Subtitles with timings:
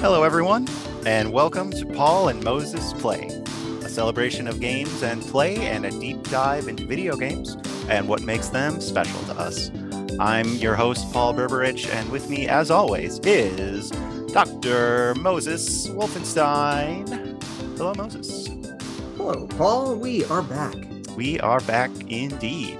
[0.00, 0.66] Hello, everyone,
[1.04, 3.26] and welcome to Paul and Moses Play,
[3.84, 7.58] a celebration of games and play and a deep dive into video games
[7.90, 9.70] and what makes them special to us.
[10.18, 13.90] I'm your host, Paul Berberich, and with me, as always, is
[14.32, 15.14] Dr.
[15.16, 17.06] Moses Wolfenstein.
[17.76, 18.46] Hello, Moses.
[19.18, 19.96] Hello, Paul.
[19.96, 20.76] We are back.
[21.14, 22.78] We are back indeed.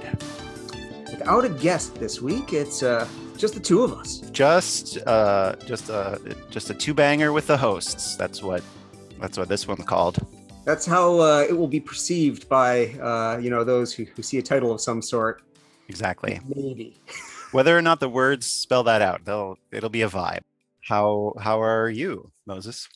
[1.11, 3.07] Without a guest this week, it's uh,
[3.41, 4.19] just the two of us.
[4.31, 8.15] Just, uh, just a, just a two banger with the hosts.
[8.15, 8.63] That's what,
[9.19, 10.19] that's what this one's called.
[10.63, 14.37] That's how uh, it will be perceived by uh, you know those who, who see
[14.37, 15.41] a title of some sort.
[15.89, 16.39] Exactly.
[16.47, 17.01] Maybe.
[17.51, 20.41] Whether or not the words spell that out, they'll it'll be a vibe.
[20.87, 22.87] How how are you, Moses?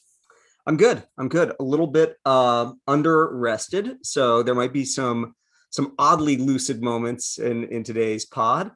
[0.68, 1.04] I'm good.
[1.18, 1.54] I'm good.
[1.60, 5.34] A little bit uh, under rested, so there might be some
[5.72, 8.72] some oddly lucid moments in in today's pod.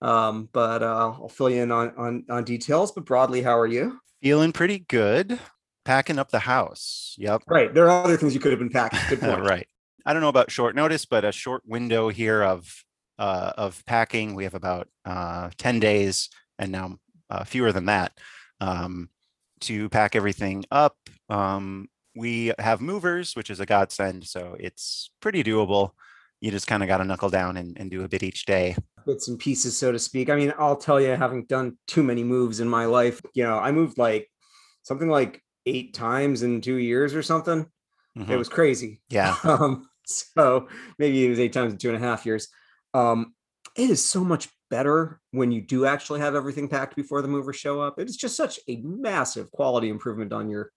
[0.00, 2.92] Um, but uh, I'll fill you in on, on on details.
[2.92, 3.98] But broadly, how are you?
[4.22, 5.38] Feeling pretty good.
[5.84, 7.14] Packing up the house.
[7.18, 7.42] Yep.
[7.48, 7.72] Right.
[7.72, 9.00] There are other things you could have been packing.
[9.08, 9.40] Good point.
[9.40, 9.66] right.
[10.04, 12.70] I don't know about short notice, but a short window here of
[13.18, 14.34] uh, of packing.
[14.34, 16.98] We have about uh, ten days, and now
[17.30, 18.12] uh, fewer than that,
[18.60, 19.08] um,
[19.60, 20.96] to pack everything up.
[21.28, 25.90] Um, we have movers, which is a godsend, so it's pretty doable.
[26.40, 28.76] You just kind of got to knuckle down and, and do a bit each day.
[29.08, 30.28] Bits and pieces, so to speak.
[30.28, 33.58] I mean, I'll tell you, having done too many moves in my life, you know,
[33.58, 34.30] I moved like
[34.82, 37.66] something like eight times in two years or something.
[38.14, 38.38] It Mhm.
[38.38, 39.00] was crazy.
[39.08, 39.34] Yeah.
[39.44, 42.48] Um, so maybe it was eight times in two and a half years.
[42.94, 43.34] Um,
[43.76, 47.56] it is so much better when you do actually have everything packed before the movers
[47.56, 47.98] show up.
[47.98, 50.70] It is just such a massive quality improvement on your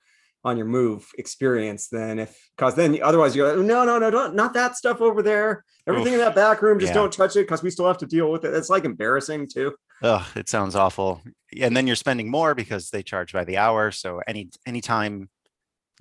[0.44, 4.36] on your move experience than if because then otherwise you're like, no, no, no, don't
[4.36, 5.64] not that stuff over there.
[5.88, 6.96] Everything in that back room, just Yeah.
[7.02, 8.54] don't touch it because we still have to deal with it.
[8.54, 9.74] It's like embarrassing too.
[10.04, 11.22] Ugh, it sounds awful.
[11.60, 13.92] And then you're spending more because they charge by the hour.
[13.92, 15.30] So any any time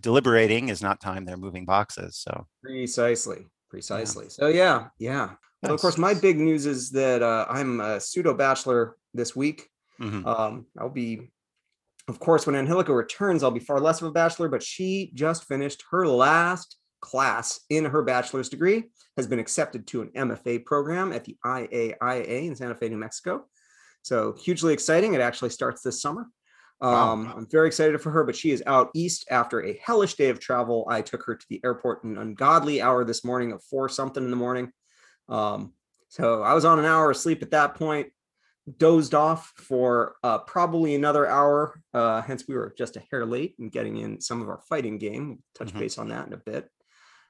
[0.01, 2.17] deliberating is not time they're moving boxes.
[2.17, 3.47] So Precisely.
[3.69, 4.28] Precisely.
[4.31, 5.33] So yeah, yeah.
[5.62, 9.69] Well, of course, my big news is that uh, I'm a pseudo bachelor this week.
[10.01, 10.25] Mhm.
[10.27, 11.31] Um, I'll be,
[12.10, 15.44] of course, when Angelica returns, I'll be far less of a bachelor, but she just
[15.44, 21.12] finished her last class in her bachelor's degree, has been accepted to an MFA program
[21.12, 23.47] at the IAIA in Santa Fe, New Mexico.
[24.03, 25.15] So hugely exciting.
[25.15, 26.26] It actually starts this summer.
[26.81, 27.12] Wow.
[27.12, 30.31] Um, I'm very excited for her, but she is out east after a hellish day
[30.31, 30.87] of travel.
[30.91, 34.31] I took her to the airport an ungodly hour this morning of four something in
[34.31, 34.72] the morning.
[35.28, 35.75] Um,
[36.09, 38.09] so I was on an hour of sleep at that point,
[38.78, 41.81] dozed off for uh, probably another hour.
[41.94, 44.98] Uh, hence, we were just a hair late in getting in some of our fighting
[44.98, 45.28] game.
[45.28, 45.78] We'll touch Mhm.
[45.81, 46.69] base on that in a bit.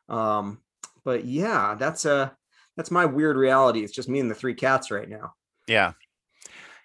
[0.09, 0.63] Um,
[1.05, 2.31] but yeah, that's uh
[2.77, 3.81] that's my weird reality.
[3.83, 5.35] It's just me and the three cats right now.
[5.67, 5.93] yeah.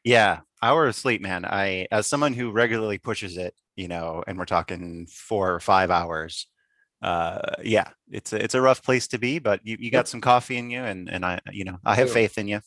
[0.03, 0.41] Yeah.
[0.61, 1.45] Hour of sleep, man.
[1.45, 5.91] I as someone who regularly pushes it, you know, and we're talking four or five
[5.91, 6.47] hours.
[7.01, 10.07] Uh yeah, it's a it's a rough place to be, but you, you got Yep.
[10.07, 12.61] some coffee in you and and I you know, I have faith in you.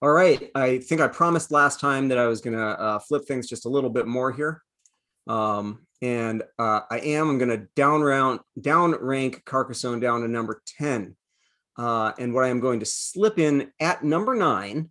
[0.00, 0.50] All right.
[0.54, 3.66] I think I promised last time that I was going to uh, flip things just
[3.66, 4.62] a little bit more here.
[5.26, 7.28] Um, and uh, I am.
[7.28, 11.16] I'm going to down round, down rank Carcassonne down to number 10.
[11.76, 14.90] Uh, and what I am going to slip in at number nine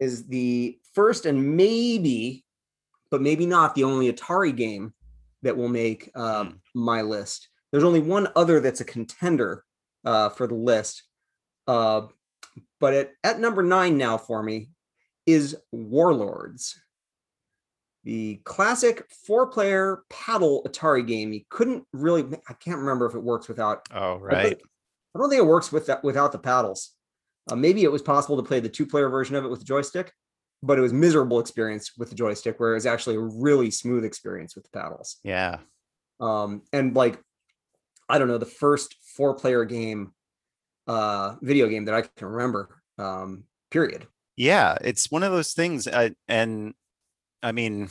[0.00, 2.44] is the first and maybe,
[3.10, 4.94] but maybe not the only Atari game
[5.42, 6.48] that will make Hmm.
[6.74, 7.48] my list.
[7.70, 9.64] There's only one other that's a contender
[10.04, 11.02] uh, for the list.
[11.66, 12.06] Uh,
[12.80, 14.70] but at, at number nine now for me
[15.26, 16.80] is Warlords,
[18.04, 21.32] the classic four player paddle Atari game.
[21.32, 24.56] You couldn't really, I can't remember if it works without, Oh, right.
[25.14, 26.92] I don't think it works with that without the paddles.
[27.50, 29.64] Uh, maybe it was possible to play the two player version of it with the
[29.64, 30.12] joystick,
[30.62, 34.04] but it was miserable experience with the joystick, where it was actually a really smooth
[34.04, 35.16] experience with the paddles.
[35.24, 35.58] Yeah.
[36.20, 37.18] Um, and like,
[38.08, 40.12] I don't know, the first four player game,
[40.86, 44.06] uh, video game that I can remember, um, period.
[44.36, 46.74] yeah it's one of those things uh, and
[47.42, 47.88] i mean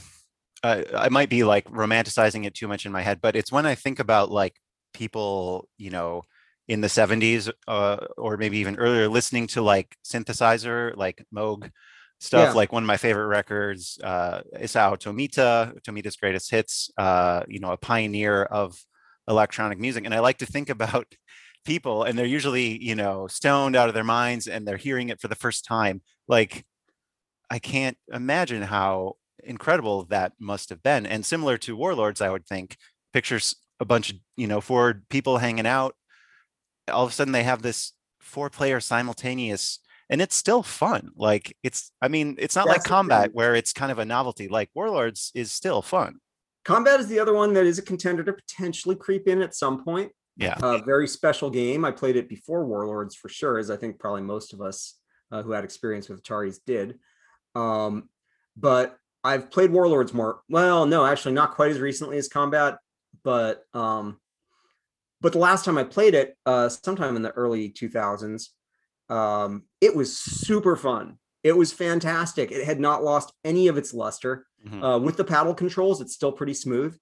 [0.64, 3.66] uh, i might be like romanticizing it too much in my head but it's when
[3.66, 4.56] i think about like
[4.94, 6.24] people you know
[6.68, 11.70] in the 70s uh, or maybe even earlier listening to like synthesizer like moog
[12.20, 12.54] stuff Yeah.
[12.56, 17.72] like one of my favorite records uh isao tomita tomita's greatest hits uh you know
[17.72, 18.78] a pioneer of
[19.28, 21.06] electronic music and i like to think about
[21.66, 25.20] people and they're usually you know stoned out of their minds and they're hearing it
[25.20, 26.66] for the first time like
[27.50, 32.46] i can't imagine how incredible that must have been and similar to warlords i would
[32.46, 32.78] think
[33.14, 35.96] pictures a bunch of you know four people hanging out
[36.90, 39.80] all of a sudden they have this four player simultaneous
[40.10, 43.56] and it's still fun like it's i mean it's not like That's the combat where
[43.56, 46.20] it's kind of a novelty like warlords is still fun
[46.66, 49.84] Combat is the other one that is a contender to potentially creep in at some
[49.84, 50.12] point.
[50.38, 50.58] Yeah.
[50.62, 51.86] A very special game.
[51.86, 55.00] I played it before Warlords for sure, as I think probably most of us
[55.32, 57.00] uh, who had experience with Ataris did.
[57.56, 58.10] Um,
[58.58, 60.42] but I've played Warlords more.
[60.50, 62.78] Well, no, actually, not quite as recently as Combat,
[63.24, 64.20] but um,
[65.22, 68.50] but the last time I played it, uh, sometime in the early 2000s,
[69.10, 71.18] um, it was super fun.
[71.44, 72.52] It was fantastic.
[72.52, 74.46] It had not lost any of its luster.
[74.68, 74.84] Mhm.
[74.84, 76.98] Uh, with the paddle controls, it's still pretty smooth.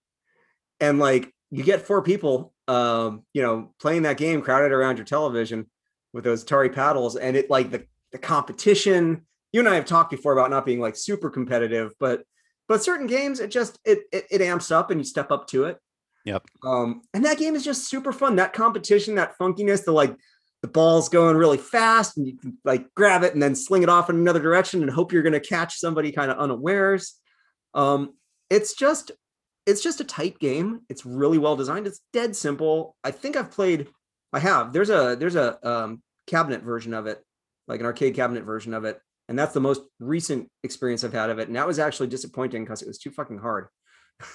[0.80, 5.06] And like you get four people, um, you know, playing that game crowded around your
[5.06, 5.70] television
[6.14, 9.26] with those Atari paddles, and it like the the competition.
[9.52, 12.24] You and I have talked before about not being like super competitive, but
[12.68, 15.66] but certain games it just it it, it amps up and you step up to
[15.66, 15.78] it.
[16.26, 16.44] Yep.
[16.64, 18.38] Um, and that game is just super fun.
[18.38, 20.16] That competition, that funkiness, the like
[20.62, 23.90] the ball's going really fast and you can like grab it and then sling it
[23.90, 27.20] off in another direction and hope you're going to catch somebody kind of unawares.
[27.74, 28.14] Um,
[28.50, 29.12] it's just
[29.66, 30.82] it's just a tight game.
[30.90, 31.88] It's really well designed.
[31.88, 32.96] It's dead simple.
[33.04, 33.88] I think I've played.
[34.34, 34.74] I have.
[34.74, 37.24] There's a there's a um, cabinet version of it,
[37.68, 39.00] like an arcade cabinet version of it,
[39.30, 41.48] and that's the most recent experience I've had of it.
[41.48, 43.68] And that was actually disappointing because it was too fucking hard.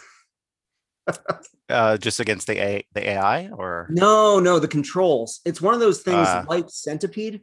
[1.70, 5.40] Uh, just against the A the AI or No, no, the controls.
[5.44, 6.44] It's one of those things Ah.
[6.48, 7.42] like Centipede,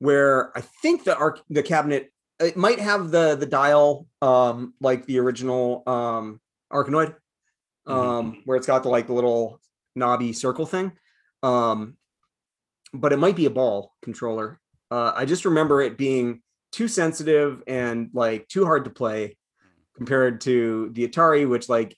[0.00, 5.06] where I think the arc the cabinet it might have the the dial um like
[5.06, 6.40] the original um
[6.72, 7.14] Arkanoid,
[7.86, 9.60] um where it's got the like the little
[9.94, 10.92] knobby circle thing.
[11.42, 11.96] Um
[12.94, 14.60] but it might be a ball controller.
[14.90, 16.42] Uh I just remember it being
[16.72, 19.36] too sensitive and like too hard to play
[19.96, 21.96] compared to the Atari, which like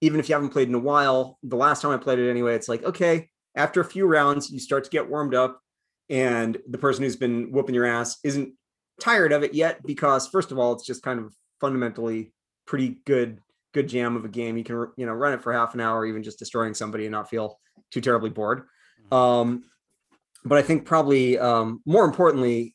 [0.00, 2.54] even if you haven't played in a while, the last time I played it anyway,
[2.54, 5.60] it's like, okay, after a few rounds, you start to get warmed up,
[6.10, 8.52] and the person who's been whooping your ass isn't
[9.00, 12.32] tired of it yet because, first of all, it's just kind of fundamentally
[12.66, 13.40] pretty good,
[13.76, 14.56] good jam of a game.
[14.56, 17.12] You can, you know, run it for half an hour, even just destroying somebody and
[17.12, 18.62] not feel too terribly bored.
[19.12, 19.64] Um,
[20.46, 22.74] but I think probably um, more importantly,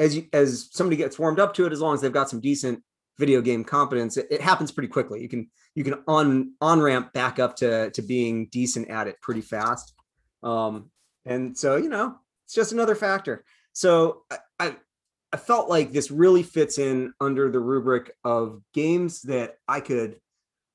[0.00, 2.40] as you, as somebody gets warmed up to it, as long as they've got some
[2.40, 2.82] decent
[3.16, 5.22] video game competence, it, it happens pretty quickly.
[5.22, 9.20] You can you can on on ramp back up to to being decent at it
[9.22, 9.94] pretty fast.
[10.42, 10.90] Um,
[11.24, 13.44] and so you know, it's just another factor.
[13.72, 14.76] So I, I
[15.32, 20.16] I felt like this really fits in under the rubric of games that I could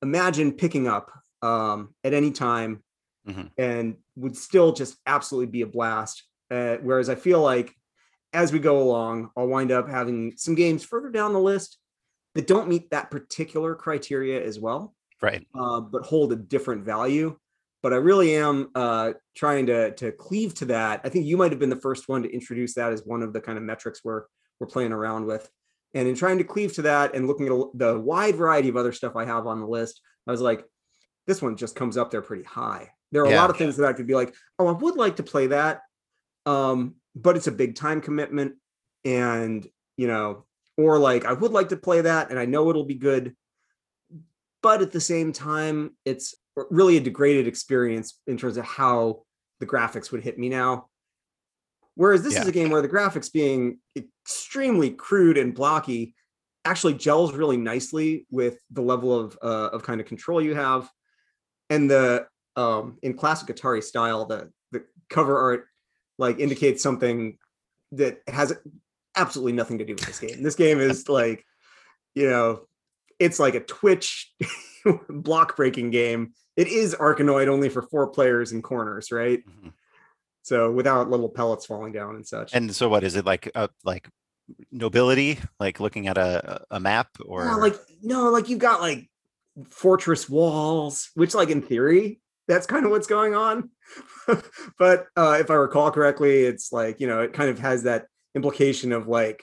[0.06, 1.10] imagine picking up
[1.42, 2.82] um, at any time
[3.28, 3.50] Mhm.
[3.58, 6.22] and would still just absolutely be a blast.
[6.48, 7.74] Uh, whereas I feel like
[8.32, 11.78] as we go along, I'll wind up having some games further down the list
[12.36, 15.44] that don't meet that particular criteria as well, right.
[15.58, 17.36] uh, but hold a different value.
[17.82, 21.00] But I really am uh, trying to to cleave to that.
[21.04, 23.32] I think you might have been the first one to introduce that as one of
[23.32, 24.24] the kind of metrics we're
[24.60, 25.48] we're playing around with.
[25.94, 28.92] And in trying to cleave to that and looking at the wide variety of other
[28.92, 30.64] stuff I have on the list, I was like,
[31.26, 32.90] this one just comes up there pretty high.
[33.12, 35.16] There are a lot of things that I could be like, oh, I would like
[35.16, 35.80] to play that,
[36.44, 38.56] um, but it's a big time commitment,
[39.04, 39.66] and
[39.96, 40.44] you know,
[40.76, 43.34] or like I would like to play that, and I know it'll be good,
[44.62, 46.34] but at the same time, it's
[46.70, 49.22] really a degraded experience in terms of how
[49.60, 50.88] the graphics would hit me now.
[51.96, 56.14] Whereas this is a game where the graphics being extremely crude and blocky
[56.66, 60.90] actually gels really nicely with the level of uh, of kind of control you have,
[61.70, 65.68] and the um, in classic Atari style, the the cover art
[66.18, 67.38] like indicates something
[67.92, 68.52] that has
[69.16, 70.42] absolutely nothing to do with this game.
[70.42, 71.44] This game is like,
[72.14, 72.66] you know,
[73.18, 74.32] it's like a Twitch
[75.08, 76.32] block breaking game.
[76.56, 79.42] It is Arkanoid only for four players in corners, right?
[79.46, 79.72] Mhm.
[80.46, 82.54] So without little pellets falling down and such.
[82.54, 83.50] And so, what is it like?
[83.52, 84.08] Uh, like
[84.70, 89.10] nobility, like looking at a a map, or Yeah, like no, like you've got like
[89.70, 93.70] fortress walls, which like in theory, that's kind of what's going on.
[94.78, 98.06] but uh if I recall correctly, it's like, you know, it kind of has that
[98.36, 99.42] implication of like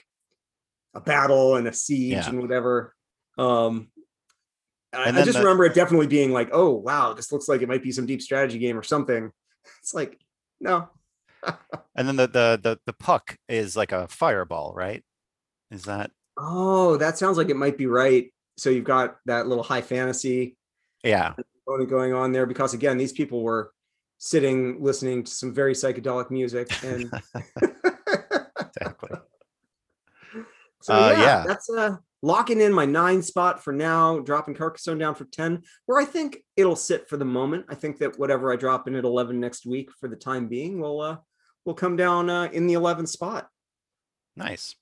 [0.94, 2.30] a battle and a siege Yeah.
[2.30, 2.94] and whatever.
[3.36, 3.88] Um
[4.94, 7.46] I, And I then just the- remember it definitely being like, oh wow, this looks
[7.46, 9.30] like it might be some deep strategy game or something.
[9.82, 10.18] It's like,
[10.60, 10.88] no,
[11.96, 15.02] and then the the the the puck is like a fireball, right?
[15.70, 18.32] Is that oh, that sounds like it might be right.
[18.56, 20.56] So you've got that little high fantasy
[21.04, 21.34] yeah?
[21.66, 23.72] component going on there because again these people were
[24.18, 27.10] sitting listening to some very psychedelic music and
[28.76, 29.18] Exactly.
[30.82, 31.44] so Uh, yeah, yeah.
[31.46, 36.00] that's uh locking in my nine spot for now dropping carcassonne down for 10 where
[36.00, 39.04] i think it'll sit for the moment i think that whatever i drop in at
[39.04, 41.16] 11 next week for the time being will uh
[41.64, 43.48] will come down uh, in the 11th spot
[44.36, 44.74] Nice.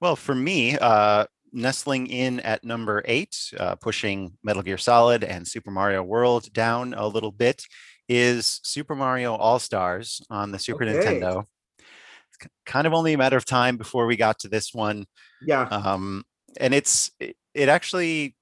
[0.00, 5.46] Well, for me, uh, nestling in at number eight, uh, pushing Metal Gear Solid and
[5.46, 7.64] Super Mario World down a little bit,
[8.08, 11.20] is Super Mario All Stars on the Super Okay.
[11.20, 11.44] Nintendo.
[11.78, 15.06] It's kind of only a matter of time before we got to this one.
[15.42, 15.62] Yeah.
[15.62, 16.24] Um,
[16.58, 18.36] and it's it, actually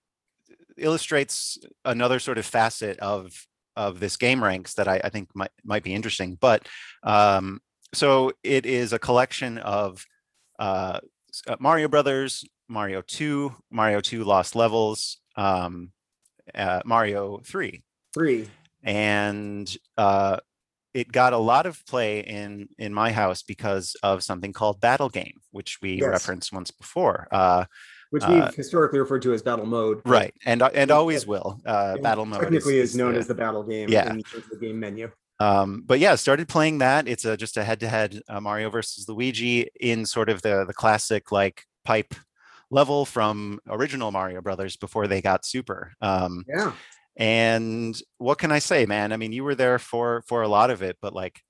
[0.77, 3.47] illustrates another sort of facet of
[3.77, 6.37] of this game ranks that I, I think might might be interesting.
[6.41, 6.69] But
[7.03, 7.61] um,
[7.95, 10.05] so it is a collection of
[10.59, 11.01] uh,
[11.47, 15.93] uh, Mario Brothers, Mario 2, Mario 2 Lost Levels, um,
[16.55, 18.49] uh, Mario 3, Three.
[18.83, 20.39] and uh,
[20.95, 25.09] it got a lot of play in in my house because of something called Battle
[25.09, 26.09] Game, which we Yes.
[26.09, 27.29] referenced once before.
[27.31, 27.65] Uh,
[28.11, 30.01] which we've Uh, historically referred to as battle mode.
[30.05, 31.61] right, and uh, and always will.
[31.67, 34.11] Uh, Battle Mode Technically is, known the- as the battle game Yeah.
[34.11, 35.11] in terms of the game menu.
[35.41, 37.07] um, but yeah, started playing that.
[37.07, 41.31] It's a just a head-to-head uh, Mario versus Luigi in sort of the the classic
[41.33, 42.15] like pipe
[42.71, 45.93] level from original Mario Brothers before they got Super.
[46.01, 46.73] Um, Yeah.
[47.17, 49.13] and what can I say, man?
[49.13, 51.41] I mean, you were there for for a lot of it, but like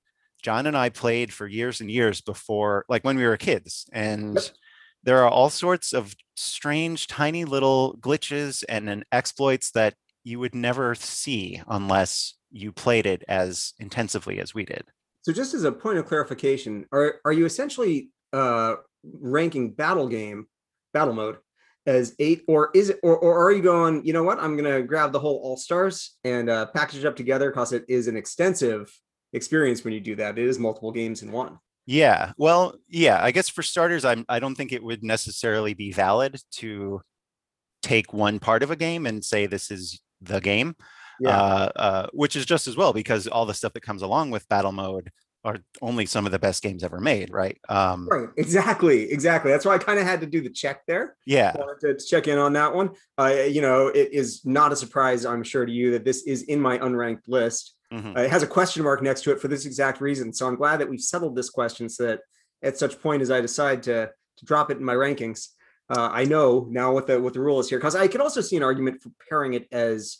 [0.43, 4.35] John and I played for years and years before, like when we were kids, and
[4.35, 4.45] Yep.
[5.05, 10.55] There are all sorts of strange, tiny little glitches and then exploits that you would
[10.55, 14.85] never see unless you played it as intensively as we did.
[15.23, 20.47] So just as a point of clarification, are are you essentially uh ranking battle game,
[20.93, 21.39] battle mode
[21.87, 24.83] as eight, or is it or, or are you going, you know what, I'm gonna
[24.83, 28.17] grab the whole all stars and uh package it up together because it is an
[28.17, 28.93] extensive
[29.33, 30.39] experience when you do that.
[30.39, 31.59] It is multiple games in one.
[31.91, 35.91] Yeah, well, yeah, I guess for starters, I'm I don't think it would necessarily be
[35.91, 37.01] valid to
[37.83, 40.77] take one part of a game and say this is the game.
[41.25, 44.47] uh, uh, which is just as well because all the stuff that comes along with
[44.49, 45.11] battle mode
[45.45, 47.59] are only some of the best games ever made, right?
[47.71, 49.51] Um, Right, exactly, exactly.
[49.51, 51.17] That's why I kind of had to do the check there.
[51.25, 52.91] Yeah, to check in on that one.
[53.17, 56.43] Uh, you know, it is not a surprise, I'm sure to you, that this is
[56.43, 57.77] in my unranked list.
[57.93, 60.33] Mhm, Uh, it has a question mark next to it for this exact reason.
[60.33, 62.21] So I'm glad that we've settled this question so that
[62.63, 65.49] at such point as I decide to to drop it in my rankings,
[65.91, 67.79] uh, I know now what the what the rule is here.
[67.79, 70.19] Because I could also see an argument for pairing it as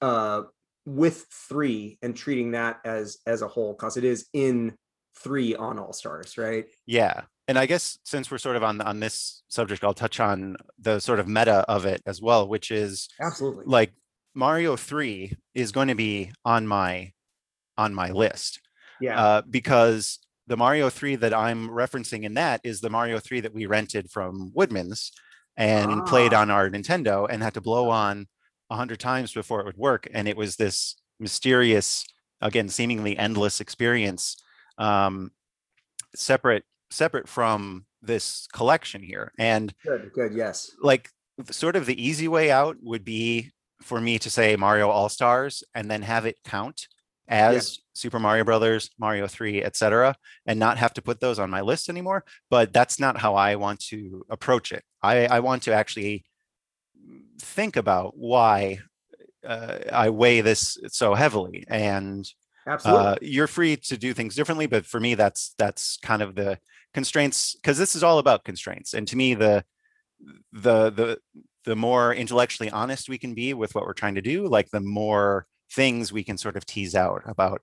[0.00, 0.42] uh,
[0.84, 4.76] with three and treating that as as a whole, because it is in
[5.16, 6.66] three on All Stars, right?
[6.86, 7.22] yeah.
[7.48, 11.00] And I guess since we're sort of on on this subject, I'll touch on the
[11.00, 13.64] sort of meta of it as well, which is Absolutely.
[13.66, 13.92] like
[14.38, 17.12] Mario Three is going to be on my
[17.76, 18.60] on my list
[19.00, 19.20] yeah.
[19.20, 23.52] uh, because the Mario 3 that I'm referencing in that is the Mario 3 that
[23.52, 25.12] we rented from Woodman's
[25.56, 26.40] and played Ah.
[26.40, 28.26] on our Nintendo and had to blow on
[28.70, 30.06] a hundred times before it would work.
[30.14, 32.04] And it was this mysterious,
[32.40, 34.36] again, seemingly endless experience,
[34.78, 35.32] um,
[36.14, 39.32] separate separate from this collection here.
[39.38, 40.12] And good.
[40.14, 40.32] Good.
[40.32, 40.70] Yes.
[40.80, 41.10] like
[41.50, 45.62] sort of the easy way out would be for me to say Mario All Stars
[45.74, 46.88] and then have it count
[47.28, 50.16] as Super Mario Brothers, Mario 3, etc.,
[50.46, 52.24] and not have to put those on my list anymore.
[52.50, 54.82] But that's not how I want to approach it.
[55.02, 56.24] I, I want to actually
[57.38, 58.80] think about why
[59.46, 61.64] uh, I weigh this so heavily.
[61.68, 62.28] And
[62.66, 63.06] Absolutely.
[63.06, 66.58] uh, you're free to do things differently, but for me, that's that's kind of the
[66.94, 68.94] constraints because this is all about constraints.
[68.94, 69.64] And to me, the
[70.52, 71.18] the the
[71.64, 74.80] the more intellectually honest we can be with what we're trying to do, like the
[74.80, 77.62] more things we can sort of tease out about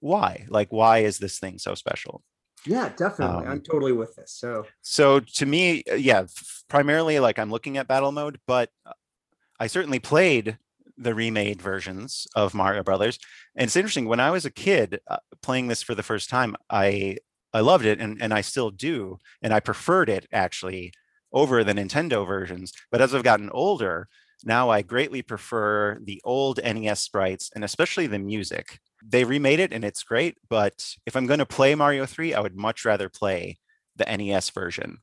[0.00, 2.22] why, like why is this thing so special?
[2.66, 3.46] yeah, definitely.
[3.46, 4.32] I'm um, totally with this.
[4.32, 6.24] So So to me, uh, yeah,
[6.68, 8.92] primarily like I'm looking at battle mode, but uh,
[9.60, 10.58] I certainly played
[10.96, 13.18] the remade versions of Mario Brothers.
[13.56, 16.56] And it's interesting when I was a kid uh, playing this for the first time,
[16.70, 17.18] I
[17.52, 20.92] I loved it and and I still do, and I preferred it actually
[21.34, 22.72] over the Nintendo versions.
[22.90, 24.08] But as I've gotten older,
[24.44, 28.78] now I greatly prefer the old NES sprites and especially the music.
[29.06, 32.40] They remade it and it's great, but if I'm going to play Mario 3, I
[32.40, 33.58] would much rather play
[33.96, 34.98] the NES version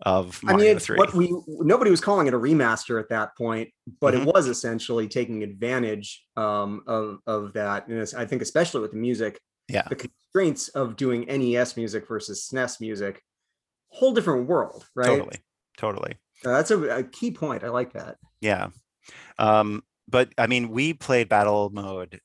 [0.00, 0.98] of I Mario mean, it's 3.
[0.98, 4.22] what we nobody was calling it a remaster at that point, but Mhm.
[4.22, 7.88] it was essentially taking advantage um, of of that.
[7.88, 9.86] And I think, especially with the music, Yeah.
[9.88, 13.22] the constraints of doing NES music versus SNES music,
[13.88, 15.06] whole different world, right?
[15.08, 15.38] Totally.
[15.76, 16.16] Totally.
[16.44, 17.64] Uh, that's a, a key point.
[17.64, 18.16] I like that.
[18.40, 18.68] Yeah.
[19.38, 22.20] Um, but I mean, we played battle mode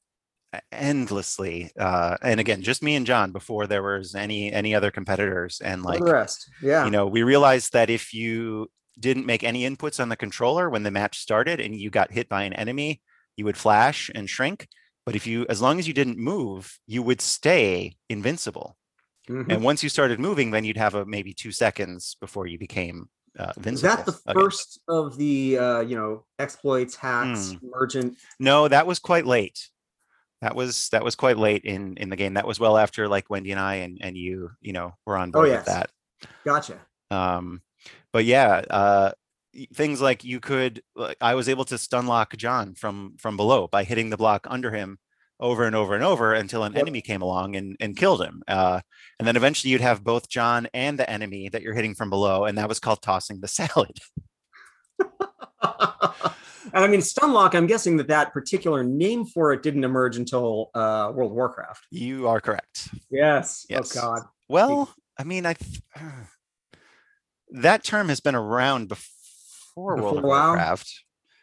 [0.71, 1.71] endlessly.
[1.79, 5.61] Uh, and again, just me and John before there was any any other competitors.
[5.63, 9.67] And Like, the rest, yeah, you know, we realized that if you didn't make any
[9.69, 13.01] inputs on the controller when the match started and you got hit by an enemy,
[13.37, 14.67] you would flash and shrink.
[15.05, 18.77] But if you, as long as you didn't move, you would stay invincible.
[19.27, 19.49] Mhm.
[19.49, 23.09] And once you started moving, then you'd have a maybe two seconds before you became
[23.39, 27.65] uh, Is that the first of the uh, you know exploits, hacks, Hmm.
[27.67, 28.17] emergent?
[28.39, 29.69] No, that was quite late.
[30.41, 32.33] That was that was quite late in in the game.
[32.33, 35.31] That was well after like Wendy and I and and you you know were on
[35.31, 35.65] board yes.
[35.65, 35.89] with that.
[36.43, 36.79] Gotcha.
[37.09, 37.61] Um,
[38.11, 39.11] but yeah, uh,
[39.73, 43.67] things like you could like I was able to stun lock John from from below
[43.67, 44.97] by hitting the block under him
[45.41, 46.81] over and over and over until an Yep.
[46.81, 48.43] enemy came along and and killed him.
[48.47, 48.79] Uh,
[49.19, 52.45] and then eventually you'd have both John and the enemy that you're hitting from below,
[52.45, 53.97] and that was called tossing the salad.
[55.63, 57.55] and I mean, Stunlock.
[57.55, 61.85] I'm guessing that that particular name for it didn't emerge until uh, World of Warcraft.
[61.91, 62.89] You are correct.
[63.09, 63.65] Yes.
[63.69, 63.95] Yes.
[63.97, 64.21] Oh God.
[64.47, 65.81] Well, I mean, I th-
[67.51, 70.23] that term has been around before, World of?
[70.23, 70.91] Warcraft.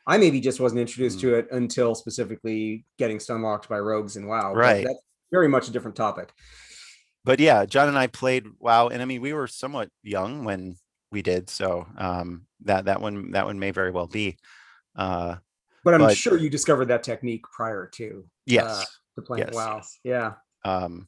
[0.09, 1.29] I maybe just wasn't introduced Hmm.
[1.29, 4.55] to it until specifically getting stunlocked by rogues in WoW.
[4.55, 4.85] Right.
[4.87, 4.99] That's
[5.31, 6.33] very much a different topic.
[7.25, 10.77] But yeah, John and I played WoW, and I mean, we were somewhat young when
[11.13, 14.37] we did, so um, that that one that one may very well be.
[14.97, 15.37] Uh,
[15.85, 18.87] But I'm But- sure you discovered that technique prior to yes.
[19.17, 19.55] to playing Yes.
[19.55, 19.83] WoW.
[20.05, 20.33] Yeah.
[20.65, 21.07] um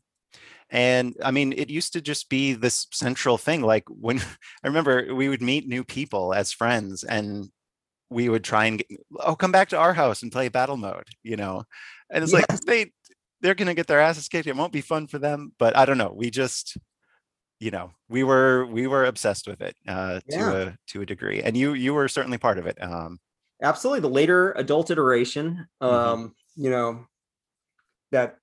[0.73, 4.19] and i mean it used to just be this central thing like when
[4.63, 7.51] i remember we would meet new people as friends and
[8.11, 8.89] we would try and get,
[9.21, 11.63] oh come back to our house and play battle mode you know
[12.11, 12.49] and it's Yes.
[12.51, 12.93] like they
[13.41, 15.99] they're gonna get their asses kicked it won't be fun for them but i don't
[15.99, 16.77] know we just
[17.61, 20.39] you know we were we were obsessed with it uh Yeah.
[20.51, 23.19] to a to a degree and you you were certainly part of it um
[23.63, 25.87] absolutely the later adult iteration Mhm.
[25.89, 27.07] um you know
[28.11, 28.37] that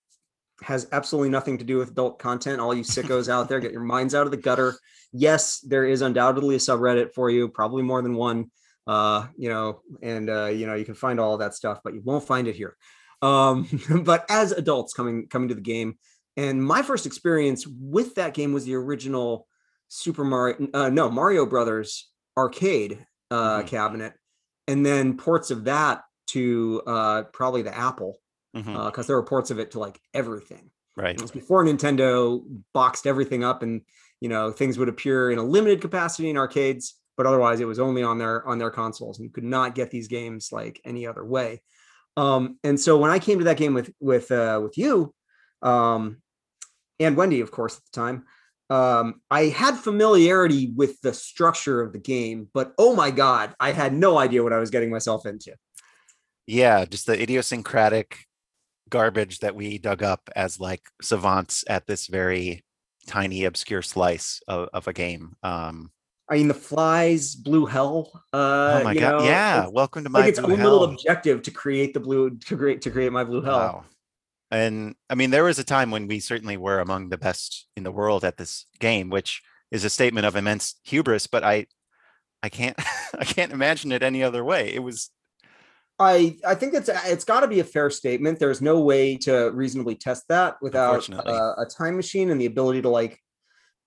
[0.64, 3.82] has absolutely nothing to do with adult content all you sickos out there get your
[3.84, 4.74] minds out of the gutter
[5.12, 8.50] yes there is undoubtedly a subreddit for you probably more than one
[8.88, 12.02] uh you know and uh you know you can find all that stuff but you
[12.04, 12.76] won't find it here.
[13.22, 13.68] Um
[14.04, 15.98] but as adults coming coming to the game
[16.36, 19.48] and my first experience with that game was the original
[19.90, 23.68] super mario uh, no mario brothers arcade uh Mhm.
[23.68, 24.14] cabinet
[24.68, 28.18] and then ports of that to uh probably the apple
[28.54, 30.72] because there were ports of it to like everything.
[30.96, 31.16] Right.
[31.16, 33.82] It was before nintendo boxed everything up and
[34.20, 37.80] you know things would appear in a limited capacity in arcades but otherwise it was
[37.80, 41.06] only on their on their consoles and you could not get these games like any
[41.06, 41.62] other way.
[42.16, 45.14] Um and so when i came to that game with with uh with you
[45.62, 46.18] um
[47.00, 48.26] and wendy of course at the time
[48.70, 53.72] um i had familiarity with the structure of the game but oh my god i
[53.72, 55.54] had no idea what i was getting myself into.
[56.46, 58.26] Yeah just the idiosyncratic
[58.90, 62.64] garbage that we dug up as like savants at this very
[63.06, 65.36] tiny obscure slice of, of a game.
[65.44, 65.92] Um
[66.30, 70.10] i mean the flies blue hell uh oh my god know, yeah it's- welcome to
[70.10, 73.24] my like its own little objective to create the blue to create to create my
[73.24, 73.58] blue hell.
[73.58, 73.86] wow
[74.52, 77.84] and i mean there was a time when we certainly were among the best in
[77.84, 81.66] the world at this game which is a statement of immense hubris but i
[82.44, 82.78] i can't
[83.20, 85.10] i can't imagine it any other way it was
[86.00, 88.40] I I think it's it's got to be a fair statement.
[88.40, 92.84] There's no way to reasonably test that without uh, a time machine and the ability
[92.84, 93.20] to like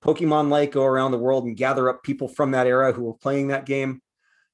[0.04, 3.14] Pokemon like go around the world and gather up people from that era who were
[3.14, 4.00] playing that game.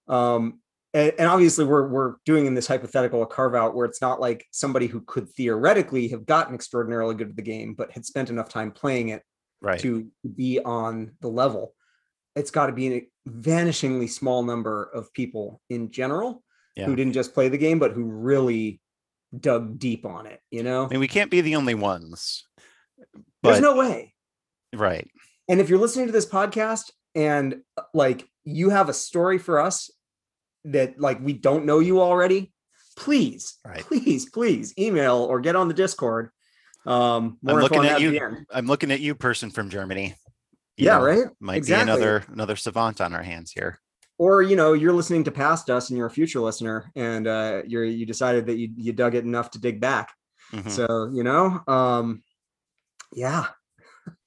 [0.08, 0.60] Um,
[0.94, 4.20] and, and obviously we're we're doing in this hypothetical a carve out where it's not
[4.20, 8.30] like somebody who could theoretically have gotten extraordinarily good at the game but had spent
[8.30, 9.22] enough time playing it
[9.60, 11.74] right to be on the level.
[12.34, 16.42] It's got to be a vanishingly small number of people in general
[16.76, 16.86] Yeah.
[16.86, 18.80] who didn't just play the game, but who really
[19.38, 20.40] dug deep on it.
[20.50, 22.46] You know, i mean we can't be the only ones
[23.42, 24.14] there's no way.
[24.74, 25.08] right
[25.48, 29.58] And if you're listening to this podcast and uh, like you have a story for
[29.60, 29.90] us
[30.64, 32.52] that like we don't know you already,
[32.96, 33.80] please, Right.
[33.80, 36.30] please, please email or get on the Discord.
[36.84, 38.20] Um, i'm looking at you
[38.52, 40.14] i'm looking at you person from germany
[40.76, 41.26] You Yeah, know, right.
[41.40, 41.84] might Exactly.
[41.84, 43.80] be another another savant on our hands here
[44.18, 47.62] or you know you're listening to past us and you're a future listener and uh
[47.66, 50.12] you're you decided that you, you dug it enough to dig back
[50.52, 50.70] Mhm.
[50.70, 52.22] so you know um
[53.12, 53.46] yeah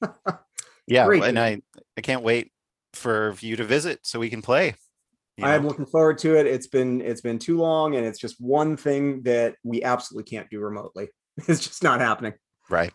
[0.90, 1.24] yeah great.
[1.24, 1.62] and i
[1.98, 2.52] i can't wait
[2.94, 4.74] for you to visit so we can play
[5.38, 6.46] you i'm looking forward to it.
[6.48, 10.50] It's been it's been too long and it's just one thing that we absolutely can't
[10.50, 11.08] do remotely.
[11.48, 12.34] It's just not happening.
[12.70, 12.92] Right.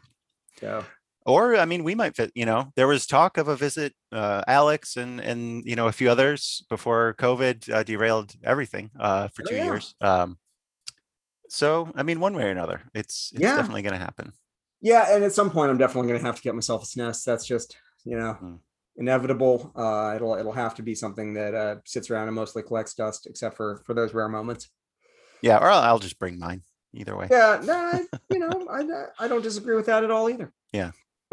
[0.60, 0.84] So.
[1.24, 4.42] Or i mean we might fit you know there was talk of a visit uh
[4.46, 9.42] alex and and you know a few others before covid uh, derailed everything uh for
[9.42, 9.64] Oh, two yeah.
[9.64, 9.94] years.
[10.02, 10.36] Um
[11.48, 13.56] so i mean one way or another it's it's Yeah.
[13.56, 14.32] definitely going to happen.
[14.82, 17.24] Yeah and at some point i'm definitely going to have to get myself a snes.
[17.24, 17.74] That's just
[18.04, 18.58] you know Mm.
[18.96, 22.94] inevitable uh it'll it'll have to be something that uh sits around and mostly collects
[22.94, 24.68] dust except for for those rare moments
[25.42, 26.62] yeah or i'll, just bring mine
[26.92, 30.30] either way Yeah, no, I, you know, I I don't disagree with that at all
[30.30, 30.52] either.
[30.72, 30.92] Yeah.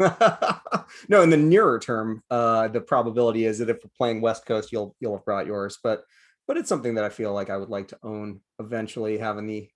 [1.08, 4.72] no, in the nearer term, uh, the probability is that if we're playing West Coast,
[4.72, 5.78] you'll you'll have brought yours.
[5.82, 6.02] But
[6.48, 9.68] but it's something that I feel like I would like to own eventually, having the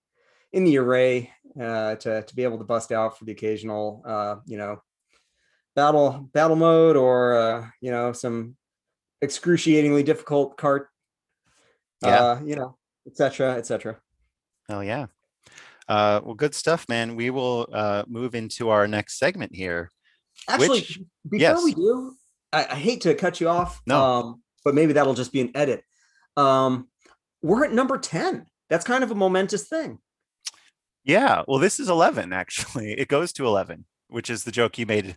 [0.53, 1.31] in the array
[1.61, 4.83] uh, to to be able to bust out for the occasional, uh, you know,
[5.77, 8.57] battle battle mode or uh, you know some
[9.23, 10.89] excruciatingly difficult cart.
[12.03, 12.23] Yeah.
[12.23, 13.55] Uh, you know, etc.
[13.55, 13.99] etc.
[14.69, 15.07] Oh yeah.
[15.89, 17.15] Uh, well, good stuff, man.
[17.15, 19.91] We will uh, move into our next segment here.
[20.49, 21.65] Actually, Which- before yes.
[21.65, 22.15] we do,
[22.53, 23.81] I, I hate to cut you off.
[23.87, 24.03] No.
[24.03, 25.85] Um, but maybe that'll just be an edit.
[26.37, 26.89] Um,
[27.41, 28.47] we're at number 10.
[28.69, 29.99] That's kind of a momentous thing.
[31.05, 31.43] Yeah.
[31.47, 32.93] Well, this is 11, actually.
[32.99, 35.17] It goes to 11, which is the joke you made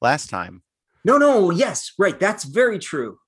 [0.00, 0.62] last time.
[1.04, 2.18] No, no, yes, right.
[2.18, 3.18] That's very true.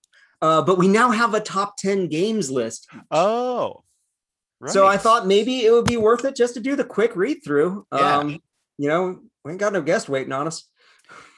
[0.43, 2.89] Uh, but we now have a top 10 games list.
[3.11, 3.85] Oh.
[4.67, 7.39] So I thought maybe it would be worth it just to do the quick read
[7.43, 7.87] through.
[7.95, 8.19] Yeah.
[8.19, 8.39] Um,
[8.77, 10.67] you know, we ain't got no guest waiting on us.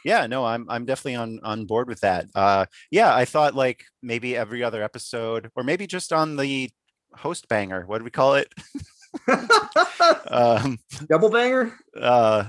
[0.05, 2.27] Yeah, no, I'm I'm definitely on on board with that.
[2.35, 6.71] Uh yeah, I thought like maybe every other episode or maybe just on the
[7.15, 7.85] host banger.
[7.87, 8.53] What do we call it?
[10.29, 12.45] Um Double banger, uh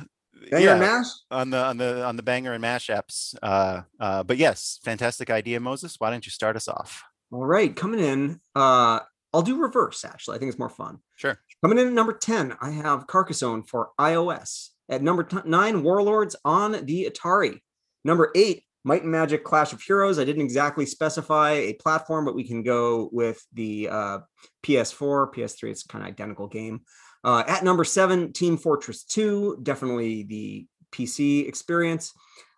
[0.50, 1.08] banger yeah, and mash.
[1.32, 3.36] on the on the on the banger and mash apps.
[3.42, 5.96] Uh uh but yes, fantastic idea, Moses.
[6.00, 7.04] Why don't you start us off?
[7.32, 8.40] All right, coming in.
[8.56, 9.00] Uh,
[9.34, 10.06] I'll do reverse.
[10.06, 11.00] Actually, I think it's more fun.
[11.16, 11.40] Sure.
[11.64, 14.70] Coming in at number 10, I have Carcassonne for iOS.
[14.88, 17.60] At number t- nine, Warlords on the Atari.
[18.04, 20.20] Number eight, Might and Magic Clash of Heroes.
[20.20, 24.20] I didn't exactly specify a platform, but we can go with the uh,
[24.62, 25.72] PS4, PS3.
[25.72, 26.82] It's kind of identical game.
[27.24, 29.60] Uh, at number seven, Team Fortress 2.
[29.64, 32.14] Definitely the PC experience.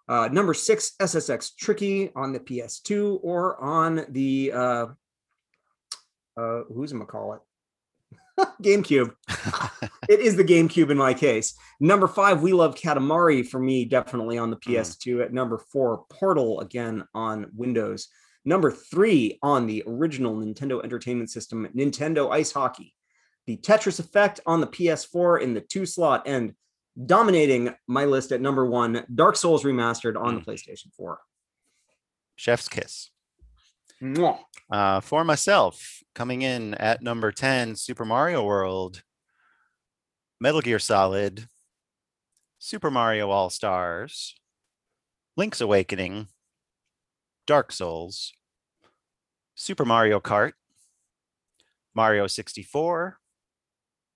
[0.07, 4.85] Uh, number six, SSX Tricky on the PS2 or on the uh,
[6.37, 7.41] uh, who's gonna call it?
[8.61, 9.11] GameCube.
[10.07, 11.55] It is the GameCube in my case.
[11.79, 14.75] Number five, We Love Katamari for me, definitely on the Mm.
[14.75, 15.23] PS2.
[15.23, 18.07] At number four, Portal again on Windows.
[18.45, 22.93] Number three on the original Nintendo Entertainment System, Nintendo Ice Hockey.
[23.47, 26.53] The Tetris Effect on the PS4 in the two slot, and
[27.05, 30.45] dominating my list at number one, Dark Souls Remastered on the Mm.
[30.45, 31.19] PlayStation 4.
[32.35, 33.11] Chef's kiss.
[34.01, 34.39] Mwah.
[34.69, 39.03] Uh, for myself, coming in at number 10, Super Mario World,
[40.39, 41.47] Metal Gear Solid,
[42.57, 44.35] Super Mario All Stars,
[45.37, 46.27] Link's Awakening,
[47.45, 48.33] Dark Souls,
[49.53, 50.53] Super Mario Kart,
[51.93, 53.19] Mario 64,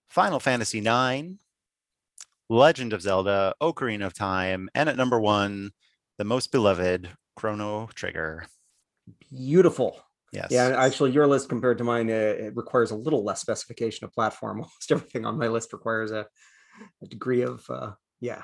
[0.10, 1.36] Final Fantasy IX,
[2.50, 5.72] Legend of Zelda, Ocarina of Time, and at number one,
[6.18, 8.46] the most beloved Chrono Trigger.
[9.32, 10.00] Beautiful.
[10.32, 10.48] Yes.
[10.52, 14.14] Yeah, actually, your list compared to mine uh, it requires a little less specification of
[14.14, 14.58] platform.
[14.62, 16.28] Almost everything on my list requires a,
[17.02, 18.44] a degree of uh, yeah.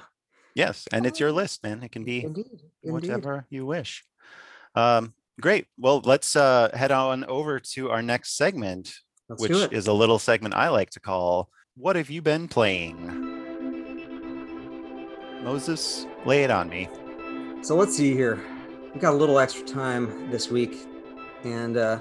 [0.56, 1.84] Yes, and it's your list, man.
[1.84, 2.46] It can be Indeed,
[2.82, 2.92] indeed.
[2.92, 4.06] whatever you wish.
[4.74, 5.68] Um, great.
[5.78, 8.94] Well, let's uh, head on over to our next segment,
[9.28, 13.24] Let's which is a little segment I like to call "What Have You Been Playing?"
[15.44, 16.90] Moses, lay it on me.
[17.62, 18.40] So let's see here.
[18.94, 20.78] We got a little extra time this week,
[21.44, 22.00] and uh,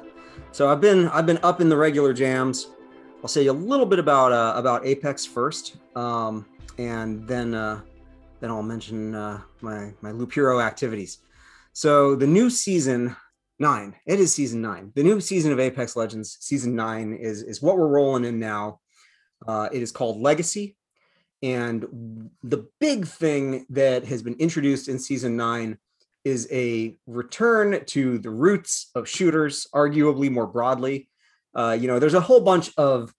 [0.52, 2.68] so I've been I've been up in the regular jams.
[3.22, 6.44] I'll say a little bit about uh, about Apex first, um,
[6.76, 7.80] and then uh,
[8.40, 11.20] then I'll mention uh, my my Loop Hero activities.
[11.72, 13.16] So the new season
[13.58, 14.92] nine, it is season nine.
[14.94, 18.80] The new season of Apex Legends, season nine, is is what we're rolling in now.
[19.46, 20.76] Uh, it is called Legacy.
[21.42, 25.76] And the big thing that has been introduced in season nine
[26.24, 31.10] is a return to the roots of shooters, arguably more broadly.
[31.54, 33.12] Uh, you know, there's a whole bunch of,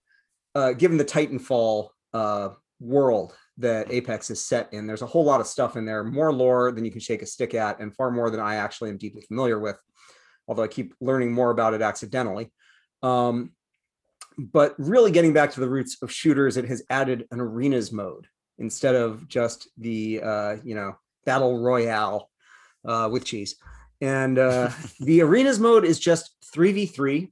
[0.55, 5.39] uh, given the Titanfall uh, world that Apex is set in, there's a whole lot
[5.39, 8.09] of stuff in there, more lore than you can shake a stick at, and far
[8.09, 9.77] more than I actually am deeply familiar with,
[10.47, 12.51] although I keep learning more about it accidentally.
[13.03, 13.51] Um,
[14.37, 18.27] but really getting back to the roots of shooters, it has added an arenas mode
[18.57, 22.29] instead of just the uh, you know battle royale
[22.83, 23.55] uh, with cheese.
[24.01, 27.31] And uh, the arenas mode is just three v three.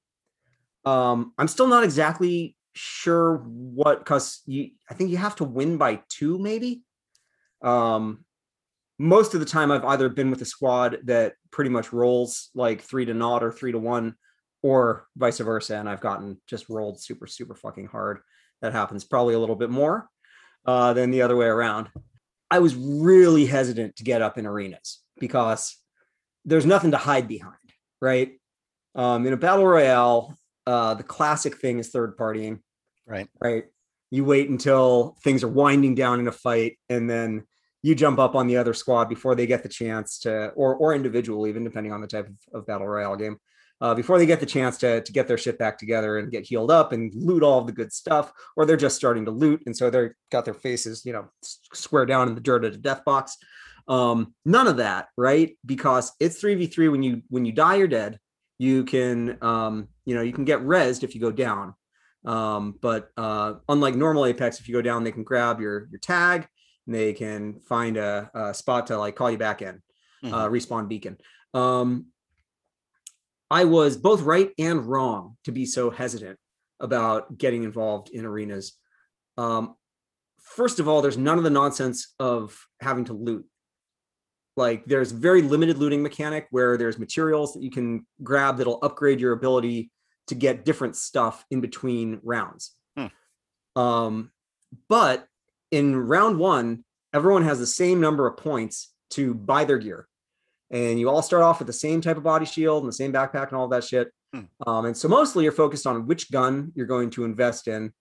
[0.86, 5.78] Um, I'm still not exactly sure what because you I think you have to win
[5.78, 6.84] by two maybe.
[7.62, 8.26] Um,
[9.04, 12.82] most of the time I've either been with a squad that pretty much rolls like
[12.82, 14.16] three to naught or three to one,
[14.62, 18.20] or vice versa, and I've gotten just rolled super super fucking hard.
[18.62, 20.08] That happens probably a little bit more
[20.66, 21.90] uh, than the other way around.
[22.50, 25.76] I was really hesitant to get up in arenas because
[26.46, 27.56] there's nothing to hide behind,
[28.02, 28.40] right?
[28.96, 32.60] Um, in a battle royale, uh, the classic thing is third partying,
[33.06, 33.28] Right.
[33.42, 33.66] right?
[34.12, 37.46] You wait until things are winding down in a fight, and then
[37.84, 40.96] you jump up on the other squad before they get the chance to, or or
[40.96, 43.38] individual, even depending on the type of, of battle royale game,
[43.82, 46.46] uh, before they get the chance to to get their shit back together and get
[46.46, 49.76] healed up and loot all the good stuff, or they're just starting to loot and
[49.76, 51.30] so they're got their faces, you know,
[51.74, 53.38] square down in the dirt at a death box.
[53.88, 55.58] Um, none of that, right?
[55.66, 56.88] Because it's three v three.
[56.88, 58.18] When you when you die, you're dead.
[58.60, 61.74] You can, um, you know, you can get rezzed if you go down.
[62.24, 66.00] Um, but uh, unlike normal Apex, if you go down, they can grab your your
[66.00, 66.48] tag
[66.88, 69.82] they can find a, a spot to like call you back in,
[70.24, 70.34] mm-hmm.
[70.34, 71.18] uh, respawn beacon.
[71.54, 72.08] Um,
[73.50, 76.40] I was both right and wrong to be so hesitant
[76.80, 78.74] about getting involved in arenas.
[79.38, 79.76] Um,
[80.42, 83.46] first of all, there's none of the nonsense of having to loot.
[84.56, 89.20] Like there's very limited looting mechanic where there's materials that you can grab that'll upgrade
[89.20, 89.92] your ability
[90.28, 92.76] to get different stuff in between rounds.
[92.96, 93.82] Hmm.
[93.82, 94.32] Um,
[94.90, 95.28] but
[95.74, 100.08] in round one, everyone has the same number of points to buy their gear.
[100.70, 103.12] And you all start off with the same type of body shield and the same
[103.12, 104.12] backpack and all that shit.
[104.34, 104.42] Hmm.
[104.68, 107.92] Um, and so mostly you're focused on which gun you're going to invest in.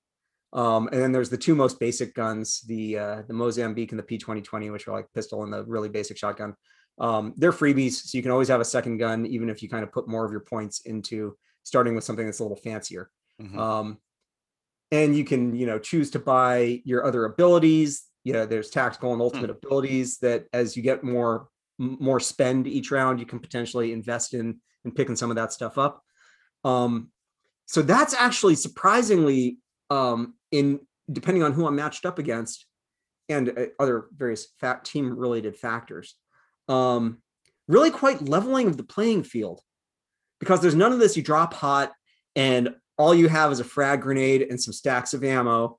[0.53, 4.03] Um, and then there's the two most basic guns, the uh, the Mozambique and the
[4.03, 6.55] P2020, which are like pistol and the really basic shotgun.
[6.99, 9.83] Um, they're freebies, so you can always have a second gun, even if you kind
[9.83, 13.11] of put more of your points into starting with something that's a little fancier.
[13.41, 13.59] Mm-hmm.
[13.59, 13.99] Um,
[14.93, 18.05] and you can you know choose to buy your other abilities.
[18.23, 19.57] You know there's tactical and ultimate mm.
[19.57, 24.61] abilities that as you get more more spend each round you can potentially invest in
[24.85, 26.03] and picking some of that stuff up.
[26.63, 27.11] Um
[27.67, 29.59] so that's actually surprisingly
[29.91, 30.79] um in
[31.11, 32.67] depending on who i'm matched up against
[33.29, 36.15] and uh, other various fact team related factors.
[36.69, 37.19] Um
[37.67, 39.61] really quite leveling of the playing field.
[40.39, 41.93] Because there's none of this you drop hot
[42.37, 45.79] and all you have is a frag grenade and some stacks of ammo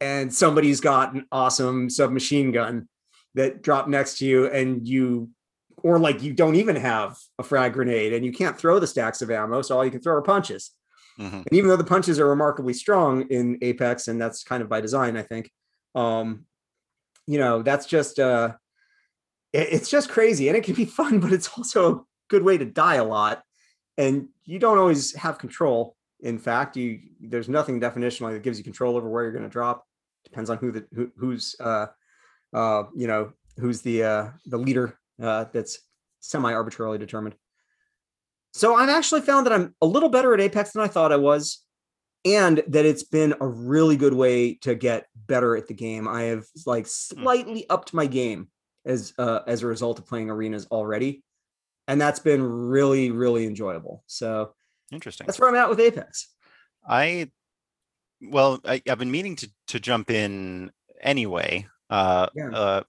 [0.00, 2.88] and somebody's got an awesome submachine gun
[3.34, 5.30] that dropped next to you and you
[5.82, 9.22] or like you don't even have a frag grenade and you can't throw the stacks
[9.22, 10.72] of ammo so all you can throw are punches
[11.18, 11.36] mm-hmm.
[11.36, 14.80] and even though the punches are remarkably strong in apex and that's kind of by
[14.80, 15.50] design i think
[15.94, 16.44] um
[17.26, 18.52] you know that's just uh
[19.52, 22.58] it, it's just crazy and it can be fun but it's also a good way
[22.58, 23.42] to die a lot
[23.96, 28.64] and you don't always have control in fact you there's nothing definitionally that gives you
[28.64, 29.84] control over where you're going to drop.
[30.24, 31.86] Depends on who the who, who's uh
[32.52, 35.78] uh you know who's the uh the leader uh that's
[36.20, 37.36] semi arbitrarily determined.
[38.52, 41.16] So i've actually found that i'm a little better at apex than i thought i
[41.16, 41.64] was
[42.24, 46.08] and that it's been a really good way to get better at the game.
[46.08, 47.22] I have like hmm.
[47.22, 48.48] slightly upped my game
[48.84, 51.22] as uh as a result of playing arenas already
[51.88, 54.02] and that's been really really enjoyable.
[54.06, 54.54] So
[54.92, 55.26] Interesting.
[55.26, 56.28] That's where I'm at with Apex.
[56.86, 57.30] I
[58.20, 60.70] well, I, have been meaning to to jump in
[61.00, 61.66] anyway.
[61.90, 62.50] Uh, yeah.
[62.50, 62.82] uh,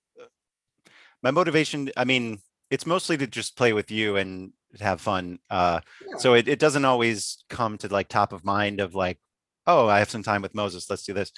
[1.22, 5.40] my motivation, I mean, it's mostly to just play with you and have fun.
[5.50, 6.18] Uh, yeah.
[6.18, 9.20] So it, it doesn't always come to like top of mind of like,
[9.68, 10.90] oh, I have some time with Moses.
[10.90, 11.32] Let's do this.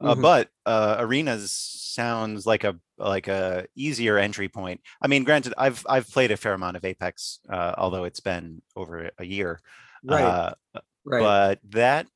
[0.00, 0.22] Uh, mm-hmm.
[0.22, 4.80] but uh, arenas sounds like a like a easier entry point.
[5.00, 8.62] I mean, granted, I've I've played a fair amount of Apex, uh, although it's been
[8.76, 9.60] over a year.
[10.04, 10.22] Right.
[10.22, 10.54] Uh,
[11.04, 11.20] right.
[11.20, 12.06] But that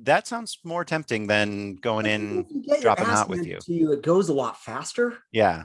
[0.00, 3.58] that sounds more tempting than going in dropping out with you.
[3.66, 3.92] you.
[3.92, 5.18] It goes a lot faster.
[5.32, 5.64] Yeah.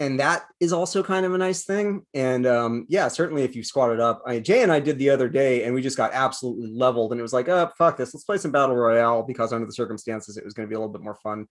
[0.00, 2.04] And that is also kind of a nice thing.
[2.12, 5.10] And um, yeah, certainly if you squat it up, I, Jay and I did the
[5.10, 7.12] other day, and we just got absolutely leveled.
[7.12, 9.72] And it was like, oh fuck this, let's play some battle royale because under the
[9.72, 11.46] circumstances, it was going to be a little bit more fun.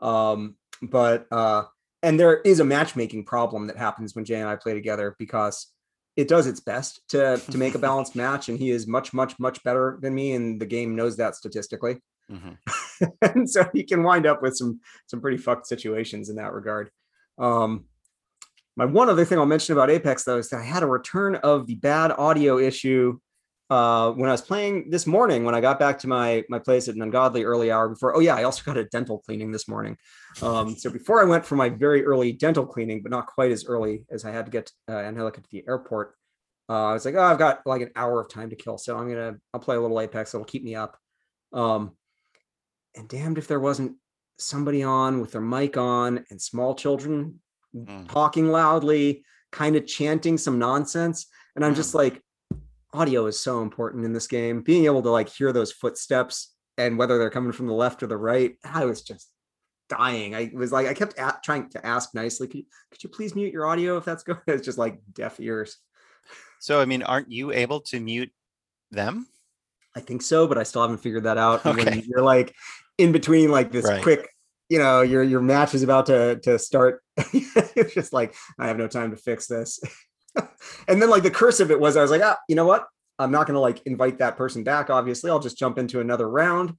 [0.00, 1.64] Um, but uh,
[2.02, 5.68] and there is a matchmaking problem that happens when Jay and I play together because
[6.16, 9.38] it does its best to to make a balanced match, and he is much, much,
[9.38, 12.00] much better than me, and the game knows that statistically.
[12.30, 13.04] Mm-hmm.
[13.22, 16.90] and so he can wind up with some some pretty fucked situations in that regard.
[17.38, 17.84] Um,
[18.76, 21.36] my one other thing I'll mention about Apex though is that I had a return
[21.36, 23.18] of the bad audio issue
[23.70, 26.88] uh, when I was playing this morning, when I got back to my my place
[26.88, 28.16] at an ungodly early hour before.
[28.16, 29.96] Oh yeah, I also got a dental cleaning this morning.
[30.42, 33.64] Um, so before I went for my very early dental cleaning, but not quite as
[33.64, 36.14] early as I had to get uh, look at the airport.
[36.68, 38.96] Uh, I was like, oh, I've got like an hour of time to kill, so
[38.96, 40.34] I'm gonna I'll play a little Apex.
[40.34, 40.98] It'll keep me up.
[41.52, 41.92] Um,
[42.96, 43.96] and damned if there wasn't
[44.38, 47.40] somebody on with their mic on and small children
[47.74, 48.08] mm.
[48.08, 51.26] talking loudly, kind of chanting some nonsense.
[51.54, 51.76] And I'm mm.
[51.76, 52.20] just like,
[52.94, 54.62] audio is so important in this game.
[54.62, 58.06] Being able to like hear those footsteps and whether they're coming from the left or
[58.06, 59.28] the right, I was just
[59.88, 60.34] dying.
[60.34, 63.34] I was like, I kept at, trying to ask nicely, could you, could you please
[63.34, 64.38] mute your audio if that's good?
[64.46, 65.76] It's just like deaf ears.
[66.60, 68.32] So, I mean, aren't you able to mute
[68.90, 69.26] them?
[69.96, 71.64] I think so, but I still haven't figured that out.
[71.66, 71.84] Okay.
[71.84, 72.54] When you're like
[72.98, 74.02] in between like this right.
[74.02, 74.28] quick
[74.68, 78.78] you know your your match is about to to start it's just like i have
[78.78, 79.80] no time to fix this
[80.88, 82.86] and then like the curse of it was i was like ah you know what?
[83.18, 85.30] I'm not going to like invite that person back obviously.
[85.30, 86.76] I'll just jump into another round.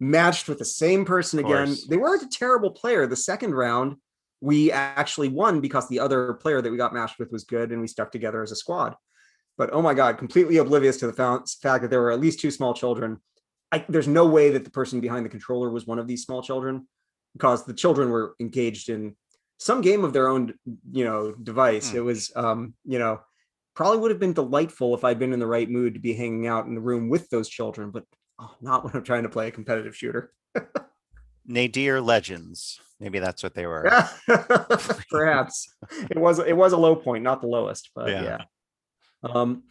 [0.00, 1.76] Matched with the same person again.
[1.88, 3.06] they weren't a terrible player.
[3.06, 3.96] The second round
[4.40, 7.80] we actually won because the other player that we got matched with was good and
[7.80, 8.96] we stuck together as a squad.
[9.56, 12.50] But oh my god completely oblivious to the fact that there were at least two
[12.50, 13.18] small children.
[13.70, 16.42] I, there's no way that the person behind the controller was one of these small
[16.42, 16.88] children
[17.34, 19.16] because the children were engaged in
[19.62, 20.52] some game of their own
[20.90, 21.96] you know device Hmm.
[21.98, 23.20] it was um you know
[23.74, 26.46] probably would have been delightful if i'd been in the right mood to be hanging
[26.46, 28.04] out in the room with those children but
[28.40, 30.32] oh, not when i'm trying to play a competitive shooter
[31.44, 32.78] Nadir Legends.
[33.00, 33.82] Maybe that's what they were.
[35.10, 35.74] perhaps
[36.10, 38.22] it was it was a low point not the lowest but Yeah.
[38.22, 38.38] yeah,
[39.24, 39.64] um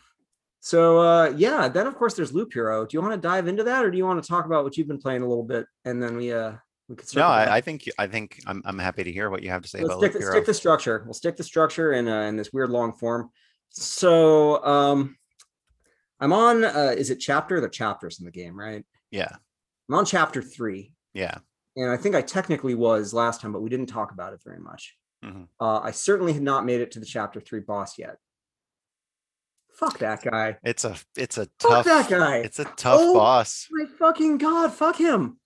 [0.59, 3.63] so uh yeah then of course there's loop hero do you want to dive into
[3.63, 5.65] that or do you want to talk about what you've been playing a little bit
[5.85, 6.53] and then we uh
[6.91, 7.23] we could No.
[7.23, 9.79] I, I think I think I'm I'm happy to hear what you have to say
[9.79, 11.03] Let's about stick, stick the structure.
[11.05, 13.29] We'll stick the structure in uh, in this weird long form.
[13.69, 15.17] So um,
[16.19, 16.65] I'm on.
[16.65, 17.61] Uh, is it chapter?
[17.61, 18.83] The chapters in the game, right?
[19.09, 19.33] Yeah,
[19.89, 21.37] I'm on chapter three, yeah.
[21.77, 24.59] and I think I technically was last time, but we didn't talk about it very
[24.59, 24.97] much.
[25.23, 25.47] Mhm.
[25.59, 28.17] Uh, I certainly had not made it to the chapter three boss yet.
[29.73, 30.57] Fuck that guy.
[30.63, 32.37] It's a it's a Fuck tough that guy.
[32.37, 33.67] It's a tough Oh boss.
[33.71, 34.73] My fucking god.
[34.73, 35.37] Fuck him.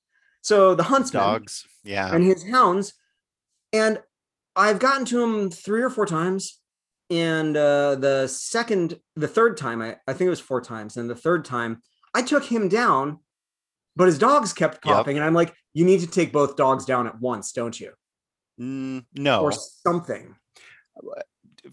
[0.46, 1.24] So the huntsman.
[1.24, 1.66] Dogs.
[1.84, 2.14] Yeah.
[2.14, 2.94] and his hounds.
[3.74, 4.00] And
[4.56, 6.60] I've gotten to him three or four times.
[7.10, 10.98] And uh, the second, the third time, I, I think it was four times.
[10.98, 11.82] And the third time,
[12.14, 13.22] I took him down,
[13.96, 14.94] but his dogs kept Yep.
[14.96, 15.18] popping.
[15.18, 17.94] And I'm like, you need to take both dogs down at once, don't you?
[18.62, 19.42] Mm, no.
[19.42, 20.36] Or something.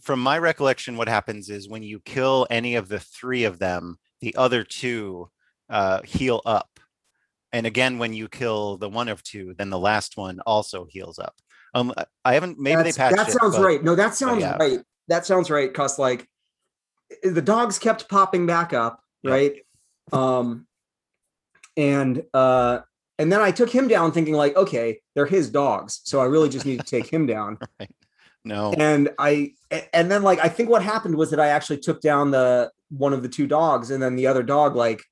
[0.00, 3.98] From my recollection, what happens is when you kill any of the three of them,
[4.22, 5.28] the other two
[5.68, 6.70] uh, heal up.
[7.53, 11.19] And again, when you kill the one of two, then the last one also heals
[11.19, 11.35] up.
[11.75, 11.93] Um,
[12.25, 12.59] I- haven't.
[12.59, 13.83] Maybe That's- they patched that it, sounds but- right.
[13.83, 14.57] No, that sounds yeah.
[14.57, 14.81] right.
[15.09, 15.73] That sounds right.
[15.73, 16.29] Cause like
[17.23, 19.57] the dogs kept popping back up, right?
[20.12, 20.67] Um,
[21.77, 22.81] and uh,
[23.19, 26.49] and then I took him down, thinking like, okay, they're his dogs, so I really
[26.49, 27.59] just need to take him down.
[27.81, 27.91] right.
[28.45, 28.73] No.
[28.77, 29.53] And i
[29.93, 33.12] and then like I think what happened was that I actually took down the one
[33.12, 35.03] of the two dogs, and then the other dog like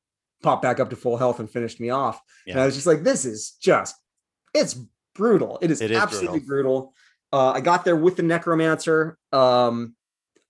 [0.42, 2.20] popped back up to full health and finished me off.
[2.54, 3.94] And I was just like, this is just
[4.54, 4.74] it's
[5.14, 5.58] brutal.
[5.62, 6.94] It is, It is absolutely brutal.
[7.32, 9.16] Uh, I got there with the necromancer.
[9.32, 9.94] Um,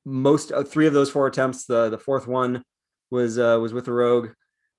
[0.04, 1.66] most uh, three of those four attempts.
[1.66, 2.64] The the fourth one
[3.10, 4.30] was uh, was with the rogue,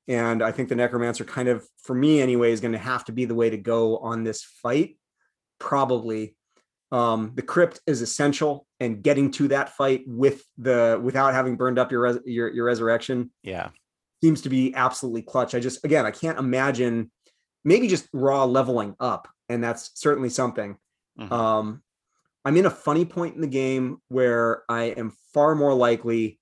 [0.08, 3.12] and I think the necromancer kind of, for me anyway, is going to have to
[3.12, 4.98] be the way to go on this fight.
[5.60, 6.36] Probably,
[6.92, 11.78] um, the crypt is essential, and getting to that fight with the without having burned
[11.78, 13.70] up your res- your your resurrection Yeah.
[14.24, 15.56] Seems to be absolutely clutch.
[15.56, 17.12] I just again, I can't imagine
[17.64, 20.78] maybe just raw leveling up, and that's certainly something.
[21.20, 21.32] Mhm.
[21.32, 21.84] Um,
[22.46, 26.40] I'm in a funny point in the game where I am far more likely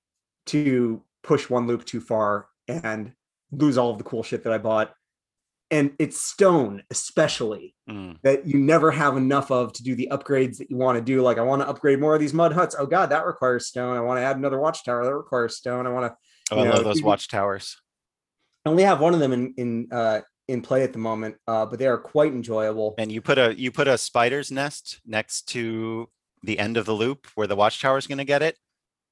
[0.48, 3.14] to push one loop too far and
[3.52, 4.94] lose all of the cool shit that I bought.
[5.72, 8.18] And it's stone, especially Mm.
[8.24, 11.22] that you never have enough of to do the upgrades that you want to do.
[11.22, 12.76] Like, I want to upgrade more of these mud huts.
[12.78, 13.98] Oh god, that requires stone.
[13.98, 15.04] I want to add another watchtower.
[15.04, 15.86] That requires stone.
[15.86, 16.18] I want to
[16.52, 17.78] Oh, I love those watchtowers.
[18.66, 21.66] I only have one of them in in uh in play at the moment, uh,
[21.66, 22.96] but they are quite enjoyable.
[22.98, 26.10] And you put a you put a spider's nest next to
[26.44, 28.58] the end of the loop where the watchtower is going to get it.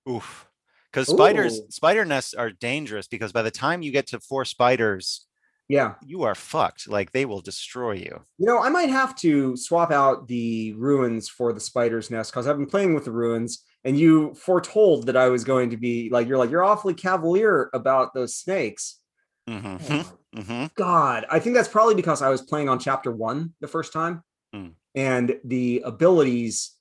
[0.09, 0.47] Oof.
[0.91, 1.65] Because spiders Ooh.
[1.69, 5.27] spider nests are dangerous because by the time you get to four spiders,
[5.67, 6.87] Yeah, you are fucked.
[6.87, 8.23] Like they will destroy you.
[8.39, 12.47] you know, I might have to swap out the ruins for the spider's nest because
[12.47, 16.09] I've been playing with the ruins, and you foretold that I was going to be
[16.09, 18.99] like, you're like, you're awfully cavalier about those snakes.
[19.47, 23.53] hmm Oh hmm God, I think that's probably because I was playing on chapter one
[23.61, 24.23] the first time,
[24.55, 24.73] Mm.
[24.95, 26.71] and the abilities,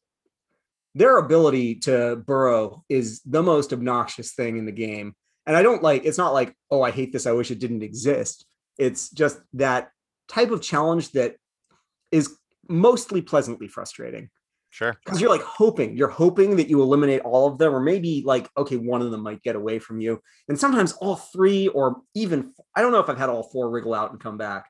[0.94, 5.14] their ability to burrow is the most obnoxious thing in the game.
[5.46, 6.04] And I don't like.
[6.04, 7.26] It's not like, oh, I hate this.
[7.26, 8.46] I wish it didn't exist.
[8.78, 9.90] It's just that
[10.28, 11.36] type of challenge that
[12.12, 12.36] is
[12.68, 14.28] mostly pleasantly frustrating
[14.76, 14.94] Sure.
[15.02, 18.46] because you're like hoping you're hoping that you eliminate all of them or maybe like
[18.58, 22.52] okay one of them might get away from you and sometimes all three or even
[22.74, 24.66] i don't know if i've had all four wriggle out and come back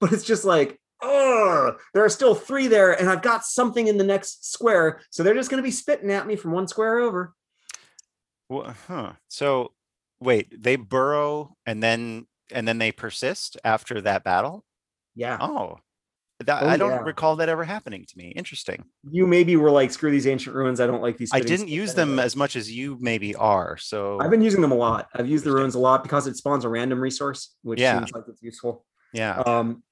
[0.00, 3.96] but it's just like oh there are still three there and i've got something in
[3.96, 6.98] the next square so they're just going to be spitting at me from one square
[6.98, 7.32] over
[8.48, 9.12] Wha- Huh.
[9.28, 9.72] So
[10.20, 14.64] wait, they burrow and then and then they persist after that battle.
[15.14, 15.78] yeah Oh,
[16.44, 17.02] that, Oh, I don't yeah.
[17.02, 18.28] recall that ever happening to me.
[18.36, 18.84] Interesting.
[19.10, 21.94] you maybe were like screw these ancient ruins i don't like these I didn't use
[21.94, 23.76] them as much as you maybe are.
[23.76, 26.36] So i've been using them a lot i've used the ruins a lot because it
[26.36, 27.98] spawns a random resource which Yeah.
[27.98, 29.38] seems like it's useful yeah.
[29.40, 29.82] um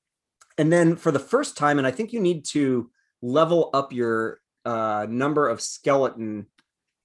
[0.59, 2.90] and then for the first time, and I think you need to
[3.22, 6.46] level up your uh, number of skeleton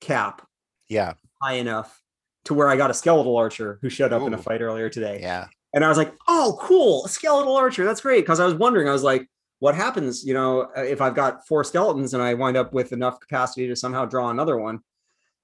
[0.01, 0.45] cap
[0.89, 1.13] Yeah.
[1.41, 2.01] high enough
[2.45, 5.19] to where I got a skeletal archer who showed up in a fight earlier today.
[5.21, 5.47] Yeah.
[5.73, 7.85] And I was like, oh, cool, a skeletal archer.
[7.85, 8.21] That's great.
[8.21, 9.29] Because I was wondering, I was like,
[9.59, 12.91] what happens, you know, uh, if I've got four skeletons and I wind up with
[12.91, 14.79] enough capacity to somehow draw another one,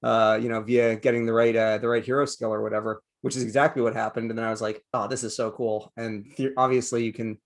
[0.04, 3.36] uh, you know, via getting the right uh, the right hero skill or whatever, which
[3.36, 4.30] is exactly what happened.
[4.30, 5.92] And then I was like, oh, this is so cool.
[5.96, 7.38] And the- obviously, you can,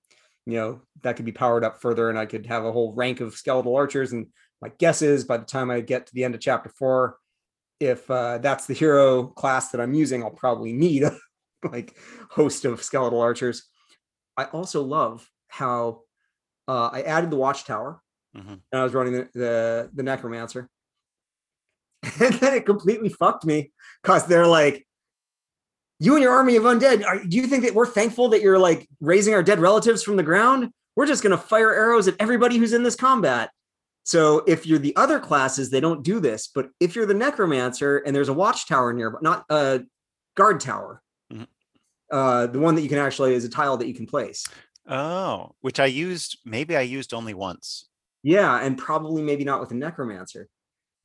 [0.45, 3.19] you know, that could be powered up further, and I could have a whole rank
[3.19, 4.11] of skeletal archers.
[4.11, 4.27] And
[4.61, 7.17] my guess is by the time I get to the end of chapter four,
[7.79, 11.15] if uh, that's the hero class that I'm using, I'll probably need a
[11.71, 11.95] like
[12.31, 13.63] host of skeletal archers.
[14.37, 16.01] I also love how
[16.67, 18.01] uh, I added the watchtower
[18.35, 18.59] Mhm.
[18.71, 20.69] and I was running the, the the necromancer,
[22.21, 23.71] and then it completely fucked me
[24.03, 24.85] because they're like,
[25.99, 28.59] "You and your army of undead, are, do you think that we're thankful that you're
[28.59, 30.71] like raising our dead relatives from the ground?
[30.95, 33.51] We're just gonna fire arrows at everybody who's in this combat."
[34.03, 36.47] So if you're the other classes, they don't do this.
[36.53, 39.81] But if you're the necromancer and there's a watchtower nearby, not a
[40.35, 41.01] guard tower,
[41.33, 41.47] Mhm.
[42.11, 44.45] uh, the one that you can actually is a tile that you can place.
[44.87, 47.87] Oh, which I used, maybe I used only once.
[48.23, 50.47] Yeah, and probably maybe not with a necromancer.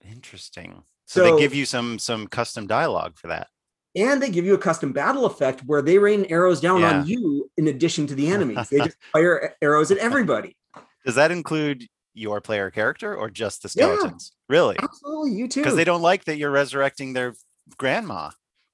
[0.04, 0.82] Interesting.
[1.06, 3.48] So, So- they give you some some custom dialogue for that.
[3.96, 7.00] And they give you a custom battle effect where they rain arrows down Yeah.
[7.00, 8.68] on you in addition to the enemies.
[8.70, 10.56] They just fire arrows at everybody.
[11.04, 13.86] Does that include your player character or just the Yeah.
[13.96, 14.32] skeletons?
[14.48, 14.76] Really?
[14.78, 15.60] Absolutely, you too.
[15.62, 17.34] Because they don't like that you're resurrecting their
[17.78, 18.30] grandma.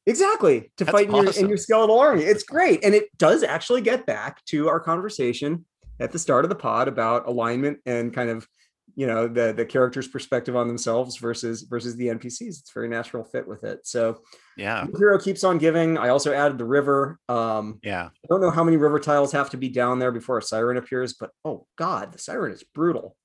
[0.07, 0.71] Exactly.
[0.77, 2.23] To That's fight in your, in your skeletal army.
[2.23, 2.85] It's great.
[2.85, 5.65] And it does actually get back to our conversation
[5.99, 8.47] at the start of the pod about alignment and kind of,
[8.95, 12.61] you know, the the character's perspective on themselves versus versus the NPCs.
[12.61, 13.87] It's a very natural fit with it.
[13.87, 14.23] So
[14.57, 14.87] Yeah.
[14.97, 15.99] hero keeps on giving.
[15.99, 17.19] I also added the river.
[17.29, 18.07] Um, Yeah.
[18.07, 20.77] I don't know how many river tiles have to be down there before a siren
[20.77, 23.17] appears, but oh god, the siren is brutal.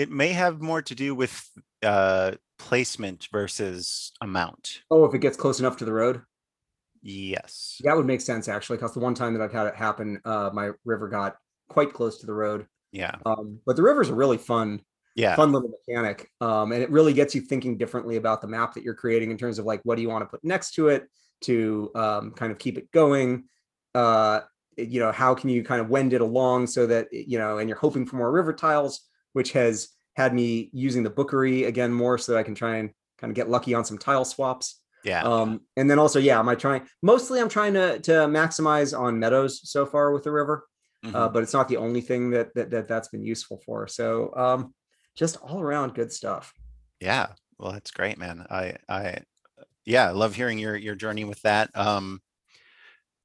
[0.00, 1.46] It may have more to do with
[1.82, 4.80] uh placement versus amount.
[4.90, 6.22] Oh, if it gets close enough to the road.
[7.02, 7.80] Yes.
[7.84, 10.48] That would make sense actually, because the one time that I've had it happen, uh,
[10.54, 11.36] my river got
[11.68, 12.66] quite close to the road.
[12.92, 13.14] Yeah.
[13.26, 14.80] Um, but the river's a really fun,
[15.16, 15.36] Yeah.
[15.36, 16.30] fun little mechanic.
[16.40, 19.36] Um, and it really gets you thinking differently about the map that you're creating in
[19.36, 21.08] terms of like what do you want to put next to it
[21.42, 23.44] to um, kind of keep it going.
[23.94, 24.40] Uh,
[24.78, 27.68] you know, how can you kind of wend it along so that you know, and
[27.68, 29.00] you're hoping for more river tiles,
[29.32, 32.90] which has had me using the bookery again more so that I can try and
[33.18, 34.80] kind of get lucky on some tile swaps.
[35.04, 35.22] Yeah.
[35.22, 36.82] Um, and then also, yeah, am I trying?
[37.02, 40.66] Mostly, I'm trying to to maximize on meadows so far with the river
[41.04, 41.14] Mhm.
[41.14, 43.88] uh, but it's not the only thing that, that that that's been useful for.
[43.88, 44.74] So um,
[45.16, 46.52] just all around good stuff.
[47.00, 47.28] Yeah,
[47.58, 48.46] well, that's great, man.
[48.50, 49.20] I, I,
[49.86, 51.74] yeah, I love hearing your your journey with that.
[51.74, 52.20] Um,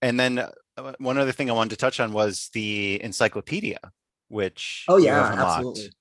[0.01, 3.79] and then uh, one other thing I wanted to touch on was the encyclopedia,
[4.35, 5.91] which Oh yeah, absolutely.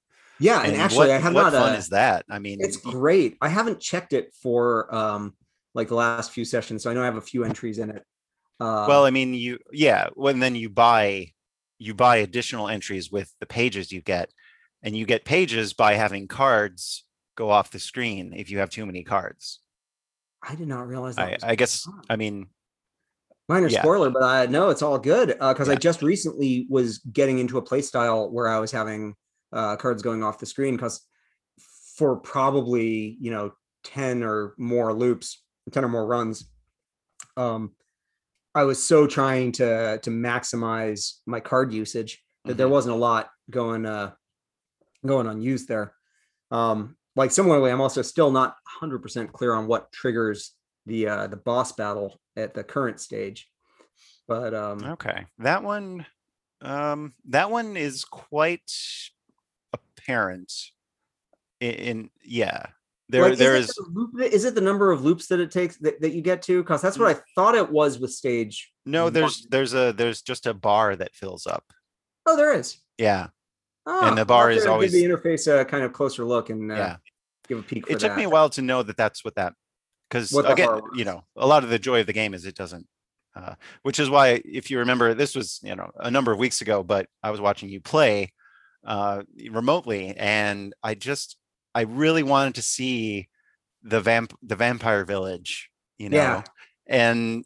[0.40, 1.52] Yeah, and, And actually, what, I have what not.
[1.52, 2.26] fun uh, is that?
[2.28, 3.36] I mean, it's great.
[3.40, 5.34] I haven't checked it for um
[5.74, 8.04] like the last few sessions, so I know I have a few entries in it.
[8.60, 11.32] Um, well, I mean, you, yeah, when then you buy,
[11.78, 14.30] you buy additional entries with the pages you get,
[14.82, 17.04] and you get pages by having cards
[17.36, 19.60] go off the screen if you have too many cards.
[20.42, 21.16] I did not realize.
[21.16, 21.86] That I, I guess.
[22.10, 22.46] I mean,
[23.48, 23.80] minor yeah.
[23.82, 25.78] spoiler, but I know it's all good because I Yeah.
[25.78, 29.14] just recently was getting into a play style where I was having
[29.52, 31.00] uh, cards going off the screen because
[31.96, 33.52] for probably you know
[33.84, 36.50] ten or more loops, ten or more runs,
[37.36, 37.74] um,
[38.54, 42.70] I was so trying to to maximize my card usage that there Mhm.
[42.70, 44.12] wasn't a lot going uh
[45.06, 45.94] going unused there.
[46.50, 50.52] Um, like similarly, I'm also still not 100% clear on what triggers
[50.86, 53.48] the uh the boss battle at the current stage.
[54.28, 56.06] But um Okay, that one,
[56.62, 58.70] um, that one is quite
[59.72, 60.52] apparent.
[61.60, 62.66] In, in yeah,
[63.08, 63.78] there like, there is is.
[63.78, 66.22] it the loop is it the number of loops that it takes that, that you
[66.22, 66.62] get to?
[66.62, 68.72] Because that's what I thought it was with stage.
[68.86, 69.48] No, there's one.
[69.50, 71.64] there's a there's just a bar that fills up.
[72.26, 72.78] Oh, there is.
[72.98, 73.28] Yeah,
[73.86, 76.72] Oh, and the bar is always- give the interface a kind of closer look and
[76.72, 76.96] uh, yeah.
[77.48, 77.84] give a peek.
[77.88, 78.16] It took that.
[78.16, 79.52] me a while to know that that's what that
[80.08, 82.86] because again, you know, a lot of the joy of the game is it doesn't.
[83.36, 86.60] Uh, which is why, if you remember, this was you know a number of weeks
[86.60, 88.32] ago, but I was watching you play
[88.86, 91.36] uh, remotely, and I just
[91.74, 93.28] I really wanted to see
[93.82, 96.42] the vamp the vampire village, you know, Yeah.
[96.86, 97.44] and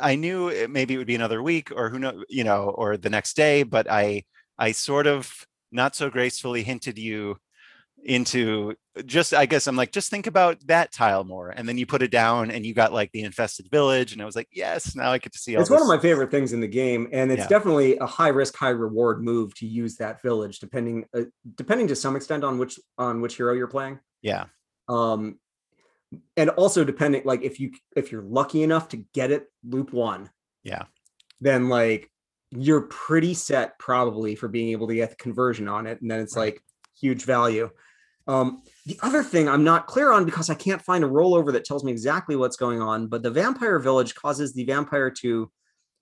[0.00, 2.96] I- knew it, maybe it would be another week or who know, you know, or
[2.96, 4.24] the next day, but I
[4.58, 7.36] I sort of not so gracefully hinted you
[8.06, 11.84] into just I guess I'm like just think about that tile more, and then you
[11.86, 14.94] put it down, and you got like the infested village, and I was like, yes,
[14.96, 15.60] now I get to see all.
[15.62, 17.48] It's one of my favorite things in the game, and it's Yeah.
[17.48, 21.22] definitely a high risk, high reward move to use that village, depending uh,
[21.56, 23.98] depending to some extent on which on which hero you're playing.
[24.22, 24.46] Yeah,
[24.88, 25.38] Um,
[26.36, 30.30] and also depending, like if you if you're lucky enough to get it loop one,
[30.62, 30.84] yeah,
[31.40, 32.10] then like
[32.52, 36.20] you're pretty set probably for being able to get the conversion on it, and then
[36.20, 36.54] it's Right.
[36.54, 36.62] like
[36.98, 37.68] huge value.
[38.26, 41.64] Um, the other thing I'm not clear on because I can't find a rollover that
[41.64, 45.50] tells me exactly what's going on, but the vampire village causes the vampire to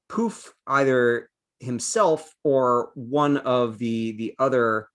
[0.09, 4.89] poof either himself or one of the the other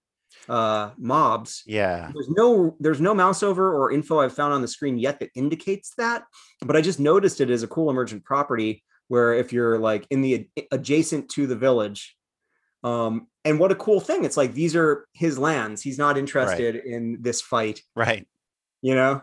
[0.48, 1.64] uh mobs.
[1.66, 5.20] Yeah, there's no there's no mouse over or info I've found on the screen yet
[5.20, 6.24] that indicates that,
[6.66, 10.22] but I just noticed it as a cool emergent property where if you're like in
[10.22, 12.16] the adjacent to the village,
[12.84, 14.24] um, and what a cool thing!
[14.24, 15.82] It's like these are his lands.
[15.82, 18.28] He's not interested in this fight, right.
[18.82, 19.22] you know.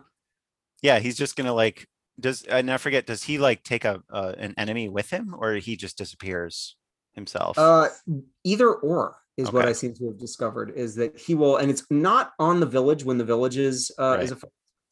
[0.82, 1.86] Yeah, he's just gonna like
[2.18, 5.54] does and I forget does he like take a uh, an enemy with him or
[5.54, 6.76] he just disappears
[7.14, 7.59] himself?
[7.59, 7.88] Uh,
[8.44, 11.84] either or is what I seem to have discovered is that he will, and it's
[11.90, 14.38] not on the village when the village is uh, is a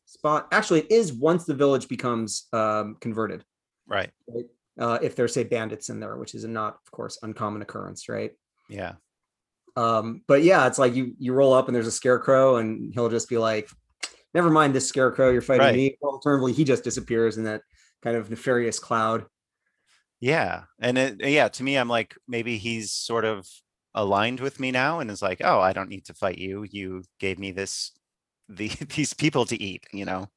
[0.05, 0.49] spot.
[0.53, 3.45] Actually, it is once the village becomes um, converted.
[3.87, 4.11] right.
[4.29, 4.45] right?
[4.79, 8.09] Uh, if there's say bandits in there, which is a not, of course, uncommon occurrence,
[8.09, 8.33] right?
[8.69, 8.95] Yeah.
[9.77, 13.09] Um, but yeah, it's like you you roll up and there's a scarecrow, and he'll
[13.09, 13.69] just be like,
[14.33, 15.75] "Never mind this scarecrow, you're fighting Right.
[15.75, 17.62] me." Alternatively, he just disappears in that
[18.03, 19.27] kind of nefarious cloud.
[20.21, 20.65] Yeah.
[20.81, 23.47] And it, yeah, to me, I'm like, maybe he's sort of
[23.95, 26.65] aligned with me now and is like, oh, I don't need to fight you.
[26.71, 27.93] You gave me this,
[28.49, 30.29] the, these people to eat, you know?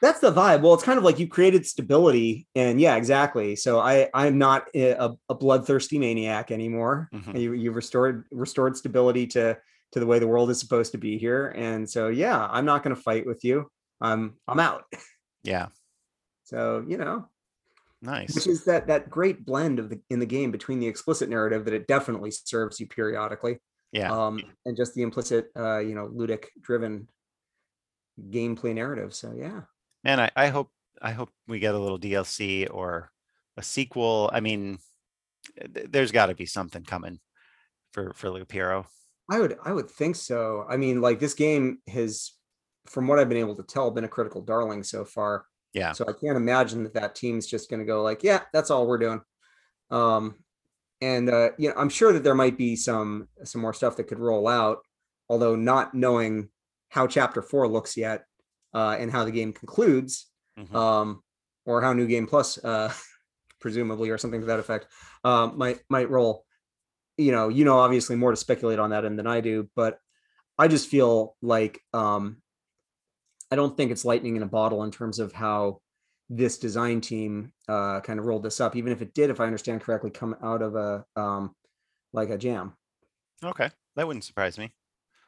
[0.00, 0.62] That's the vibe.
[0.62, 3.56] Well, it's kind of like you created stability, and yeah, exactly.
[3.56, 7.08] So I I'm not a, a bloodthirsty maniac anymore.
[7.12, 7.40] Mhm.
[7.40, 9.58] You you restored restored stability to
[9.92, 12.82] to the way the world is supposed to be here, and so yeah, I'm not
[12.84, 13.70] going to fight with you.
[14.00, 14.84] I'm I'm out.
[15.44, 15.68] Yeah.
[16.44, 17.28] So you know,
[18.02, 18.34] Nice.
[18.34, 21.64] which is that that great blend of the in the game between the explicit narrative
[21.64, 23.58] that it definitely serves you periodically,
[23.92, 24.12] Yeah.
[24.12, 27.08] um, and just the implicit, uh, you know, ludic driven
[28.30, 29.14] gameplay narrative.
[29.14, 29.62] So yeah,
[30.04, 30.70] And I, I hope,
[31.00, 33.10] I hope we get a little DLC or
[33.56, 34.30] a sequel.
[34.32, 34.78] I mean,
[35.74, 37.18] th- there's gotta be something coming
[37.92, 38.86] for, for Loop Hero.
[39.30, 40.64] I would I would think so.
[40.68, 42.32] I mean, like this game has,
[42.86, 45.44] from what I've been able to tell, been a critical darling so far.
[45.74, 45.92] Yeah.
[45.92, 48.86] So I can't imagine that that team's just going to go like, yeah, that's all
[48.86, 49.20] we're doing.
[49.90, 50.36] Um,
[51.00, 54.08] and uh, you know, I'm sure that there might be some some more stuff that
[54.08, 54.78] could roll out,
[55.28, 56.48] although not knowing
[56.88, 58.24] how Chapter Four looks yet,
[58.74, 60.26] uh, and how the game concludes,
[60.58, 60.74] Mhm.
[60.74, 61.22] um,
[61.64, 62.92] or how New Game Plus, uh,
[63.60, 64.86] presumably, or something to that effect,
[65.24, 66.44] uh, might might roll.
[67.16, 69.98] You know, you know, obviously more to speculate on that end than I do, but
[70.58, 72.42] I just feel like um,
[73.50, 75.80] I don't think it's lightning in a bottle in terms of how
[76.28, 78.76] this design team uh, kind of rolled this up.
[78.76, 81.54] Even if it did, if I understand correctly, come out of a um,
[82.12, 82.76] like a jam.
[83.42, 83.70] Okay.
[83.96, 84.72] That wouldn't surprise me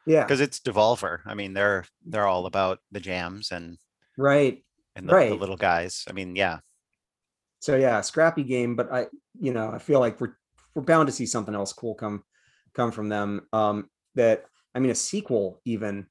[0.07, 1.20] Yeah, because it's Devolver.
[1.26, 3.78] I mean, they're, they're all about the jams and,
[4.16, 4.62] right.
[4.96, 6.05] and the, the little guys.
[6.09, 6.61] I mean, yeah.
[7.61, 9.07] So yeah, scrappy game, but I,
[9.38, 10.36] you know, I feel like we're
[10.74, 12.22] we're bound to see something else cool come
[12.74, 13.42] come from them.
[13.53, 16.07] Um, that I mean, a sequel even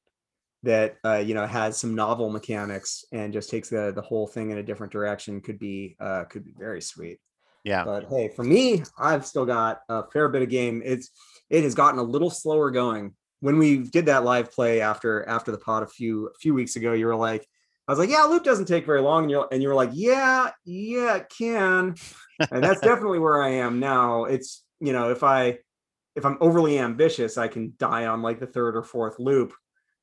[0.62, 4.50] that uh, you know has some novel mechanics and just takes the the whole thing
[4.50, 7.18] in a different direction could be uh, could be very sweet.
[7.64, 7.84] Yeah.
[7.84, 10.82] But hey, for me, I've still got a fair bit of game.
[10.84, 11.10] It's
[11.48, 13.14] it has gotten a little slower going.
[13.40, 16.76] When we did that live play after after the pod a few a few weeks
[16.76, 17.46] ago, you were like,
[17.88, 19.90] I was like, yeah, loop doesn't take very long, and you're and you were like,
[19.92, 21.94] yeah, yeah, it can,
[22.50, 24.24] and that's definitely where I am now.
[24.24, 25.58] It's you know, if I
[26.16, 29.54] if I'm overly ambitious, I can die on like the third or fourth loop,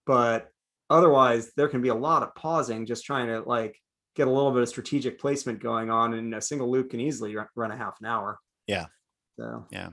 [0.05, 0.49] but
[0.89, 3.77] otherwise, there can be a lot of pausing, just trying to like
[4.15, 7.35] get a little bit of strategic placement going on, and a single loop can easily
[7.35, 8.39] run, run a half an hour.
[8.65, 8.85] Yeah.
[9.39, 9.89] So Yeah.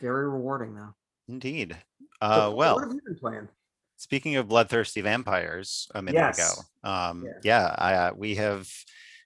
[0.00, 0.94] very rewarding though.
[1.28, 1.76] Indeed.
[2.22, 3.48] So, Uh, what well, have you been playing?
[3.96, 6.38] speaking of bloodthirsty vampires a minute Yes.
[6.38, 7.32] ago, um, Yeah.
[7.42, 8.68] yeah, I, uh, we have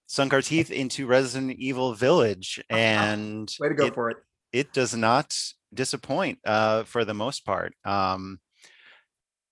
[0.07, 4.17] sunk our teeth into Resident Evil Village, and Way to go it, for it.
[4.53, 5.37] it does not
[5.73, 7.75] disappoint uh, for the most part.
[7.85, 8.41] Um,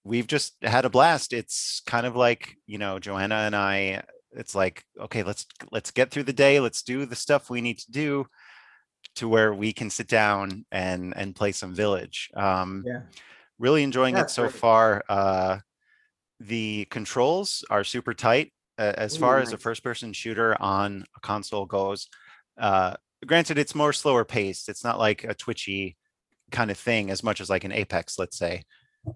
[0.04, 1.32] we've just had a blast.
[1.32, 4.02] It's kind of like you know, Joanna and I.
[4.32, 6.60] It's like okay, let's let's get through the day.
[6.60, 8.26] Let's do the stuff we need to do
[9.16, 12.30] to where we can sit down and and play some Village.
[12.34, 13.02] Um, Yeah.
[13.58, 15.04] really enjoying Yeah, it so far.
[15.08, 15.58] Uh,
[16.40, 21.04] the controls are super tight uh, as Ooh, far as a first person shooter on
[21.16, 22.08] a console goes.
[22.58, 22.94] Uh,
[23.26, 24.68] granted, it's more slower paced.
[24.68, 25.96] It's not like a twitchy
[26.50, 28.62] kind of thing as much as like an Apex, let's say.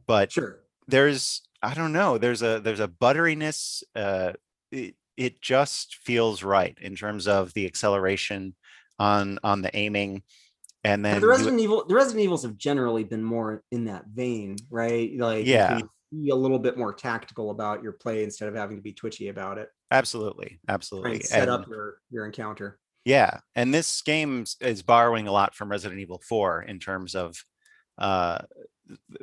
[0.07, 0.61] But Sure.
[0.89, 2.19] there's I don't know.
[2.19, 3.83] There's a there's a butteriness.
[3.95, 4.33] Uh,
[4.71, 8.55] it it just feels right in terms of the acceleration
[9.01, 10.23] on on the aiming,
[10.85, 14.05] and then the you- Resident Evil, the Resident Evils have generally been more in that
[14.07, 15.11] vein, right?
[15.19, 15.81] Like, Yeah.
[16.13, 19.29] be a little bit more tactical about your play instead of having to be twitchy
[19.29, 19.69] about it.
[19.93, 22.79] absolutely, absolutely, and set and- up your your encounter.
[23.07, 27.43] Yeah, and this game is borrowing a lot from Resident Evil 4 in terms of
[27.99, 28.39] uh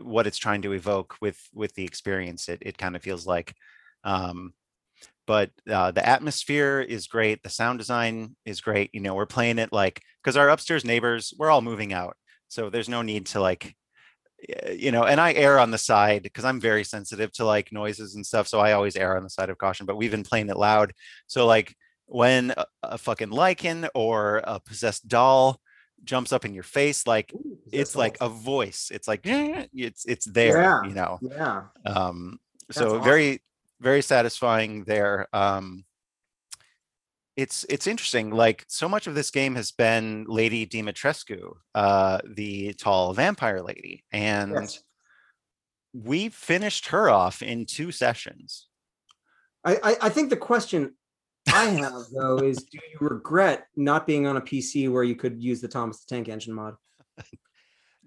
[0.02, 2.50] what it's trying to evoke with with the experience.
[2.50, 3.54] It it kind of feels like
[4.04, 4.54] um
[5.28, 8.90] but uh the atmosphere is great, the sound design is great.
[8.94, 12.18] You know, we're playing it like because our upstairs neighbors, we're all moving out.
[12.48, 13.76] So there's no need to like
[14.72, 18.16] you know, and I err on the side because I'm very sensitive to like noises
[18.16, 18.48] and stuff.
[18.48, 20.94] So I always err on the side of caution, but we've been playing it loud.
[21.26, 21.76] So like
[22.06, 25.60] when a, a fucking lycan or a possessed doll
[26.04, 28.92] jumps up in your face, like Ooh, it's that's like a voice.
[28.94, 30.84] It's like it's it's there, Yeah.
[30.84, 31.18] you know.
[31.22, 31.64] yeah.
[31.86, 33.04] Um, That's so awesome.
[33.04, 33.42] very
[33.80, 35.28] very satisfying there.
[35.34, 35.86] Um,
[37.36, 38.32] it's it's interesting.
[38.32, 44.04] Like so much of this game has been Lady Dimitrescu, uh, the tall vampire lady,
[44.12, 44.84] and Yes.
[45.94, 48.68] we finished her off in two sessions.
[49.64, 50.96] I, I I think the question
[51.54, 55.42] I have though is, do you regret not being on a PC where you could
[55.42, 56.76] use the Thomas the Tank Engine mod?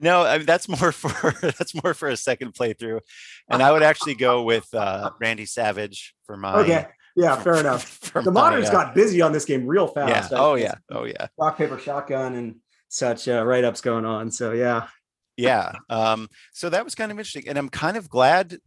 [0.00, 3.00] No, I mean, that's more for that's more for a second playthrough,
[3.48, 6.54] and I would actually go with uh, Randy Savage for my.
[6.60, 6.86] Okay,
[7.16, 7.98] yeah, fair enough.
[8.12, 10.06] The my, modders uh, got busy on this game real yeah.
[10.06, 10.32] fast.
[10.32, 10.74] I- Oh yeah.
[10.90, 11.28] Oh yeah.
[11.38, 12.56] Rock paper shotgun and
[12.88, 14.30] such uh, write ups going on.
[14.32, 14.88] So yeah,
[15.36, 15.72] Yeah.
[15.88, 16.28] Um.
[16.52, 18.58] So that was kind of interesting, and I'm kind of glad.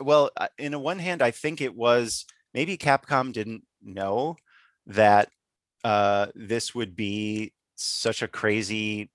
[0.00, 4.36] Well, in a one hand, I think it was maybe Capcom didn't know
[4.86, 5.28] that
[5.84, 9.10] uh, this would be such a crazy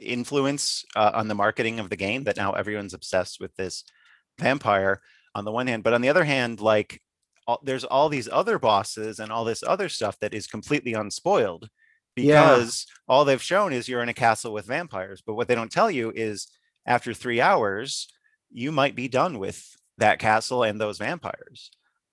[0.00, 3.84] influence uh, on the marketing of the game that now everyone's obsessed with this
[4.38, 5.00] vampire
[5.34, 7.00] on the one hand but on the other hand like
[7.46, 11.68] all, there's all these other bosses and all this other stuff that is completely unspoiled
[12.16, 12.42] Yeah.
[12.54, 15.70] because all they've shown is you're in a castle with vampires but what they don't
[15.70, 16.48] tell you is
[16.86, 18.08] after three hours
[18.50, 21.70] you might be done with that castle and those vampires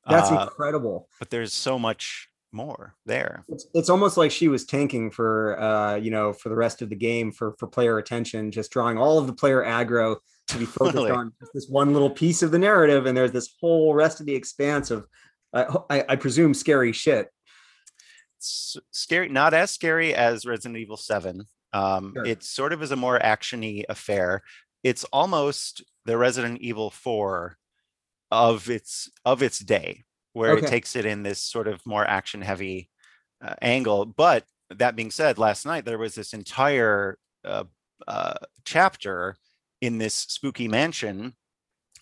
[0.07, 1.07] that's Uh, incredible.
[1.19, 5.95] but there's so much more there It's, it's almost like she was tanking for uh
[5.95, 9.17] you know for the rest of the game for for player attention, just drawing all
[9.17, 11.11] of the player aggro to be focused Totally.
[11.11, 14.25] on just this one little piece of the narrative, and there's this whole rest of
[14.25, 15.07] the expanse of
[15.53, 17.27] I, I, I presume scary shit.
[18.39, 21.43] scary not as scary as resident evil 7
[21.73, 22.25] um Sure.
[22.25, 24.41] it sort of is a more actiony affair
[24.83, 27.55] it's almost the resident evil 4
[28.31, 30.65] of its of its day where Okay.
[30.65, 32.89] it takes it in this sort of more action heavy
[33.43, 37.63] uh, angle but that being said last night there was this entire uh,
[38.07, 39.35] uh, chapter
[39.81, 41.35] in this spooky mansion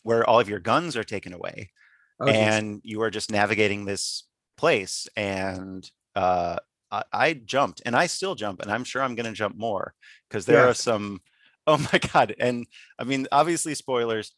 [0.03, 1.71] where all of your guns are taken away
[2.19, 2.61] Oh, geez.
[2.61, 4.27] and you are just navigating this
[4.57, 6.57] place and uh
[6.91, 9.93] I, I jumped and i still jump and i'm sure i'm going to jump more
[10.29, 10.69] because there Yeah.
[10.69, 11.21] are some
[11.67, 12.67] oh my god and
[12.99, 14.33] i mean obviously spoilers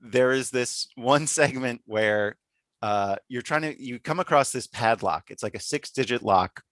[0.00, 2.36] there is this one segment where
[2.84, 6.62] uh you're trying to you come across this padlock it's like a six digit lock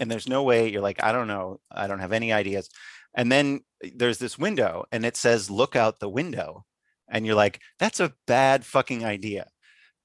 [0.00, 2.68] and there's no way you're like i don't know i don't have any ideas.
[3.16, 3.60] And then
[3.94, 6.64] there's this window and it says look out the window
[7.08, 9.46] and you're like that's a bad fucking idea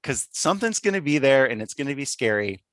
[0.01, 2.63] because something's going to be there and it's going to be scary.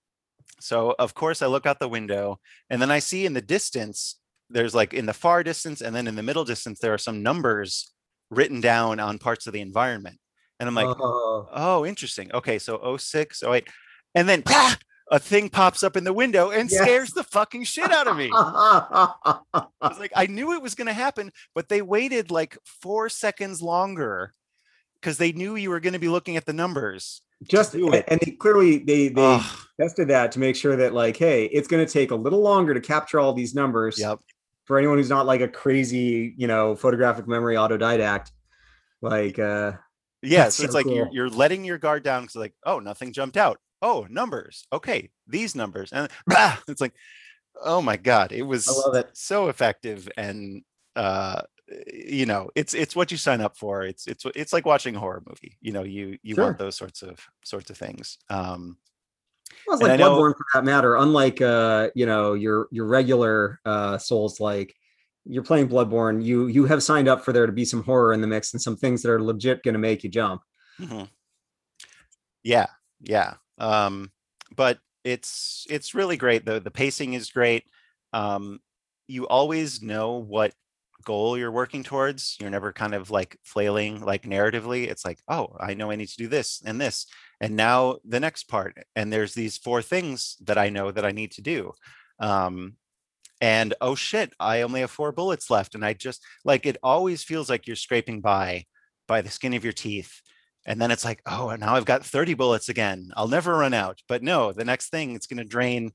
[0.60, 2.38] So of course i look out the window
[2.70, 4.18] and then i see in the distance
[4.50, 7.22] there's like in the far distance and then in the middle distance there are some
[7.22, 7.92] numbers
[8.30, 10.18] written down on parts of the environment
[10.60, 11.48] and i'm like Oh.
[11.52, 13.68] oh interesting okay so 06 08
[14.14, 14.74] and then pah,
[15.10, 16.80] a thing pops up in the window and Yes.
[16.82, 19.40] scares the fucking shit out of me I
[19.82, 23.62] was like, I knew it was going to happen, but they waited like four seconds
[23.62, 24.32] longer
[25.00, 27.22] because they knew you were going to be looking at the numbers.
[27.44, 28.04] just do it.
[28.08, 31.68] and they clearly they they Ugh, tested that to make sure that like hey it's
[31.68, 34.18] going to take a little longer to capture all these numbers yep.
[34.64, 38.30] for anyone who's not like a crazy you know photographic memory autodidact
[39.02, 39.72] like uh
[40.26, 40.44] Yeah.
[40.44, 43.12] That's So it's so like you're, you're letting your guard down because, like, oh, nothing
[43.12, 43.58] jumped out.
[43.82, 44.66] Oh, numbers.
[44.72, 45.10] Okay.
[45.26, 45.92] These numbers.
[45.92, 46.94] And bah, it's like,
[47.62, 48.32] oh my God.
[48.32, 50.08] It was it so effective.
[50.16, 50.62] And,
[50.96, 51.42] uh,
[51.92, 53.82] you know, it's it's what you sign up for.
[53.82, 55.58] It's it's it's like watching a horror movie.
[55.60, 56.44] You know, you you Sure.
[56.44, 58.18] want those sorts of sorts of things.
[58.30, 58.78] Um,
[59.66, 60.94] Well, it's like know- Bloodborne for that matter.
[60.96, 64.74] Unlike uh, you know, your your regular uh souls like
[65.26, 68.20] you're playing Bloodborne, you you have signed up for there to be some horror in
[68.20, 70.42] the mix and some things that are legit gonna make you jump.
[70.80, 71.08] Mhm.
[72.42, 72.66] Yeah,
[73.00, 73.34] yeah.
[73.58, 74.10] Um,
[74.54, 76.44] but it's it's really great.
[76.44, 77.64] The the pacing is great.
[78.12, 78.60] Um,
[79.08, 80.54] you always know what
[81.04, 82.36] goal you're working towards.
[82.40, 84.88] You're never kind of like flailing like narratively.
[84.88, 87.06] It's like, oh, I know I need to do this and this.
[87.40, 88.76] And now the next part.
[88.96, 91.72] And there's these four things that I know that I need to do.
[92.18, 92.76] Um,
[93.40, 95.74] and oh shit, I only have four bullets left.
[95.74, 98.64] And I just like it always feels like you're scraping by
[99.08, 100.20] by the skin of your teeth.
[100.66, 103.10] And then it's like, oh, now I've got 30 bullets again.
[103.16, 104.00] I'll never run out.
[104.08, 105.92] But no, the next thing it's going to drain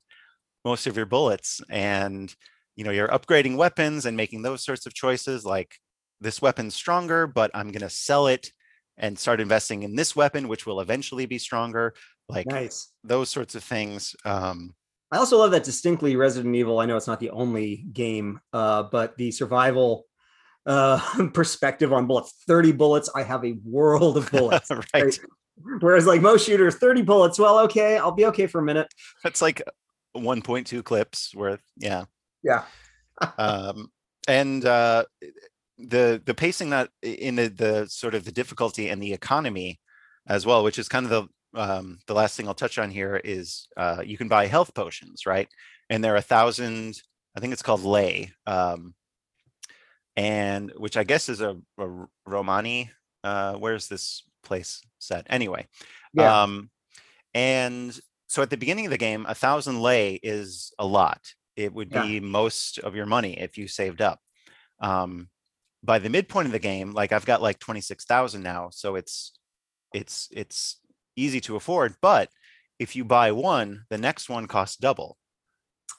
[0.64, 1.60] most of your bullets.
[1.68, 2.34] And
[2.76, 5.74] you know, you're upgrading weapons and making those sorts of choices like
[6.20, 8.50] this weapon's stronger, but I'm going to sell it
[8.96, 11.94] and start investing in this weapon, which will eventually be stronger.
[12.28, 12.92] Like Nice.
[13.04, 14.14] those sorts of things.
[14.24, 14.74] Um,
[15.12, 16.80] I also love that distinctly Resident Evil.
[16.80, 20.06] I know it's not the only game, uh, but the survival
[20.64, 22.32] uh, perspective on bullets.
[22.46, 24.70] 30 bullets, I have a world of bullets.
[24.94, 25.18] right.
[25.80, 28.88] Whereas like most shooters, 30 bullets, well, okay, I'll be okay for a minute.
[29.22, 29.60] That's like
[30.16, 31.60] 1.2 clips worth.
[31.76, 32.04] Yeah.
[32.42, 32.64] Yeah.
[33.38, 33.90] um,
[34.26, 35.04] and uh,
[35.78, 39.78] the the pacing that in the the sort of the difficulty and the economy
[40.26, 43.20] as well, which is kind of the um, the last thing I'll touch on here
[43.22, 45.48] is uh, you can buy health potions, right?
[45.90, 47.00] And there are a thousand.
[47.36, 48.94] I think it's called Lei, um,
[50.16, 52.90] and which I guess is a, a Romani.
[53.24, 55.26] Uh, where's this place set?
[55.30, 55.66] Anyway,
[56.12, 56.42] Yeah.
[56.42, 56.70] um,
[57.34, 57.98] and
[58.28, 61.20] so at the beginning of the game, a thousand Lei is a lot.
[61.56, 62.02] It would Yeah.
[62.02, 64.20] be most of your money if you saved up.
[64.80, 65.28] Um,
[65.84, 69.32] by the midpoint of the game, like I've got like 26,000 now, so it's
[69.92, 70.78] it's it's
[71.16, 72.30] easy to afford, but
[72.78, 75.16] if you buy one, the next one costs double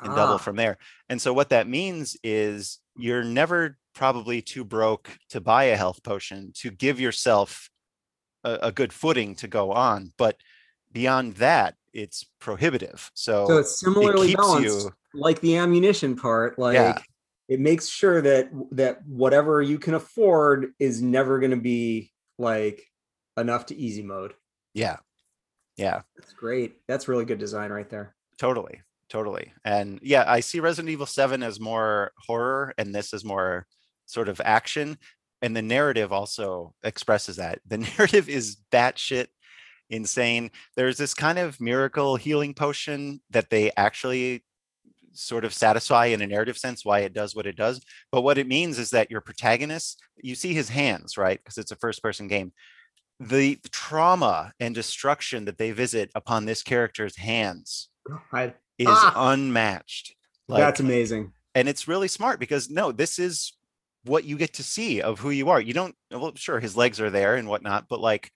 [0.02, 0.78] and double Ah, from there.
[1.10, 6.04] And so what that means is you're never probably too broke to buy a health
[6.04, 7.70] potion to give yourself
[8.44, 10.12] a, a good footing to go on.
[10.18, 10.38] But
[10.92, 13.12] beyond that, it's prohibitive.
[13.14, 16.58] So, So it's similarly keeps balanced, you- like the ammunition part.
[16.58, 17.00] Like Yeah.
[17.48, 22.82] it makes sure that that whatever you can afford is never going to be like
[23.38, 24.34] enough to easy mode.
[24.74, 24.98] Yeah,
[25.78, 26.76] yeah, That's great.
[26.88, 28.16] That's really good design right there.
[28.38, 29.54] totally, totally.
[29.66, 33.66] And yeah, I see Resident Evil 7 as more horror and this is more
[34.06, 34.98] sort of action.
[35.42, 37.60] And the narrative also expresses that.
[37.68, 39.28] The narrative is batshit
[39.90, 40.52] insane.
[40.76, 44.44] There's this kind of miracle healing potion that they actually
[45.14, 47.82] sort of satisfy in a narrative sense why it does what it does.
[48.12, 51.40] But what it means is that your protagonist, you see his hands, right?
[51.40, 52.52] Because it's a first person game.
[53.20, 57.90] The trauma and destruction that they visit upon this character's hands
[58.32, 59.32] I, is Ah!
[59.32, 60.16] unmatched.
[60.50, 61.32] that's amazing.
[61.56, 63.54] and it's really smart because no, this is
[64.06, 65.62] what you get to see of who you are.
[65.62, 68.32] You don't, well, sure, his legs are there and whatnot, but like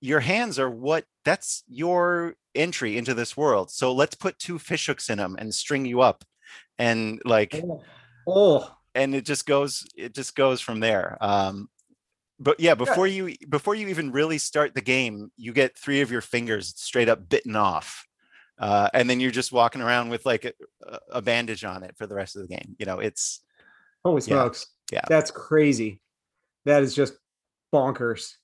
[0.00, 3.70] your hands are what that's your entry into this world.
[3.70, 6.24] So let's put two fish hooks in them and string you up.
[6.78, 7.62] And like,
[8.26, 11.18] Oh, and it just goes, it just goes from there.
[11.20, 11.68] Um,
[12.40, 16.10] but yeah, before you before you even really start the game, you get three of
[16.10, 18.06] your fingers straight up bitten off.
[18.58, 20.52] Uh, and then you're just walking around with like a,
[21.10, 22.76] a- bandage on it for the rest of the game.
[22.78, 23.40] You know, it's
[24.04, 24.26] holy Yeah.
[24.42, 24.66] smokes.
[24.92, 25.00] Yeah.
[25.08, 26.00] That's crazy.
[26.64, 27.14] That is just
[27.72, 28.34] bonkers.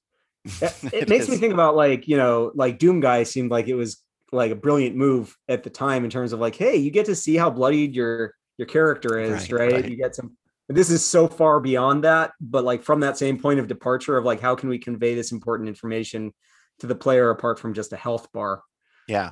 [0.63, 3.75] It, it makes me think about like, you know, like Doom Guy seemed like it
[3.75, 7.07] was like a brilliant move at the time in terms of like, hey, you get
[7.07, 9.73] to see how bloodied your your character is, Right, right?
[9.75, 9.89] right.
[9.89, 10.37] You get some
[10.71, 14.25] this is so far beyond that, but like from that same point of departure of
[14.25, 16.33] like how can we convey this important information
[16.79, 18.63] to the player apart from just a health bar?
[19.09, 19.31] yeah,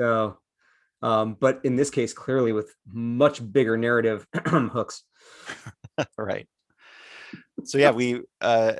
[0.00, 0.38] So
[1.02, 5.02] um, but in this case, clearly with much bigger narrative hooks.
[6.18, 6.48] right.
[7.64, 8.74] So yeah, we uh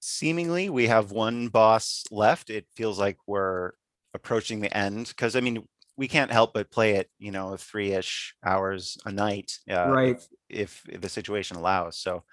[0.00, 2.50] seemingly we have one boss left.
[2.50, 3.72] It feels like we're
[4.14, 5.66] approaching the end because I mean
[5.98, 10.22] we can't help but play it, you know, three-ish hours a night, uh, Right.
[10.50, 11.98] if, if the situation allows.
[11.98, 12.24] So,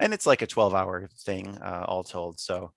[0.00, 2.40] and it's like a 12-hour thing, uh, all told.
[2.40, 2.72] So,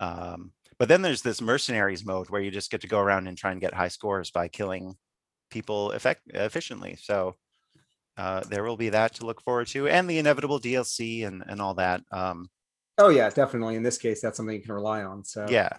[0.00, 3.36] um, but then there's this mercenaries mode where you just get to go around and
[3.38, 4.96] try and get high scores by killing
[5.50, 6.96] people effect efficiently.
[7.00, 7.36] So,
[8.16, 11.60] uh, there will be that to look forward to, and the inevitable DLC and and
[11.60, 12.02] all that.
[12.12, 12.50] Um,
[12.98, 13.76] Oh yeah, definitely.
[13.76, 15.24] In this case, that's something you can rely on.
[15.24, 15.76] So yeah.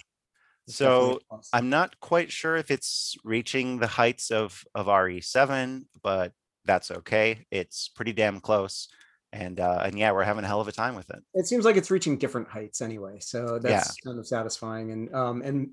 [0.69, 1.49] It's definitely a So.
[1.57, 6.33] I'm not quite sure if it's reaching the heights of of RE7, but
[6.65, 7.45] that's okay.
[7.51, 8.87] It's pretty damn close,
[9.33, 11.23] and uh, and yeah, we're having a hell of a time with it.
[11.33, 13.17] it seems like it's reaching different heights anyway.
[13.19, 14.91] So that's kind of satisfying.
[14.91, 15.71] And um and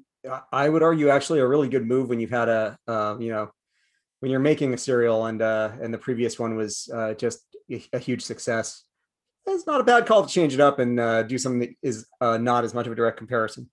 [0.53, 3.51] I- would argue actually a really good move when you've had a um, you know,
[4.21, 7.41] when you're making a serial and uh and the previous one was uh just
[7.71, 8.83] a, a huge success.
[9.47, 12.05] It's not a bad call to change it up and uh, do something that is
[12.21, 13.71] uh, not as much of a direct comparison.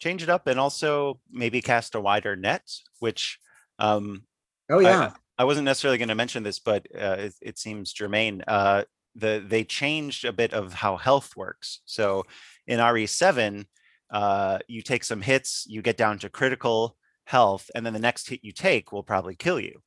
[0.00, 2.68] Change it up, and also maybe cast a wider net,
[2.98, 3.38] which
[3.78, 4.26] um,
[4.70, 7.92] Oh I- yeah, I wasn't necessarily going to mention this, but uh, it, it seems
[7.92, 8.42] germane.
[8.46, 8.84] Uh,
[9.14, 11.80] the they changed a bit of how health works.
[11.84, 12.24] So
[12.66, 13.66] in RE7,
[14.10, 18.28] uh, you take some hits, you get down to critical health, and then the next
[18.28, 19.82] hit you take will probably kill you.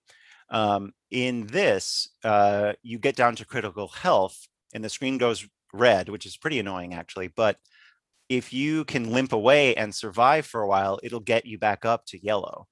[0.49, 6.10] Um, in this, uh, you get down to critical health, and the screen goes red,
[6.10, 7.28] which is pretty annoying actually.
[7.28, 7.58] But
[8.30, 12.05] if you can limp away and survive for a while, it'll get you back up
[12.07, 12.67] to yellow,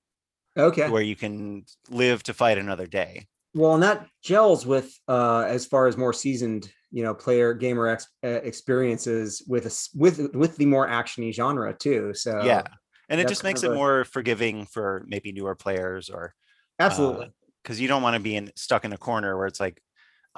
[0.57, 0.89] Okay.
[0.89, 3.27] where you can live to fight another day.
[3.53, 7.87] Well, and that gels with uh as far as more seasoned, you know, player gamer
[7.87, 12.13] ex- uh, experiences with a with with the more actiony genre too.
[12.13, 12.63] So yeah,
[13.09, 16.35] and it just makes it a- more forgiving for maybe newer players or
[16.79, 17.33] absolutely.
[17.63, 19.81] because you don't want to be in stuck in a corner where it's like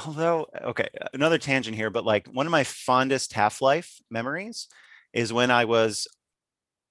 [0.05, 4.67] although okay another tangent here but like one of my fondest half-life memories
[5.13, 6.07] is when i was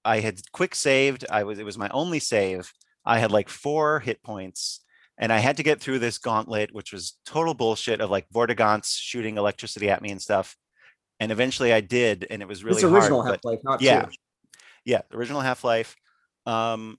[0.05, 2.71] i had quick saved i was it was my only save
[3.05, 4.81] i had like four hit points
[5.17, 8.97] and i had to get through this gauntlet which was total bullshit of like vortigaunts
[8.99, 10.55] shooting electricity at me and stuff
[11.19, 14.03] and eventually i did and it was really it's original hard, Half Life, not yeah.
[14.03, 14.11] two.
[14.85, 15.95] yeah the original half-life
[16.45, 16.97] um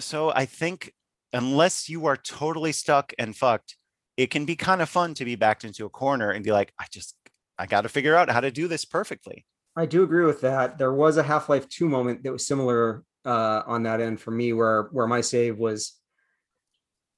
[0.00, 0.92] so i think
[1.32, 3.76] unless you are totally stuck and fucked
[4.16, 6.72] it can be kind of fun to be backed into a corner and be like
[6.78, 7.14] i just
[7.58, 9.44] i got to figure out how to do this perfectly
[9.78, 10.76] I do agree with that.
[10.76, 14.32] There was a Half Life Two moment that was similar uh, on that end for
[14.32, 15.92] me, where where my save was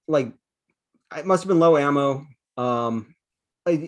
[0.07, 0.33] like
[1.17, 2.27] it must have been low ammo,
[2.59, 3.15] um,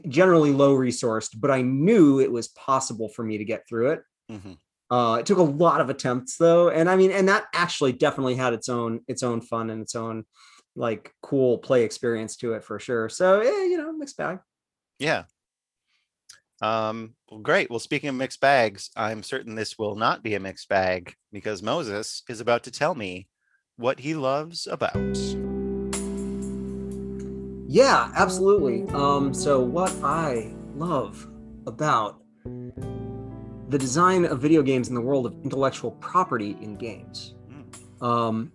[0.09, 4.03] generally low resourced, but I knew it was possible for me to get through it.
[4.31, 4.57] Mhm.
[4.91, 8.37] Uh, it took a lot of attempts though, and I mean, and that actually definitely
[8.37, 10.25] had its own its own fun and its own
[10.77, 13.11] like cool play experience to it for sure.
[13.11, 14.39] So yeah, you know, mixed bag.
[14.99, 15.25] yeah
[16.63, 17.69] um well great.
[17.69, 21.63] Well speaking of mixed bags i'm certain this will not be a mixed bag because
[21.63, 23.29] moses is about to tell me
[23.77, 25.17] what he loves about.
[27.67, 28.85] Yeah, absolutely.
[28.95, 31.27] Um, so what I love
[31.67, 38.07] about the design of video games in the world of intellectual property in games Mm,
[38.07, 38.53] um,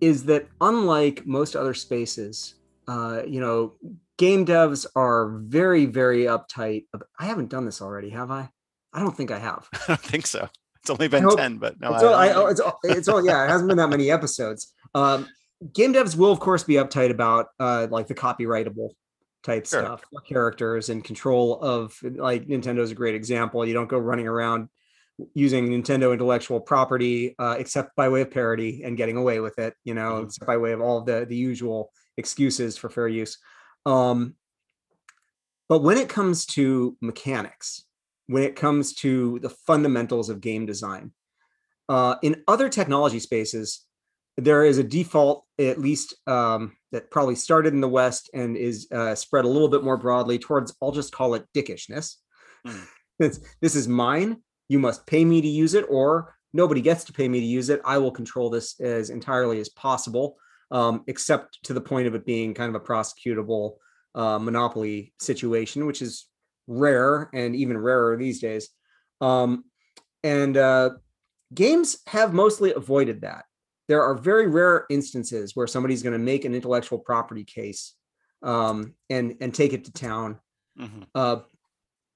[0.00, 2.54] is that unlike most other spaces,
[2.86, 3.74] uh, you know,
[4.18, 6.84] game devs are very, very uptight.
[7.18, 8.50] I haven't done this already, have I?
[8.92, 9.68] I don't think I have.
[9.74, 10.48] i don't think so
[10.80, 13.44] it's only been hope- 10 but no it's, all, I, it's, all, it's all, yeah,
[13.44, 14.72] it hasn't been that many episodes.
[14.94, 15.26] Um,
[15.72, 18.90] game devs will, of course, be uptight about uh, like the copyrightable
[19.44, 19.82] type Sure.
[19.82, 23.64] stuff, characters and control of like Nintendo's a great example.
[23.66, 24.68] You don't go running around
[25.34, 29.74] using Nintendo intellectual property uh, except by way of parody and getting away with it,
[29.84, 30.24] you know, Mhm.
[30.26, 33.36] except by way of all the the usual excuses for fair use.
[33.86, 34.34] Um,
[35.68, 37.84] but when it comes to mechanics,
[38.26, 41.12] when it comes to the fundamentals of game design,
[41.88, 43.84] uh, in other technology spaces,
[44.36, 48.86] there is a default, at least um, that probably started in the West and is
[48.92, 52.16] uh, spread a little bit more broadly towards, I'll just call it dickishness.
[53.20, 53.40] Mm.
[53.60, 54.42] This is mine.
[54.68, 57.68] You must pay me to use it, or nobody gets to pay me to use
[57.68, 57.80] it.
[57.84, 60.36] I will control this as entirely as possible,
[60.70, 63.76] um, except to the point of it being kind of a prosecutable
[64.14, 66.26] uh, monopoly situation, which is
[66.66, 68.68] rare and even rarer these days.
[69.20, 69.64] Um,
[70.22, 70.90] and uh,
[71.54, 73.44] games have mostly avoided that.
[73.88, 77.94] There are very rare instances where somebody's going to make an intellectual property case
[78.42, 80.38] um, and and take it to town.
[80.78, 81.06] Mhm.
[81.14, 81.36] Uh,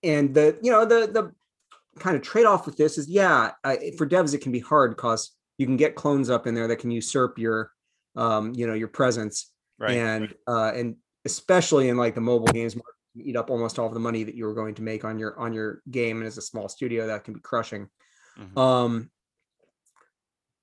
[0.03, 1.33] and the you know the the
[1.99, 4.93] kind of trade off with this is yeah I, for devs it can be hard
[4.97, 7.71] because you can get clones up in there that can usurp your
[8.17, 12.75] um, you know your presence right and uh, and especially in like the mobile games
[12.75, 15.05] market, you eat up almost all of the money that you were going to make
[15.05, 17.89] on your on your game and as a small studio that can be crushing.
[18.39, 18.59] Mhm.
[18.59, 19.11] um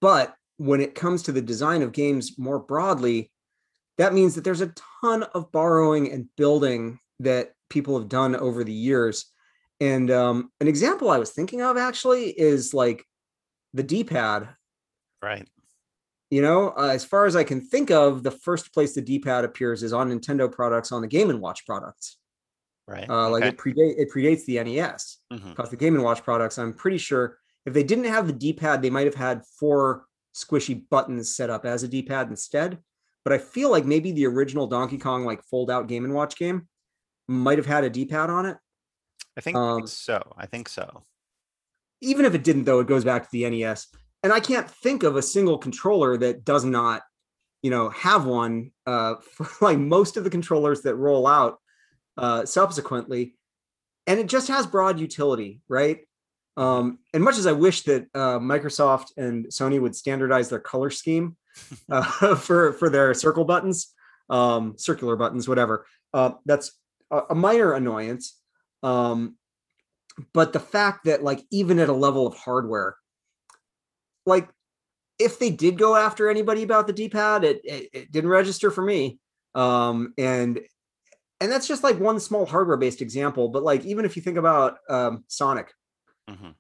[0.02, 3.32] but when it comes to the design of games more broadly
[3.98, 8.64] that means that there's a ton of borrowing and building that people have done over
[8.64, 9.26] the years.
[9.82, 13.06] And um, an example i was thinking of actually is like
[13.74, 14.50] the d-pad.
[15.22, 15.48] Right
[16.30, 19.46] you know, uh, as far as I can think of, the first place the D-pad
[19.46, 22.18] appears is on Nintendo products on the Game and Watch products.
[22.88, 23.50] right Uh, Like okay.
[23.50, 25.18] it predate it predates the NES
[25.50, 28.82] because the Game and Watch products, I'm pretty sure if they didn't have the D-pad,
[28.82, 30.06] they might have had four
[30.36, 32.78] squishy buttons set up as a D-pad instead.
[33.24, 36.68] But I feel like maybe the original Donkey Kong like fold-out Game and Watch game
[37.28, 38.58] might have had a D-pad on it.
[39.38, 41.04] i think um, so i think so
[42.02, 43.88] even if it didn't though it goes back to the nes
[44.24, 47.02] and i can't think of a single controller that does not
[47.62, 51.60] you know have one uh for like most of the controllers that roll out
[52.18, 53.36] uh subsequently.
[54.08, 56.00] And it just has broad utility right?
[56.58, 60.90] Um and much as i wish that uh microsoft and sony would standardize their color
[60.90, 61.38] scheme
[61.92, 63.94] uh, for for their circle buttons
[64.30, 66.80] um circular buttons whatever uh that's
[67.12, 68.38] a, a minor annoyance.
[68.84, 69.36] Um,
[70.34, 72.96] but the fact that like even at a level of hardware,
[74.26, 74.50] like
[75.18, 78.82] if they did go after anybody about the D-pad, it, it, it didn't register for
[78.82, 79.20] me.
[79.56, 80.60] Um, and
[81.42, 83.50] and that's just like one small hardware-based example.
[83.50, 85.74] But like even if you think about um, Sonic,
[86.30, 86.54] Mhm.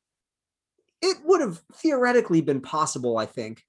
[1.01, 3.63] it would have theoretically been possible, I think,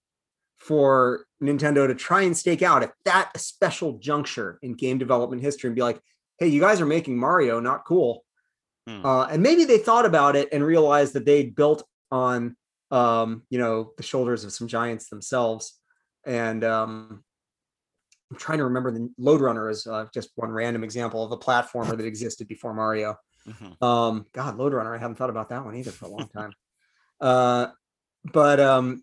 [0.57, 5.68] for Nintendo to try and stake out at that special juncture in game development history
[5.68, 6.01] and be like,
[6.38, 8.24] hey, you guys are making Mario, not cool.
[8.86, 9.05] Hmm.
[9.05, 12.57] Uh, and maybe they thought about it and realized that they built on,
[12.91, 15.78] um, you know, the shoulders of some giants themselves.
[16.26, 17.24] And um,
[18.30, 21.36] I'm trying to remember the Lode Runner is uh, just one random example of a
[21.36, 23.16] platformer that existed before Mario.
[23.49, 23.82] Mhm.
[23.82, 26.53] Um, God, Lode Runner, I haven't thought about that one either for a long time.
[27.20, 27.68] uh,
[28.32, 29.03] but um,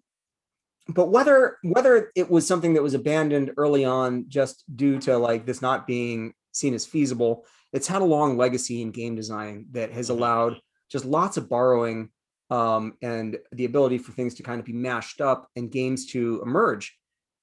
[0.90, 5.46] but whether whether it was something that was abandoned early on just due to like
[5.46, 9.92] this not being seen as feasible, it's had a long legacy in game design that
[9.92, 10.12] has Mhm.
[10.12, 12.10] allowed just lots of borrowing
[12.50, 16.42] um, and the ability for things to kind of be mashed up and games to
[16.46, 16.98] emerge.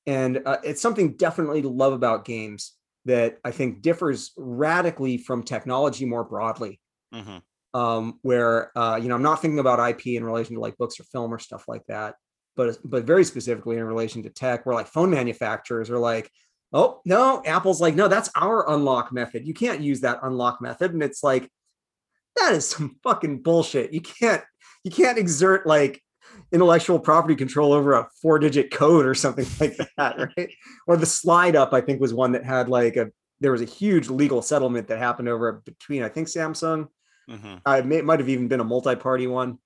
[0.06, 2.72] And uh, it's something definitely to love about games
[3.06, 6.80] that I think differs radically from technology more broadly
[7.14, 7.42] Mhm.
[7.74, 10.98] um, where uh, you know I'm not thinking about IP in relation to like books
[10.98, 12.14] or film or stuff like that,
[12.56, 16.30] but but very specifically in relation to tech, where like phone manufacturers are like,
[16.72, 19.46] oh no, Apple's like, no, that's our unlock method.
[19.46, 21.50] You can't use that unlock method, and it's like
[22.36, 23.92] that is some fucking bullshit.
[23.92, 24.42] You can't
[24.84, 26.00] you can't exert like
[26.52, 30.50] intellectual property control over a four digit code or something like that, right?
[30.86, 33.10] Or the slide up, I think was one that had like a
[33.40, 36.88] there was a huge legal settlement that happened over between I think Samsung
[37.28, 37.62] Mhm.
[37.64, 39.58] I may, it might have even been a multi-party one.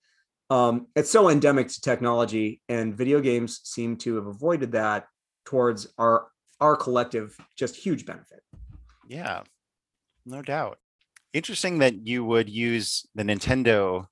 [0.48, 5.06] Um, it's so endemic to technology, and video games seem to have avoided that
[5.44, 6.28] towards our
[6.60, 8.42] our collective just huge benefit.
[9.08, 9.42] Yeah,
[10.24, 10.78] no doubt.
[11.32, 14.06] Interesting that you would use the Nintendo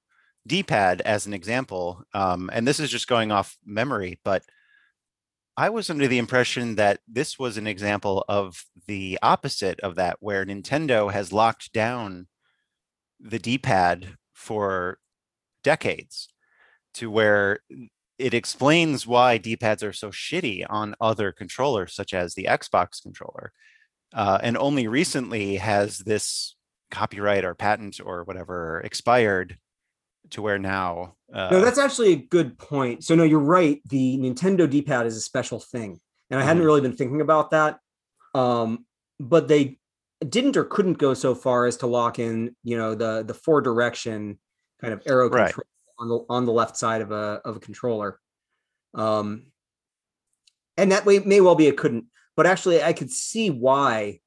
[0.47, 2.03] D-pad as an example.
[2.15, 4.43] Um, and this is just going off memory, but
[5.57, 10.19] I was under the impression that this was an example of the opposite of that,
[10.21, 12.27] where Nintendo has locked down
[13.19, 14.99] the D-pad for
[15.65, 16.29] decades
[16.95, 17.61] to where
[18.19, 23.53] it explains why D-pads are so shitty on other controllers, such as the Xbox controller.
[24.15, 26.55] Uh, and only recently has this
[26.91, 29.59] copyright or patent or whatever expired
[30.31, 33.05] to where now uh, No, that's actually a good point.
[33.05, 33.81] So no, you're right.
[33.89, 36.01] The Nintendo D-pad is a special thing,
[36.31, 36.67] and I hadn't Mhm.
[36.67, 37.81] really been thinking about that.
[38.35, 38.87] Um,
[39.19, 39.79] but they
[40.29, 43.61] didn't or couldn't go so far as to lock in, you know, the the four
[43.61, 44.39] direction
[44.81, 45.47] kind of arrow Right.
[45.53, 45.67] control
[45.99, 48.21] on the on the left side of a of a controller.
[48.95, 49.53] Um,
[50.77, 52.07] and that way may well be it couldn't,
[52.37, 54.21] but actually I could see why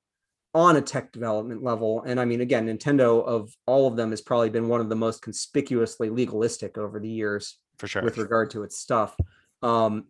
[0.53, 2.01] on a tech development level.
[2.03, 4.95] And I mean, again, Nintendo of all of them has probably been one of the
[4.95, 8.01] most conspicuously legalistic over the years for sure.
[8.01, 9.15] with regard to its stuff.
[9.61, 10.05] Um,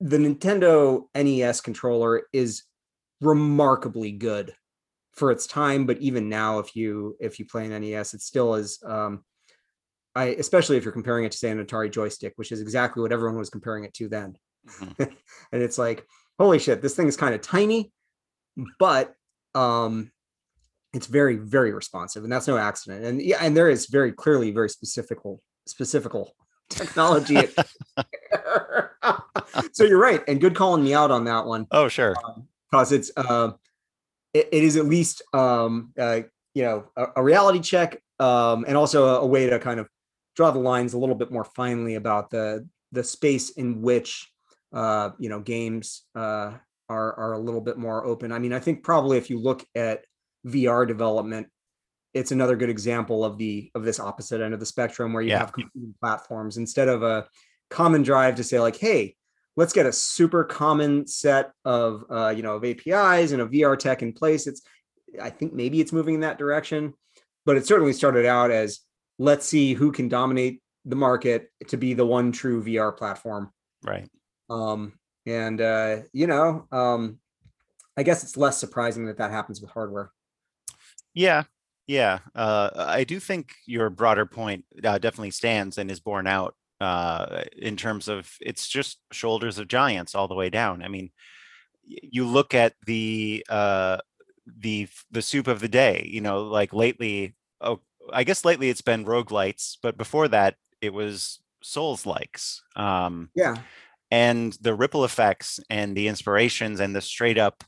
[0.00, 2.64] the Nintendo NES controller is
[3.20, 4.54] remarkably good
[5.12, 8.54] for its time, but even now, if you if you play an NES, it still
[8.54, 8.82] is.
[8.84, 9.24] Um,
[10.14, 13.12] I especially if you're comparing it to say an Atari joystick, which is exactly what
[13.12, 14.36] everyone was comparing it to then.
[14.68, 15.16] Mhm.
[15.52, 16.06] and it's like,
[16.38, 17.92] holy shit, this thing is kind of tiny,
[18.78, 19.14] but
[19.54, 20.10] um,
[20.92, 23.04] it's very very responsive, and that's no accident.
[23.04, 26.34] And yeah, and there is very clearly very specifical specifical
[26.70, 27.48] technology.
[29.72, 32.14] so you're right, and good calling me out on that one Oh, sure.
[32.70, 33.52] because it's uh,
[34.32, 36.20] it, it is at least um, uh,
[36.54, 39.88] you know a, a reality check um, and also a, a way to kind of
[40.36, 44.30] draw the lines a little bit more finely about the the space in which
[44.72, 46.52] uh, you know games uh,
[46.88, 48.32] are are a little bit more open.
[48.32, 50.04] I mean, I think probably if you look at
[50.46, 51.48] VR development,
[52.12, 55.30] it's another good example of the of this opposite end of the spectrum where you
[55.30, 55.38] Yeah.
[55.38, 57.26] have competing platforms instead of a
[57.70, 59.16] common drive to say like, hey,
[59.56, 63.78] let's get a super common set of uh, you know of APIs and a VR
[63.78, 64.46] tech in place.
[64.46, 64.62] It's
[65.20, 66.94] I think maybe it's moving in that direction,
[67.46, 68.80] but it certainly started out as
[69.18, 73.50] let's see who can dominate the market to be the one true VR platform.
[73.84, 74.08] Right.
[74.50, 74.92] Um,
[75.26, 77.18] and uh, you know, um,
[77.96, 80.10] I guess it's less surprising that that happens with hardware.
[81.14, 81.44] Yeah.
[81.86, 82.20] Yeah.
[82.34, 87.42] Uh, I do think your broader point uh, definitely stands and is borne out uh,
[87.56, 90.82] in terms of it's just shoulders of giants all the way down.
[90.82, 91.10] I mean,
[91.86, 93.98] you look at the uh,
[94.46, 96.08] the the soup of the day.
[96.10, 97.34] You know, like lately.
[97.60, 97.80] Oh,
[98.12, 102.62] I guess lately it's been roguelites, but before that it was Souls likes.
[102.76, 103.56] Um, Yeah,
[104.10, 107.64] and the ripple effects and the inspirations and the straight up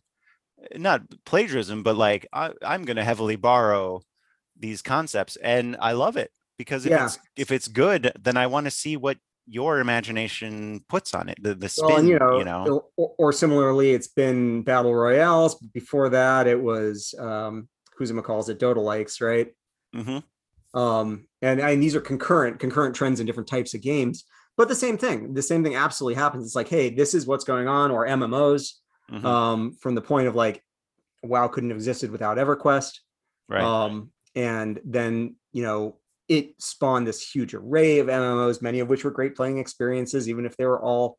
[0.76, 4.02] not plagiarism but like I, i'm going to heavily borrow
[4.58, 7.04] these concepts and I love it because if Yeah.
[7.04, 11.36] it's if it's good, then I want to see what your imagination puts on it.
[11.42, 12.08] The the spin, Well, and,
[12.38, 12.82] you know.
[12.96, 15.56] Or, or similarly, it's been battle royales.
[15.74, 17.68] Before that, it was um,
[17.98, 19.48] Kuzma calls it Dota likes, right?
[19.94, 20.22] Mhm.
[20.72, 24.24] Um, and, and these are concurrent concurrent trends in different types of games.
[24.56, 26.46] But the same thing, the same thing absolutely happens.
[26.46, 28.74] It's like, hey, this is what's going on, or MMOs,
[29.10, 29.24] Mhm.
[29.24, 30.62] um, from the point of like,
[31.22, 32.98] WoW couldn't have existed without EverQuest.
[33.48, 33.62] right.
[33.62, 35.98] Um, and then, you know,
[36.28, 40.44] it spawned this huge array of MMOs, many of which were great playing experiences, even
[40.44, 41.16] if they were all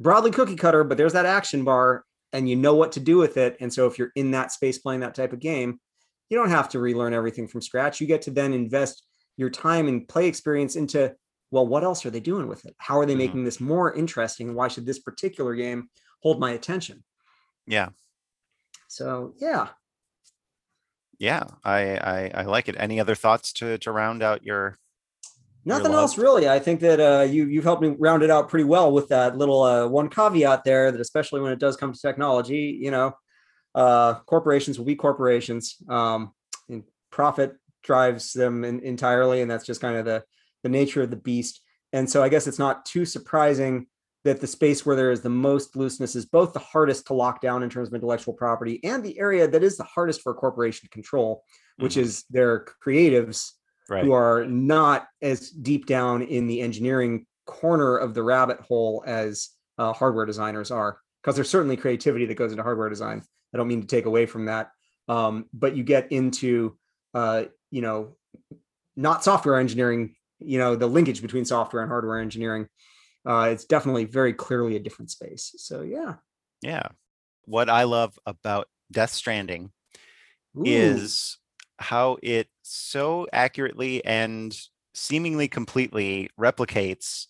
[0.00, 3.36] broadly cookie cutter, but there's that action bar and you know what to do with
[3.36, 3.56] it.
[3.60, 5.78] And so if you're in that space playing that type of game,
[6.28, 8.00] you don't have to relearn everything from scratch.
[8.00, 9.04] You get to then invest
[9.36, 11.14] your time and play experience into,
[11.50, 12.74] well, what else are they doing with it?
[12.78, 13.18] How are they Mhm.
[13.18, 14.54] making this more interesting?
[14.54, 15.90] Why should this particular game
[16.22, 17.04] hold my attention?
[17.66, 17.90] yeah.
[18.88, 19.68] So yeah.
[21.18, 21.44] Yeah.
[21.64, 22.76] I, I I like it.
[22.78, 24.78] Any other thoughts to to round out your
[25.64, 26.48] Nothing else really.
[26.48, 29.36] I think that uh, you you've helped me round it out pretty well with that
[29.36, 30.90] little uh, one caveat there.
[30.90, 33.12] That especially when it does come to technology, you know,
[33.74, 36.32] uh, corporations will be corporations, um,
[36.70, 40.24] and profit drives them in, entirely, and that's just kind of the
[40.62, 41.60] the nature of the beast.
[41.92, 43.86] And so I guess it's not too surprising
[44.24, 47.40] that the space where there is the most looseness is both the hardest to lock
[47.40, 50.34] down in terms of intellectual property and the area that is the hardest for a
[50.34, 51.42] corporation to control,
[51.78, 52.02] which Mhm.
[52.02, 53.52] is their creatives
[53.88, 54.04] right?
[54.04, 59.48] who are not as deep down in the engineering corner of the rabbit hole as
[59.78, 63.66] uh, hardware designers are because there's certainly creativity that goes into hardware design i don't
[63.66, 64.70] mean to take away from that
[65.08, 66.76] um, but you get into
[67.14, 68.14] uh, you know
[68.94, 72.68] not software engineering you know the linkage between software and hardware engineering
[73.26, 76.14] uh, it's definitely very clearly a different space so yeah
[76.62, 76.88] Yeah.
[77.44, 79.72] What I love about Death Stranding
[80.56, 81.38] Ooh, is
[81.78, 84.56] how it so accurately and
[84.94, 87.26] seemingly completely replicates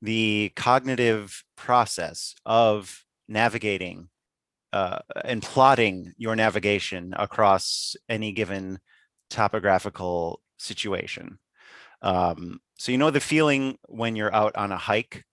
[0.00, 4.08] the cognitive process of navigating
[4.72, 8.78] uh, and plotting your navigation across any given
[9.28, 11.38] topographical situation.
[12.02, 15.24] Um, so you know the feeling when you're out on a hike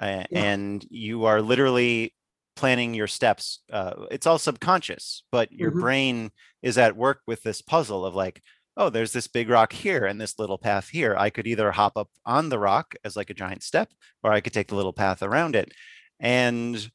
[0.00, 0.42] uh, Yeah.
[0.44, 2.14] and you are literally
[2.56, 3.60] planning your steps.
[3.72, 5.80] Uh, it's all subconscious, but your Mhm.
[5.80, 6.30] brain
[6.62, 8.42] is at work with this puzzle of like,
[8.76, 11.14] oh, there's this big rock here and this little path here.
[11.16, 13.90] I could either hop up on the rock as like a giant step,
[14.22, 15.72] or I could take the little path around it.
[16.20, 16.90] And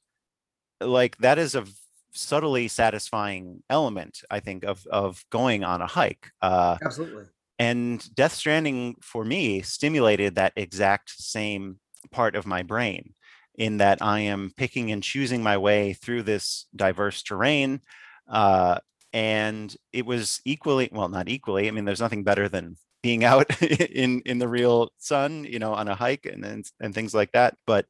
[0.80, 1.66] like that is a
[2.14, 6.32] subtly satisfying element, I think, of of going on a hike.
[6.42, 7.26] Uh, absolutely
[7.60, 11.80] and Death Stranding for me stimulated that exact same
[12.12, 13.14] part of my brain
[13.56, 17.82] in that I am picking and choosing my way through this diverse terrain.
[18.30, 18.78] Uh,
[19.14, 21.68] and it was equally, well, not equally.
[21.68, 25.74] I mean, there's nothing better than being out in in the real sun, you know,
[25.74, 27.56] on a hike and and, and things like that.
[27.66, 27.88] But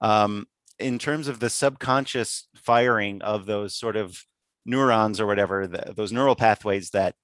[0.00, 0.46] um,
[0.78, 4.24] in terms of the subconscious firing of those sort of
[4.64, 7.14] neurons or whatever, the, those neural pathways that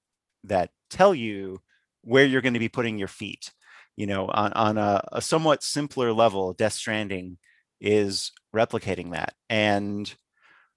[0.43, 1.59] that tell you
[2.07, 3.51] where you're going to be putting your feet.
[3.97, 7.37] You know, on, on a, a somewhat simpler level, Death Stranding
[7.81, 9.33] is replicating that.
[9.49, 10.13] And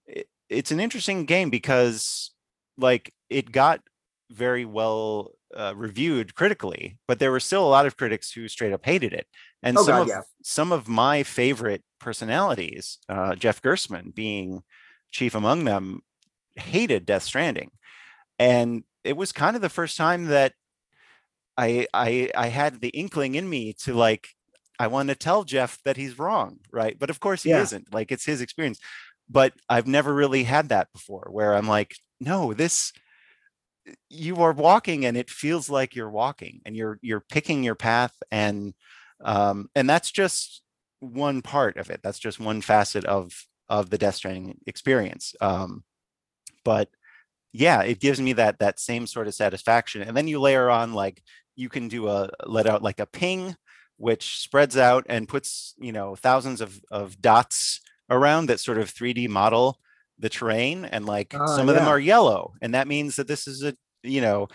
[0.06, 2.30] it, it's an interesting game because,
[2.78, 3.80] like, it got
[4.30, 8.72] very well uh, reviewed critically, but there were still a lot of critics who straight
[8.72, 9.26] up hated it.
[9.62, 10.22] And Oh, some God, of yeah.
[10.42, 14.62] some of my favorite personalities, uh, Jeff Gerstmann being
[15.10, 16.00] chief among them,
[16.56, 17.70] hated Death Stranding,
[18.38, 20.52] and it was kind of the first time that
[21.60, 24.28] I I I had the inkling in me to like
[24.80, 26.98] I want to tell Jeff that he's wrong, right?
[26.98, 27.62] But of course he Yeah.
[27.62, 27.92] isn't.
[27.94, 28.80] Like it's his experience.
[29.28, 32.92] But I've never really had that before where I'm like, no, this
[34.08, 38.14] you are walking and it feels like you're walking and you're you're picking your path
[38.30, 38.74] and
[39.24, 40.62] um and that's just
[41.00, 42.00] one part of it.
[42.02, 43.32] That's just one facet of
[43.68, 45.34] of the Death Stranding experience.
[45.40, 45.84] Um
[46.64, 46.88] but
[47.52, 50.02] yeah, it gives me that that same sort of satisfaction.
[50.02, 51.22] And then you layer on like
[51.56, 53.56] you can do a let out like a ping,
[53.96, 58.90] which spreads out and puts you know thousands of of dots around that sort of
[58.92, 59.78] 3D model
[60.18, 63.46] the terrain, and like Ah, some of them are yellow, and that means that this
[63.48, 64.48] is a you know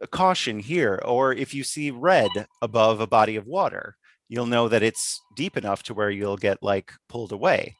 [0.00, 1.00] a caution here.
[1.04, 3.96] Or if you see red above a body of water,
[4.28, 7.76] you'll know that it's deep enough to where you'll get like pulled away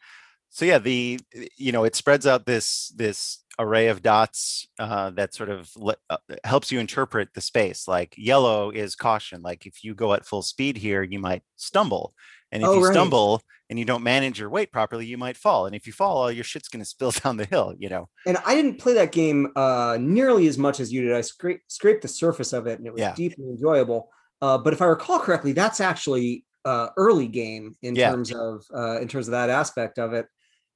[0.51, 1.21] so yeah the
[1.59, 5.97] you know it spreads out this this array of dots uh, that sort of le-
[6.11, 10.27] uh, helps you interpret the space like yellow is caution like if you go at
[10.27, 12.15] full speed here you might stumble
[12.53, 12.95] And if Oh, you right.
[12.95, 15.67] stumble and you don't manage your weight properly, you might fall.
[15.67, 18.09] And if you fall, all your shit's gonna spill down the hill, you know.
[18.27, 21.13] And I didn't play that game uh, nearly as much as you did.
[21.13, 23.15] I scraped scraped the surface of it, and it was Yeah.
[23.17, 24.11] deeply enjoyable.
[24.41, 28.11] Uh, but if I recall correctly, that's actually uh, early game in Yeah.
[28.11, 30.27] terms of uh, in terms of that aspect of it.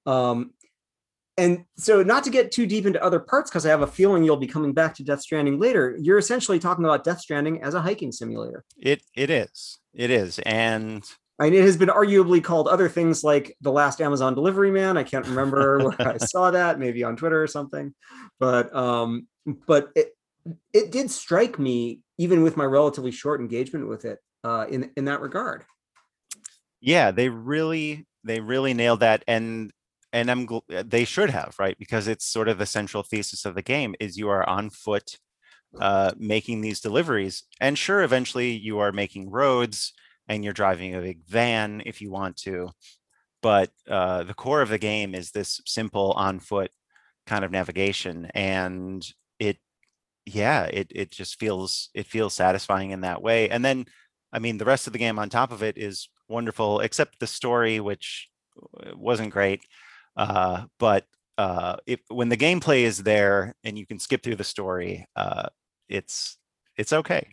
[0.07, 0.55] Um,
[1.39, 4.25] and so, not to get too deep into other parts, because I have a feeling
[4.25, 5.97] you'll be coming back to Death Stranding later.
[6.01, 8.65] You're essentially talking about Death Stranding as a hiking simulator.
[8.77, 9.79] It it is.
[9.95, 10.41] It is.
[10.41, 11.05] And
[11.39, 14.99] I mean, it has been arguably called other things like the last Amazon delivery man.
[14.99, 17.95] I can't remember where I saw that, maybe on Twitter or something.
[18.41, 19.29] But um,
[19.67, 20.17] but it
[20.73, 25.05] it did strike me, even with my relatively short engagement with it, uh, in in
[25.07, 25.65] that regard.
[26.81, 29.73] yeah they really they really nailed that and
[30.13, 31.79] and i'm uh, they should have right?
[31.79, 35.17] Because it's sort of the central thesis of the game is you are on foot
[35.81, 39.93] uh making these deliveries and sure eventually you are making roads
[40.27, 42.71] and you're driving a big van if you want to
[43.43, 46.71] but uh the core of the game is this simple on foot
[47.27, 49.07] kind of navigation and
[49.39, 49.59] it
[50.25, 53.85] yeah it it just feels it feels satisfying in that way and then
[54.33, 57.27] i mean the rest of the game on top of it is wonderful except the
[57.27, 58.29] story which
[58.83, 59.61] uh, wasn't great
[60.19, 61.07] uh but
[61.39, 65.47] uh if when the gameplay is there and you can skip through the story uh
[65.89, 66.37] it's
[66.77, 67.27] it's okay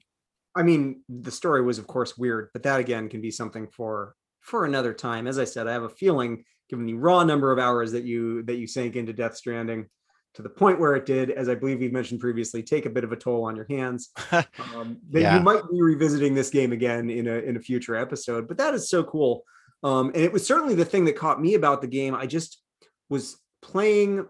[0.58, 4.16] I mean, the story was of course weird, but that again can be something for
[4.40, 5.28] for another time.
[5.28, 8.42] As I said, I have a feeling, given the raw number of hours that you
[8.44, 9.90] that you sank into Death Stranding,
[10.36, 13.04] to the point where it did, as I believe we've mentioned previously, take a bit
[13.04, 14.12] of a toll on your hands.
[14.32, 15.38] um, that Yeah.
[15.38, 18.48] you might be revisiting this game again in a in a future episode.
[18.48, 19.44] But that is so cool,
[19.84, 22.16] um, and it was certainly the thing that caught me about the game.
[22.16, 22.62] I just
[23.10, 24.28] was playing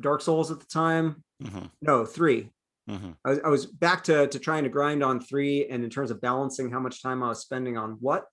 [0.00, 1.22] Dark Souls at the time.
[1.42, 2.50] Mhm, No, three.
[2.88, 3.16] mhm.
[3.24, 6.10] I was, I was back to to trying to grind on three, and in terms
[6.10, 8.26] of balancing how much time I was spending on what,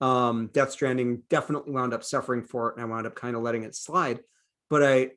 [0.00, 3.42] um, Death Stranding definitely wound up suffering for it, and I wound up kind of
[3.42, 4.20] letting it slide.
[4.70, 5.10] But I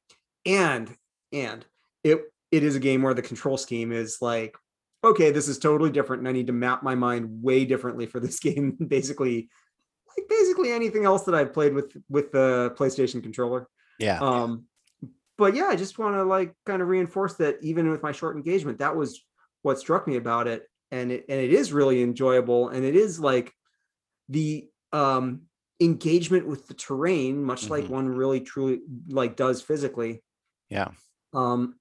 [0.46, 0.94] and
[1.32, 1.66] and
[2.04, 2.22] it
[2.52, 4.56] it is a game where the control scheme is like,
[5.04, 8.20] okay, this is totally different, and I need to map my mind way differently for
[8.20, 8.72] this game.
[8.88, 9.50] basically,
[10.18, 13.68] like basically anything else that I've played with with the PlayStation controller.
[14.00, 14.68] Yeah Um,
[15.38, 18.38] but yeah, I just want to like kind of reinforce that even with my short
[18.38, 19.26] engagement, that was
[19.64, 23.20] what struck me about it, and it and it is really enjoyable, and it is
[23.20, 23.54] like
[24.30, 25.44] the um
[25.82, 27.90] engagement with the terrain, much like Mhm.
[27.90, 30.24] one really truly like does physically,
[30.70, 30.92] yeah
[31.34, 31.76] um,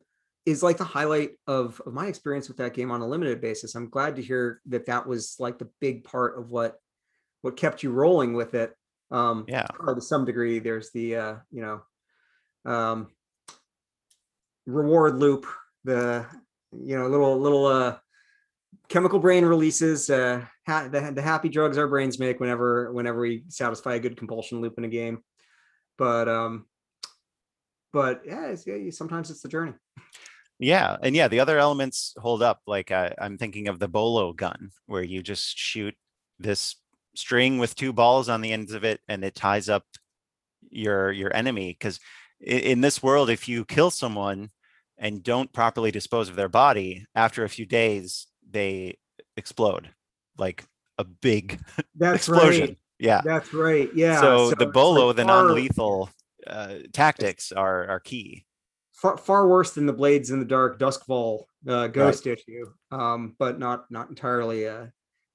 [0.46, 3.74] is like the highlight of, of my experience with that game on a limited basis.
[3.74, 6.76] I'm glad to hear that that was like the big part of what
[7.42, 8.74] what kept you rolling with it.
[9.10, 11.82] Um, yeah or to some degree there's the uh you know
[12.64, 13.08] um
[14.66, 15.46] reward loop
[15.84, 16.24] the
[16.72, 17.96] you know little little uh
[18.88, 23.44] chemical brain releases uh ha- the, the happy drugs our brains make whenever whenever we
[23.48, 25.22] satisfy a good compulsion loop in a game
[25.98, 26.66] but um
[27.92, 29.72] but yeah, it's, yeah sometimes it's the journey
[30.58, 32.60] Yeah, and yeah, the other elements hold up.
[32.66, 35.94] Like I, I'm thinking of the bolo gun, where you just shoot
[36.38, 36.76] this
[37.14, 39.84] string with two balls on the ends of it, and it ties up
[40.70, 41.70] your your enemy.
[41.70, 41.98] Because
[42.44, 44.50] in this world, if you kill someone
[44.98, 48.96] and don't properly dispose of their body, after a few days, they
[49.36, 49.90] explode
[50.38, 50.64] like
[50.98, 51.60] a big
[51.96, 52.68] that's explosion.
[52.68, 53.20] right Yeah.
[53.24, 56.08] that's right yeah so, the it's like bolo, the non-lethal
[56.46, 58.44] uh, tactics are are key.
[58.92, 63.58] far, far worse than the blades in the dark duskfall uh, ghost issue um but
[63.58, 64.86] not not entirely uh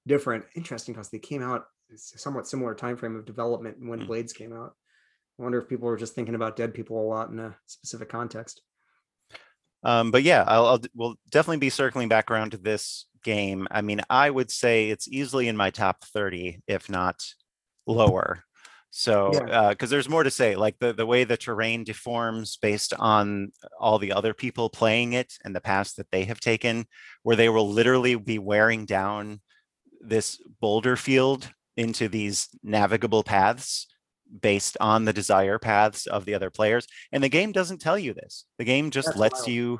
[0.08, 1.66] different interesting because they came out
[1.96, 4.08] somewhat similar time frame of development when Mm.
[4.08, 4.76] blades came out
[5.40, 8.10] i wonder if people were just thinking about dead people a lot in a specific
[8.10, 8.62] context
[9.84, 13.68] Um, but yeah, I'll, I'll we'll definitely be circling back around to this game.
[13.72, 17.16] I mean, I would say it's easily in my top 30, if not
[17.88, 18.44] lower.
[18.92, 19.70] So, Yeah.
[19.70, 24.00] because there's more to say, like the, the way the terrain deforms based on all
[24.00, 26.86] the other people playing it and the paths that they have taken,
[27.24, 29.40] where they will literally be wearing down
[30.02, 31.48] this boulder field
[31.78, 33.88] into these navigable paths
[34.42, 36.88] based on the desire paths of the other players.
[37.12, 38.46] And the game doesn't tell you this.
[38.58, 39.48] The game just That's lets wild.
[39.50, 39.80] you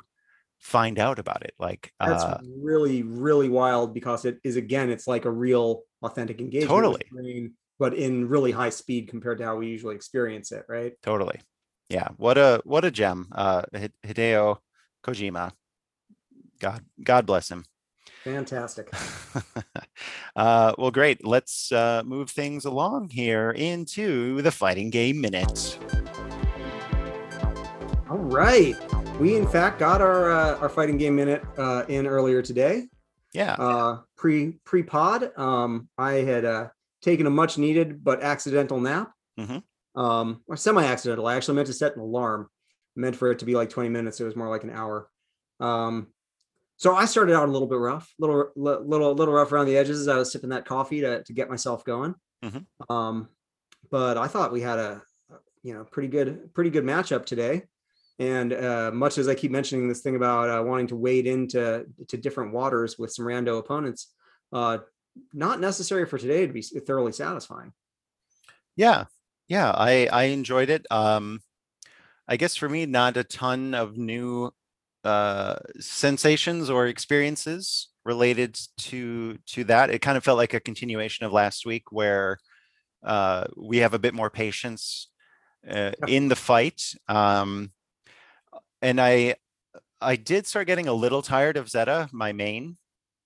[0.58, 1.54] find out about it.
[1.58, 6.40] Like, that's uh, really really wild because it is again it's like a real authentic
[6.40, 7.02] engagement Totally.
[7.12, 11.40] terrain, but in really high speed compared to how we usually experience it right totally.
[11.88, 12.08] Yeah.
[12.16, 13.28] What a what a gem.
[13.32, 13.62] Uh,
[14.06, 14.58] Hideo
[15.04, 15.52] Kojima.
[16.60, 17.64] God God bless him.
[18.24, 18.90] Fantastic
[20.36, 21.24] uh, well, great.
[21.24, 25.78] Let's uh, move things along here into the fighting game minute.
[28.08, 28.76] All right.
[29.20, 32.88] We in fact got our uh, our fighting game minute uh, in earlier today.
[33.32, 33.54] Yeah.
[33.54, 35.36] Uh, pre pre pod.
[35.38, 36.68] Um, I had uh,
[37.02, 39.12] taking a much needed but accidental nap.
[39.38, 39.62] Mhm.
[39.96, 41.26] Um, or semi-accidental.
[41.26, 42.48] I actually meant to set an alarm.
[42.96, 44.20] meant for it to be like 20 minutes.
[44.20, 45.08] It was more like an hour.
[45.58, 46.08] Um,
[46.80, 50.00] so I started out a little bit rough, little little little rough around the edges
[50.00, 52.14] as I was sipping that coffee to to get myself going.
[52.42, 52.64] Mhm.
[52.88, 53.28] Um,
[53.90, 55.02] but I thought we had a
[55.62, 57.64] you know pretty good pretty good matchup today.
[58.18, 61.84] And uh, much as I keep mentioning this thing about uh, wanting to wade into
[62.08, 64.14] to different waters with some rando opponents,
[64.50, 64.78] uh,
[65.34, 67.74] not necessary for today to be thoroughly satisfying.
[68.74, 69.04] Yeah,
[69.48, 70.86] yeah, I I enjoyed it.
[70.90, 71.40] Um,
[72.26, 74.50] I guess for me, not a ton of new
[75.04, 79.90] uh sensations or experiences related to to that.
[79.90, 82.38] It kind of felt like a continuation of last week where
[83.02, 85.08] uh we have a bit more patience
[85.68, 86.06] uh, Yeah.
[86.08, 86.82] in the fight.
[87.08, 87.72] Um,
[88.82, 89.36] and I
[90.00, 92.76] I did start getting a little tired of Zeta, my main.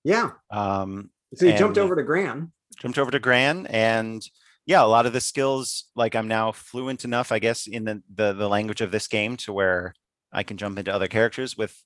[0.03, 0.31] Yeah.
[0.51, 2.51] Um, So you jumped over to Gran.
[2.79, 4.21] jumped over to Gran and
[4.67, 8.01] yeah, a lot of the skills like I'm now fluent enough, I guess, in the,
[8.13, 9.93] the the language of this game to where
[10.35, 11.81] I can jump into other characters with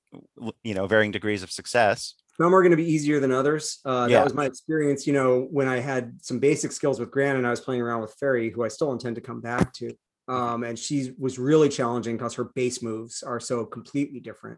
[0.64, 2.16] you know varying degrees of success.
[2.36, 3.80] Some are going to be easier than others.
[3.86, 4.18] Uh, Yeah.
[4.20, 7.46] That was my experience, you know, when I had some basic skills with Gran and
[7.46, 9.94] I was playing around with Ferry, who I still intend to come back to.
[10.30, 14.58] Um, and she was really challenging because her base moves are so completely different.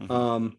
[0.00, 0.10] Mhm.
[0.10, 0.58] Um,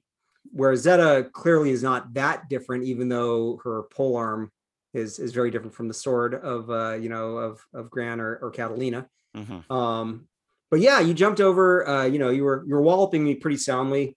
[0.51, 4.51] whereas Zeta clearly is not that different, even though her pole arm
[4.93, 8.37] is is very different from the sword of uh, you know of of Gran or,
[8.41, 9.07] or Katalina.
[9.35, 9.69] Mhm.
[9.71, 10.28] Um,
[10.71, 11.87] but yeah, you jumped over.
[11.87, 14.15] Uh, you know, you were you were walloping me pretty soundly,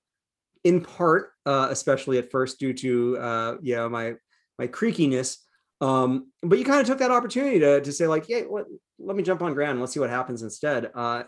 [0.65, 4.15] in part, uh, especially at first due to uh, you know my
[4.59, 5.39] my creakiness.
[5.81, 8.67] Um, but you kind of took that opportunity to to say like, yeah, let,
[8.99, 9.81] let me jump on Gran.
[9.81, 10.91] Let's see what happens instead.
[10.95, 11.25] Uh,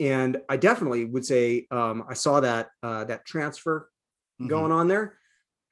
[0.00, 3.88] and I definitely would say um, I saw that uh, that transfer
[4.40, 4.48] Mhm.
[4.48, 5.18] going on there.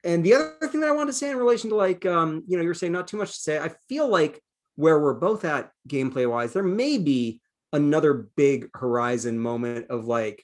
[0.03, 2.57] And the other thing that I wanted to say in relation to like, um, you
[2.57, 3.59] know, you're saying not too much to say.
[3.59, 4.41] I feel like
[4.75, 7.41] where we're both at gameplay wise, there may be
[7.73, 10.43] another big horizon moment of like,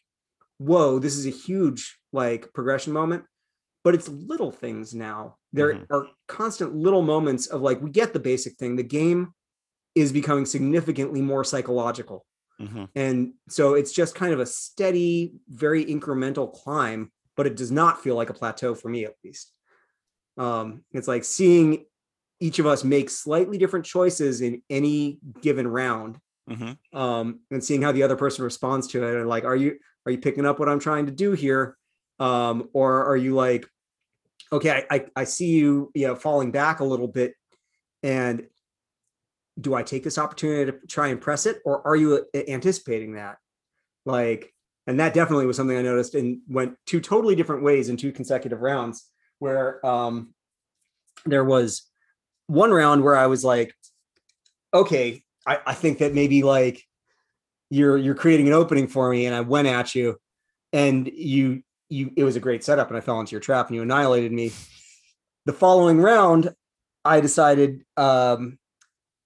[0.58, 3.24] whoa, this is a huge like progression moment.
[3.84, 5.38] But it's little things now.
[5.54, 5.86] There Mhm.
[5.90, 8.76] are constant little moments of like, we get the basic thing.
[8.76, 9.34] The game
[9.96, 12.26] is becoming significantly more psychological.
[12.60, 12.90] Mhm.
[12.96, 18.02] And so it's just kind of a steady, very incremental climb, but it does not
[18.04, 19.54] feel like a plateau for me, at least.
[20.38, 21.86] Um, it's like seeing
[22.40, 26.20] each of us make slightly different choices in any given round,
[26.50, 26.78] Mhm.
[26.94, 29.16] um, and seeing how the other person responds to it.
[29.20, 31.76] And like, are you are you picking up what I'm trying to do here,
[32.20, 33.68] um, or are you like,
[34.52, 37.34] okay, I, I I see you, you know, falling back a little bit,
[38.04, 38.48] and
[39.60, 43.38] do I take this opportunity to try and press it, or are you anticipating that?
[44.06, 44.54] Like,
[44.86, 48.12] and that definitely was something I noticed and went two totally different ways in two
[48.14, 49.06] consecutive rounds.
[49.40, 50.34] Where um,
[51.26, 51.84] there was
[52.48, 53.74] one round where I was like,
[54.74, 56.84] okay, I, I think that maybe like
[57.70, 60.18] you're you're creating an opening for me, and I went at you,
[60.74, 63.76] and you you it was a great setup, and I fell into your trap, and
[63.76, 64.52] you annihilated me.
[65.46, 66.54] The following round,
[67.06, 68.60] I decided, um,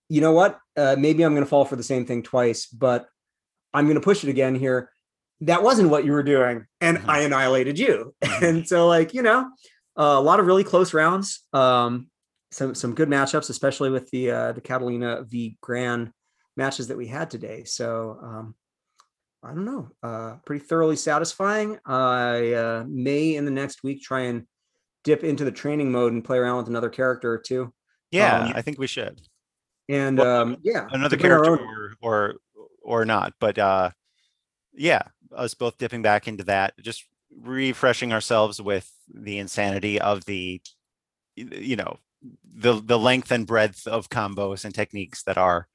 [0.07, 0.59] you know what?
[0.77, 3.07] Uh, maybe I'm going to fall for the same thing twice, but
[3.73, 4.91] I'm going to push it again here.
[5.41, 7.09] That wasn't what you were doing, and Mhm.
[7.09, 8.13] I annihilated you.
[8.23, 8.47] Mhm.
[8.49, 9.49] and so, like you know,
[9.97, 11.43] uh, a lot of really close rounds.
[11.53, 12.07] Um,
[12.51, 16.13] some some good matchups, especially with the uh, the Katalina v Gran
[16.57, 17.63] matches that we had today.
[17.63, 18.55] So um,
[19.43, 21.79] I don't know, uh, pretty thoroughly satisfying.
[21.85, 24.45] I uh, may in the next week try and
[25.03, 27.73] dip into the training mode and play around with another character or two.
[28.11, 29.21] Yeah, Um, I think we should
[29.89, 32.35] And Well, um, yeah, another to bring our character or or
[32.83, 33.91] or not, but uh,
[34.73, 35.01] yeah,
[35.35, 37.05] us both dipping back into that, just
[37.41, 40.61] refreshing ourselves with the insanity of the
[41.35, 41.97] you know
[42.55, 45.67] the the length and breadth of combos and techniques that are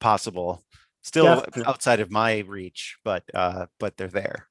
[0.00, 0.62] possible
[1.02, 1.64] still Definitely.
[1.66, 4.48] outside of my reach but uh but they're there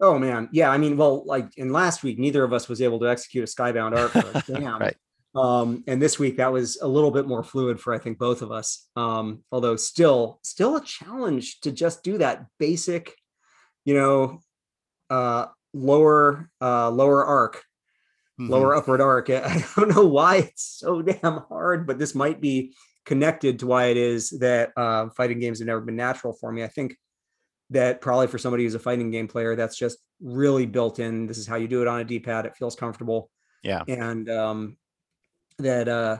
[0.00, 0.70] Oh man, yeah.
[0.70, 3.50] I mean, well, like in last week, neither of us was able to execute a
[3.50, 4.46] skybound arc.
[4.46, 4.80] Damn.
[4.80, 4.96] Right.
[5.36, 8.40] Um, and this week that was a little bit more fluid for I think both
[8.40, 8.86] of us.
[8.94, 13.16] Um, although still, still a challenge to just do that basic,
[13.84, 14.38] you know,
[15.10, 17.64] uh, lower, uh, lower arc,
[18.40, 18.48] Mhm.
[18.50, 19.30] lower upward arc.
[19.30, 22.74] I don't know why it's so damn hard, but this might be
[23.04, 26.64] connected to why it is that uh, fighting games have never been natural for me.
[26.64, 26.96] I think
[27.70, 31.26] that probably for somebody who's a fighting game player, that's just really built in.
[31.26, 32.46] This is how you do it on a D-pad.
[32.46, 33.30] It feels comfortable.
[33.62, 34.76] yeah And um,
[35.58, 36.18] that uh,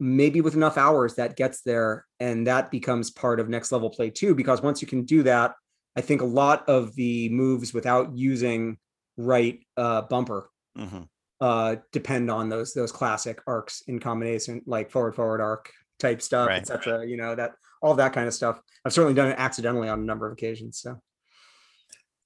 [0.00, 4.10] maybe with enough hours that gets there and that becomes part of next level play
[4.10, 4.34] too.
[4.34, 5.54] Because once you can do that,
[5.96, 8.78] I think a lot of the moves without using
[9.16, 11.08] right uh, bumper Mhm.
[11.40, 16.48] Uh, depend on those those classic arcs in combination, like forward forward arc, type stuff,
[16.48, 16.60] Right.
[16.60, 17.06] etc.
[17.06, 17.52] You know that
[17.82, 18.60] all that kind of stuff.
[18.84, 20.78] I've certainly done it accidentally on a number of occasions.
[20.78, 21.00] So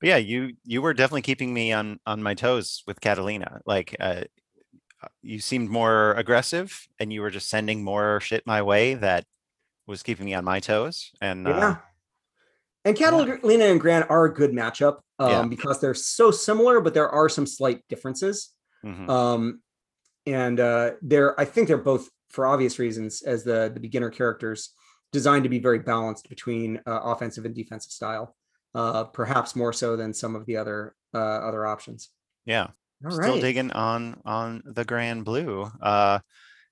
[0.00, 3.60] But yeah, you you were definitely keeping me on on my toes with Katalina.
[3.66, 4.22] Like uh,
[5.02, 9.24] uh, you seemed more aggressive, and you were just sending more shit my way that
[9.86, 11.12] was keeping me on my toes.
[11.22, 11.68] And yeah.
[11.68, 11.76] uh,
[12.84, 15.44] And Katalina and Gran are a good matchup um, Yeah.
[15.46, 18.54] because they're so similar, but there are some slight differences.
[18.84, 19.08] Mhm.
[19.08, 19.60] Um,
[20.26, 24.70] and uh, they're I think they're both for obvious reasons as the the beginner characters
[25.12, 28.36] designed to be very balanced between uh, offensive and defensive style.
[28.74, 31.18] Uh, perhaps more so than some of the other uh,
[31.48, 32.10] other options.
[32.44, 32.68] yeah.
[33.04, 33.40] All still right.
[33.40, 36.18] digging on on the Granblue uh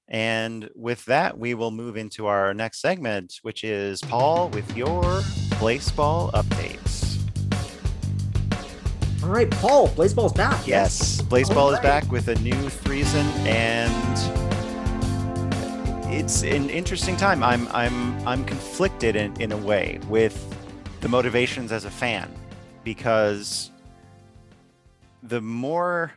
[0.09, 5.23] and with that we will move into our next segment which is paul with your
[5.61, 6.86] baseball updates
[9.27, 9.89] All right, Paul.
[9.89, 10.66] Baseball's back.
[10.66, 13.93] yes baseball is back with a new season and
[16.15, 20.55] it's an interesting time i'm i'm i'm conflicted in, in a way with
[21.01, 22.32] the motivations as a fan
[22.85, 23.73] because
[25.23, 26.12] the more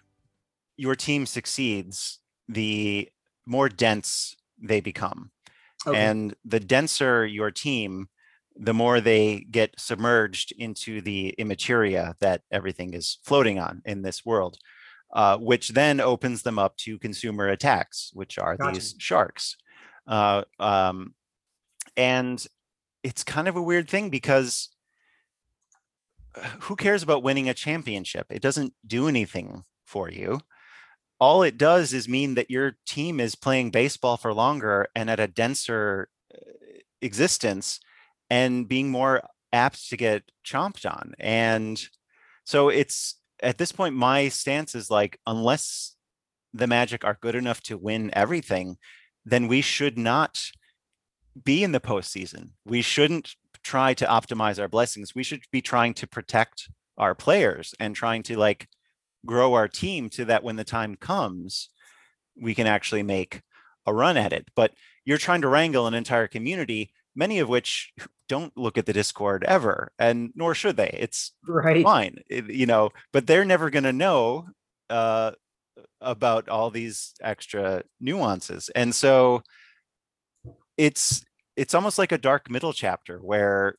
[0.78, 3.10] your team succeeds, the
[3.46, 5.32] more dense they become.
[5.86, 5.98] Okay.
[5.98, 8.10] And the denser your team,
[8.60, 14.26] the more they get submerged into the immateria that everything is floating on in this
[14.26, 14.58] world,
[15.14, 18.74] uh, which then opens them up to consumer attacks, which are Gotcha.
[18.74, 19.56] these sharks.
[20.06, 21.14] Uh, um,
[21.96, 22.46] and
[23.02, 24.70] it's kind of a weird thing because
[26.62, 28.28] who cares about winning a championship?
[28.30, 30.42] It doesn't do anything for you.
[31.20, 35.20] All it does is mean that your team is playing baseball for longer and at
[35.20, 36.40] a denser uh,
[37.02, 37.80] existence
[38.30, 41.14] and being more apt to get chomped on.
[41.20, 41.82] And
[42.44, 45.96] so it's at this point, my stance is like, unless
[46.54, 48.78] the Magic are good enough to win everything,
[49.26, 50.52] then we should not
[51.44, 52.52] be in the postseason.
[52.66, 55.16] We shouldn't try to optimize our blessings.
[55.16, 58.68] We should be trying to protect our players and trying to like
[59.26, 61.70] grow our team to that when the time comes,
[62.36, 63.42] we can actually make
[63.86, 64.48] a run at it.
[64.56, 64.74] But
[65.06, 67.94] you're trying to wrangle an entire community, many of which
[68.30, 70.96] don't look at the Discord ever, and nor should they.
[70.98, 71.84] It's right.
[71.84, 74.48] fine, it- you know, but they're never going to know
[74.90, 75.32] uh,
[76.00, 78.70] about all these extra nuances.
[78.76, 79.42] And so
[80.78, 81.26] it's
[81.58, 83.76] it's almost like a dark middle chapter where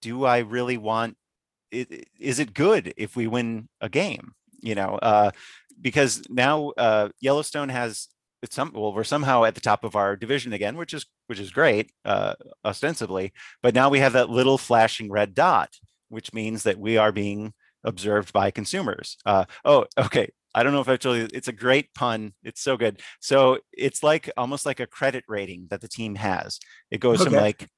[0.00, 1.16] do I really want
[1.70, 4.32] it, is it good if we win a game?
[4.60, 5.30] You know, uh,
[5.80, 8.08] because now uh, Yellowstone has
[8.42, 11.40] it's some well, we're somehow at the top of our division again, which is which
[11.40, 12.34] is great, uh,
[12.64, 13.32] ostensibly.
[13.62, 15.74] But now we have that little flashing red dot,
[16.08, 17.52] which means that we are being
[17.84, 19.16] observed by consumers.
[19.26, 20.30] Uh, oh, okay.
[20.54, 22.32] I don't know if I told you, it's a great pun.
[22.42, 23.00] It's so good.
[23.20, 26.58] So it's like almost like a credit rating that the team has.
[26.90, 27.68] It goes from like,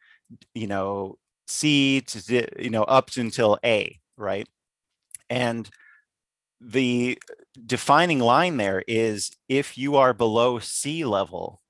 [0.54, 1.16] you know,
[1.48, 4.48] C to, you know, up until A, right?
[5.28, 5.68] And
[6.60, 7.18] the
[7.66, 11.60] defining line there is if you are below sea level,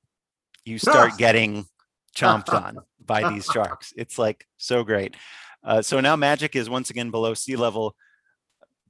[0.64, 1.66] you start getting
[2.14, 3.92] chomped on by these sharks.
[3.96, 5.14] It's like so great.
[5.62, 7.94] Uh, so now Magic is once again below sea level,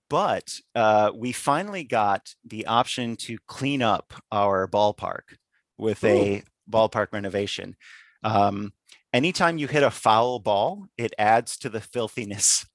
[0.09, 5.37] but uh, we finally got the option to clean up our ballpark
[5.77, 7.77] with a ballpark renovation.
[8.23, 8.73] Um,
[9.13, 12.67] anytime you hit a foul ball, it adds to the filthiness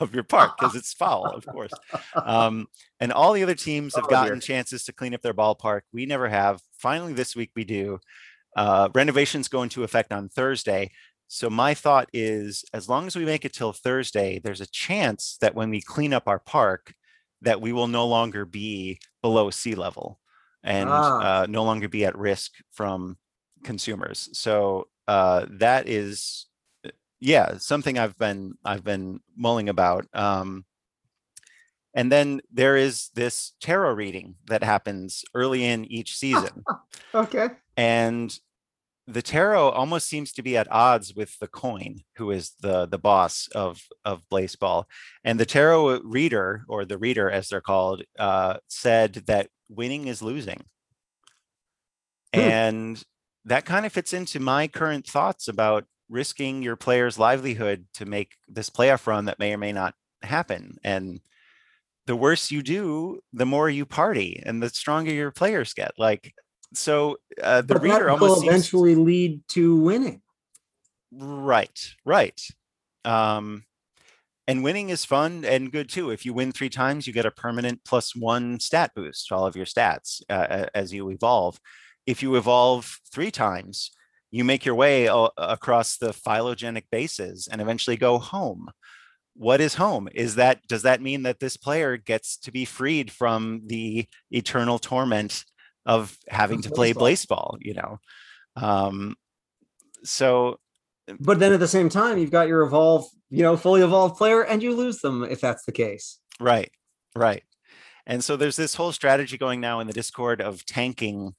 [0.00, 1.72] of your park because it's foul, of course.
[2.14, 2.66] Um,
[3.00, 4.18] and all the other teams have Oh, dear.
[4.18, 5.82] gotten chances to clean up their ballpark.
[5.92, 6.60] We never have.
[6.78, 7.98] Finally, this week we do.
[8.56, 10.90] Uh, renovations go into effect on Thursday.
[11.28, 15.36] So my thought is, as long as we make it till Thursday, there's a chance
[15.40, 16.94] that when we clean up our park,
[17.42, 20.20] that we will no longer be below sea level
[20.62, 21.42] and Ah.
[21.42, 23.18] uh, no longer be at risk from
[23.62, 24.28] consumers.
[24.32, 26.46] So uh, that is,
[27.20, 30.06] yeah, something I've been I've been mulling about.
[30.12, 30.64] Um,
[31.94, 36.64] and then there is this tarot reading that happens early in each season.
[37.14, 37.48] Okay.
[37.76, 38.38] and
[39.08, 42.98] the tarot almost seems to be at odds with the coin who is the the
[42.98, 44.88] boss of of baseball
[45.22, 50.22] and the tarot reader or the reader as they're called uh, said that winning is
[50.22, 50.60] losing
[52.34, 52.40] Hmm.
[52.40, 53.04] and
[53.44, 58.32] that kind of fits into my current thoughts about risking your player's livelihood to make
[58.48, 61.20] this playoff run that may or may not happen and
[62.06, 66.32] the worse you do the more you party and the stronger your players get like
[66.74, 70.20] so uh, the but reader almost will seems eventually lead to winning.
[71.12, 72.40] right right
[73.04, 73.64] um
[74.48, 77.30] and winning is fun and good too if you win three times you get a
[77.30, 81.58] permanent plus one stat boost to all of your stats uh, as you evolve
[82.06, 83.90] if you evolve three times
[84.36, 88.70] you make your way a- across the phylogenetic bases and eventually go home
[89.34, 93.10] what is home is that does that mean that this player gets to be freed
[93.10, 95.44] from the eternal torment
[95.84, 97.06] of having to play baseball.
[97.06, 97.98] baseball you know
[98.56, 99.14] um
[100.04, 100.58] so
[101.20, 104.42] But then at the same time, you've got your evolved, you know, fully evolved player,
[104.42, 106.18] and you lose them if that's the case.
[106.40, 106.70] Right,
[107.14, 107.42] right.
[108.06, 111.34] And so there's this whole strategy going now in the Discord of tanking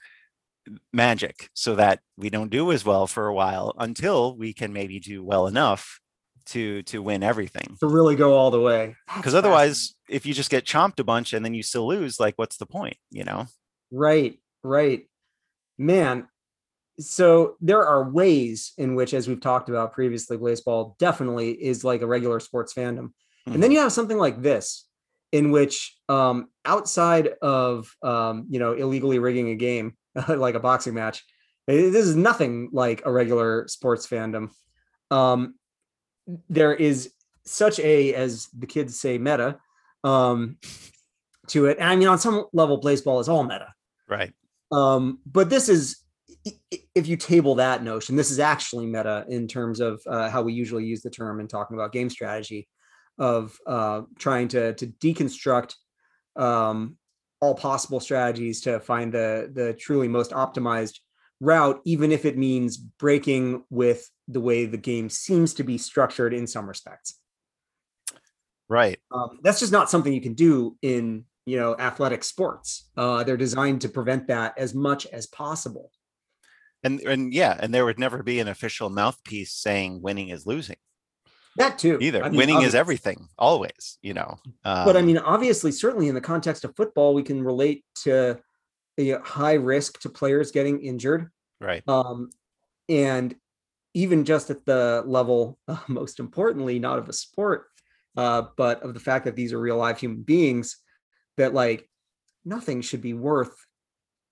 [0.93, 4.99] magic so that we don't do as well for a while until we can maybe
[4.99, 5.99] do well enough
[6.47, 7.77] to to win everything.
[7.81, 8.95] To really go all the way.
[9.15, 12.35] Because otherwise, if you just get chomped a bunch and then you still lose, like
[12.37, 13.45] what's the point, you know?
[13.91, 15.07] Right, right.
[15.77, 16.27] Man,
[16.99, 22.01] so there are ways in which, as we've talked about previously, baseball definitely is like
[22.01, 23.11] a regular sports fandom.
[23.45, 24.87] And then you have something like this,
[25.31, 29.95] in which um, outside of um, you know illegally rigging a game
[30.27, 31.23] like a boxing match,
[31.67, 34.49] this is nothing like a regular sports fandom.
[35.11, 35.55] Um,
[36.49, 37.11] there is
[37.45, 39.57] such a, as the kids say, meta
[40.03, 40.57] um,
[41.47, 41.77] to it.
[41.79, 43.73] And I mean, on some level, baseball is all meta.
[44.07, 44.33] Right.
[44.71, 46.03] Um, but this is,
[46.95, 50.53] if you table that notion, this is actually meta in terms of uh, how we
[50.53, 52.67] usually use the term in talking about game strategy,
[53.17, 55.73] of uh, trying to to deconstruct
[56.35, 56.97] um,
[57.39, 60.99] all possible strategies to find the the truly most optimized
[61.39, 66.33] route, even if it means breaking with the way the game seems to be structured
[66.33, 67.19] in some respects.
[68.69, 68.99] Right.
[69.11, 72.89] Um, that's just not something you can do in you know athletic sports.
[72.97, 75.91] Uh, they're designed to prevent that as much as possible.
[76.83, 80.77] And and yeah, and there would never be an official mouthpiece saying winning is losing
[81.57, 81.97] That too.
[82.01, 82.23] either.
[82.23, 84.37] I mean, winning is everything, always, you know.
[84.63, 88.39] But I Um, mean, obviously, certainly in the context of football, we can relate to
[88.99, 91.29] a high risk to players getting injured.
[91.59, 91.83] right.
[91.87, 92.29] Um,
[92.89, 93.35] and
[93.93, 97.65] even just at the level, uh, most importantly, not of a sport,
[98.15, 100.77] uh, but of the fact that these are real live human beings,
[101.37, 101.89] that like
[102.45, 103.53] nothing should be worth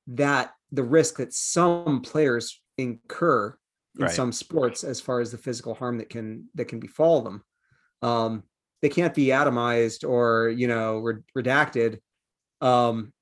[0.08, 3.58] that the risk that some players incur
[3.98, 4.12] in Right.
[4.14, 7.44] some sports as far as the physical harm that can that can befall them.
[8.02, 8.44] Um,
[8.82, 12.00] they can't be atomized or you know re- redacted.
[12.62, 13.14] Um,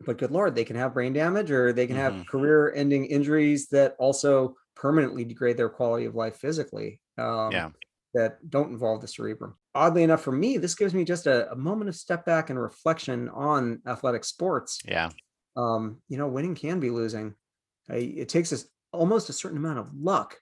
[0.00, 2.26] but good lord, they can have brain damage or they can have Mhm.
[2.26, 7.00] career-ending injuries that also permanently degrade their quality of life physically.
[7.18, 7.70] Um, Yeah.
[8.14, 9.56] That don't involve the cerebrum.
[9.74, 12.58] Oddly enough, for me, this gives me just a, a moment of step back and
[12.58, 14.80] reflection on athletic sports.
[14.86, 15.10] Yeah.
[15.54, 17.34] Um, you know, winning can be losing.
[17.90, 18.66] I, it takes us
[18.96, 20.36] almost a certain amount of luck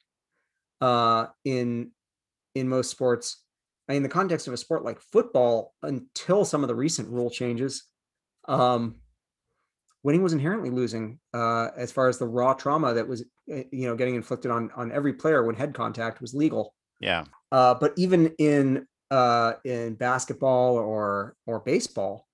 [0.81, 1.91] uh, in
[2.55, 3.43] in most sports.
[3.89, 7.85] In the context of a sport like football, until some of the recent rule changes,
[8.49, 8.95] um,
[10.03, 13.23] winning was inherently losing uh, as far as the raw trauma that was
[13.53, 16.75] uh, you know getting inflicted on on every player when head contact was legal.
[17.01, 17.25] Yeah.
[17.53, 22.27] Uh, but even in uh, in basketball or or baseball,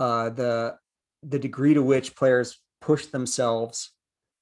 [0.00, 0.76] uh, the
[1.22, 3.93] the degree to which players push themselves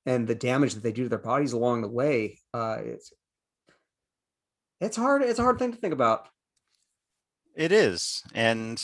[0.07, 3.13] and the damage that they do to their bodies along the way, uh, it's
[4.81, 5.23] it's hard.
[5.23, 6.29] It's a hard thing to think about.
[7.55, 8.23] It is.
[8.35, 8.83] And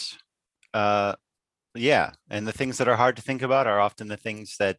[0.75, 1.15] uh
[1.75, 4.79] yeah, and the things that are hard to think about are often the things that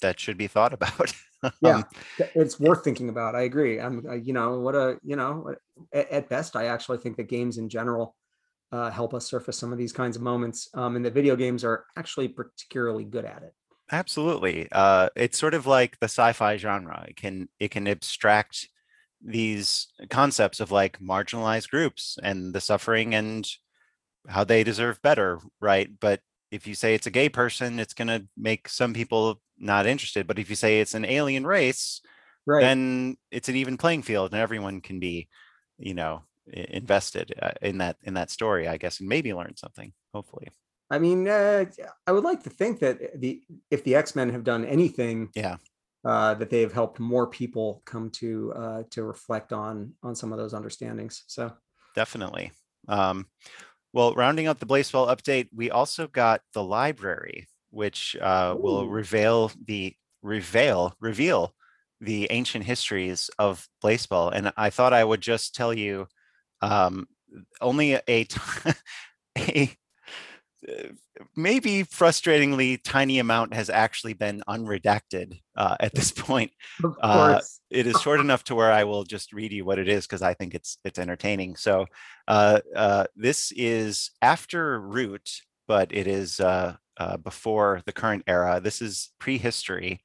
[0.00, 1.12] that should be thought about.
[1.60, 1.76] Yeah.
[1.76, 1.84] Um,
[2.34, 3.34] It's worth thinking about.
[3.34, 3.78] I agree.
[3.78, 5.54] I'm, uh, you know, what a, you know,
[5.92, 8.16] at, at best, I actually think that games in general
[8.72, 11.62] uh, help us surface some of these kinds of moments, um, and that video games
[11.62, 13.52] are actually particularly good at it.
[13.92, 14.68] Absolutely.
[14.72, 17.04] Uh, it's sort of like the sci-fi genre.
[17.08, 18.68] It can it can abstract
[19.20, 23.46] these concepts of like marginalized groups and the suffering and
[24.28, 25.90] how they deserve better, right?
[26.00, 26.20] But
[26.50, 30.26] if you say it's a gay person, it's going to make some people not interested.
[30.26, 32.02] But if you say it's an alien race,
[32.46, 32.62] Right.
[32.62, 35.28] then it's an even playing field, and everyone can be,
[35.78, 39.92] you know, invested uh, in that in that story, I guess, and maybe learn something.
[40.14, 40.48] Hopefully,
[40.90, 41.64] I mean, uh,
[42.06, 45.56] I would like to think that the if the X Men have done anything, Yeah.
[46.04, 50.32] uh, that they have helped more people come to uh, to reflect on on some
[50.32, 51.24] of those understandings.
[51.26, 51.52] So
[51.94, 52.52] definitely.
[52.88, 53.26] Um,
[53.92, 59.52] well, rounding out the Blaseball update, we also got the library, which uh, will reveal
[59.66, 61.54] the reveal reveal
[62.00, 64.32] the ancient histories of Blaseball.
[64.34, 66.06] And I thought I would just tell you,
[66.60, 67.06] um,
[67.60, 68.40] only a t-
[69.38, 69.76] a
[71.36, 76.50] maybe frustratingly tiny amount has actually been unredacted uh, at this point
[76.82, 79.78] of Uh, course, it is short enough to where I will just read you what
[79.78, 81.56] it is because I think it's it's entertaining.
[81.56, 81.86] So
[82.28, 85.28] uh, uh, this is after Root,
[85.68, 88.60] but it is uh, uh, before the current era.
[88.62, 90.00] This is prehistory.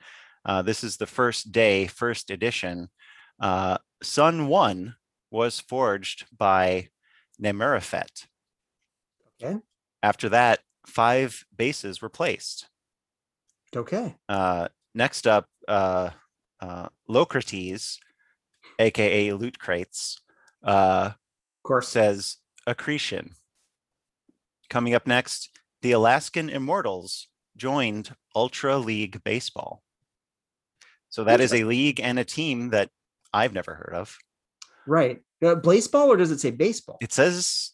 [0.45, 2.90] Uh, this is the first day, first edition.
[3.40, 4.95] Uh, Sun 1
[5.31, 6.90] was forged by
[7.41, 8.27] Nemerafet.
[9.41, 9.60] Okay.
[10.02, 12.68] After that, five bases were placed.
[13.76, 14.16] Okay.
[14.28, 16.10] Uh, next up, uh,
[16.60, 18.00] uh, Locrates,
[18.80, 20.20] aka Loot Crates,
[20.64, 21.88] uh, Of course.
[21.90, 23.32] says accretion.
[24.70, 25.50] Coming up next,
[25.82, 27.28] the Alaskan Immortals
[27.58, 29.84] joined Ultra League Baseball.
[31.10, 32.90] So that is a league and a team that
[33.34, 34.16] I've never heard of.
[34.86, 35.22] Right.
[35.44, 36.98] Uh, baseball or does it say baseball?
[37.02, 37.72] It says,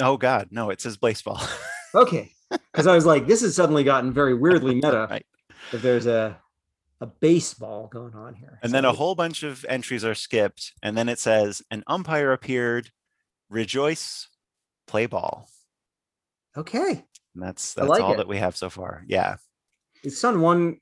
[0.00, 1.40] oh God, no, it says baseball.
[1.92, 2.30] Okay.
[2.50, 5.06] Because I was like, this has suddenly gotten very weirdly meta.
[5.10, 5.26] Right.
[5.72, 6.38] If there's a
[7.00, 8.58] a baseball going on here.
[8.62, 10.72] And then a whole bunch of entries are skipped.
[10.82, 12.90] And then it says, an umpire appeared,
[13.48, 14.28] rejoice,
[14.86, 15.48] play ball.
[16.56, 17.04] Okay.
[17.34, 18.18] And that's that's like all it.
[18.18, 19.04] that we have so far.
[19.06, 19.36] Yeah.
[20.02, 20.78] Is Sun One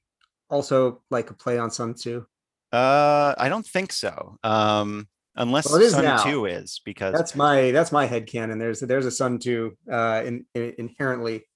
[0.51, 2.27] also like a play on Sun Two?
[2.73, 4.39] Uh, I don't think so.
[4.43, 5.09] Um,
[5.39, 6.23] unless Well, Sun now.
[6.23, 8.59] 2 is because That's my that's my head canon.
[8.59, 11.47] There's there's a Sun Two uh in, in- inherently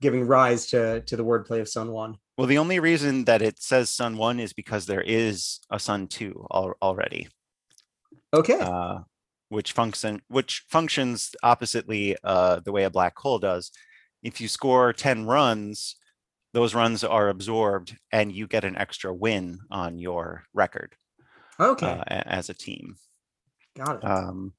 [0.00, 2.16] giving rise to to the wordplay of Sun One.
[2.38, 6.08] well, the only reason that it says Sun 1 is because there is a Sun
[6.08, 7.28] 2 al- already.
[8.32, 8.58] Okay.
[8.60, 8.98] uh,
[9.48, 13.70] which function which functions oppositely uh, the way a black hole does.
[14.22, 15.96] If you score 10 runs,
[16.54, 20.94] those runs are absorbed and you get an extra win on your record
[21.60, 21.86] okay.
[21.86, 22.96] uh, as a team.
[23.76, 24.04] Got it.
[24.04, 24.52] Um,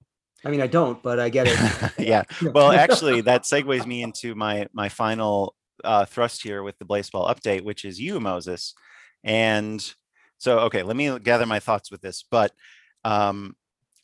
[0.44, 1.92] I mean, I don't, but I get it.
[1.98, 2.24] yeah.
[2.54, 7.30] Well, actually, that segues me into my my final uh, thrust here with the Blaseball
[7.30, 8.74] update, which is you, Moses.
[9.24, 9.84] And
[10.38, 12.24] so, okay, let me gather my thoughts with this.
[12.30, 12.52] But
[13.04, 13.56] um,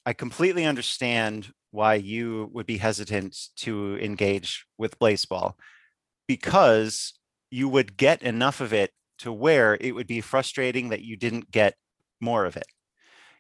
[0.06, 5.54] I completely understand why you would be hesitant to engage with Blaseball
[6.28, 7.14] because
[7.50, 11.52] you would get enough of it to where it would be frustrating that you didn't
[11.52, 11.76] get
[12.20, 12.66] more of it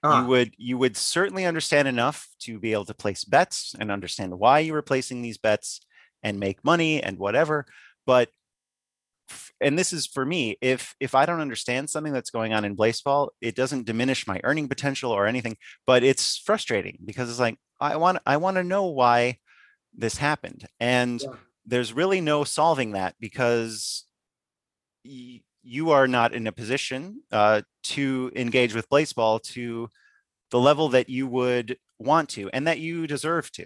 [0.03, 3.91] Ah, you would you would certainly understand enough to be able to place bets and
[3.91, 5.81] understand why you were placing these bets
[6.23, 7.65] and make money and whatever
[8.05, 8.29] but
[9.61, 12.75] and this is for me if if i don't understand something that's going on in
[12.75, 15.55] Blaseball it doesn't diminish my earning potential or anything
[15.85, 19.37] but it's frustrating because it's like i want i want to know why
[19.95, 21.33] this happened and Yeah.
[21.65, 24.05] there's really no solving that because
[25.05, 29.89] y- you are not in a position uh, to engage with Blaseball to
[30.49, 33.65] the level that you would want to and that you deserve to.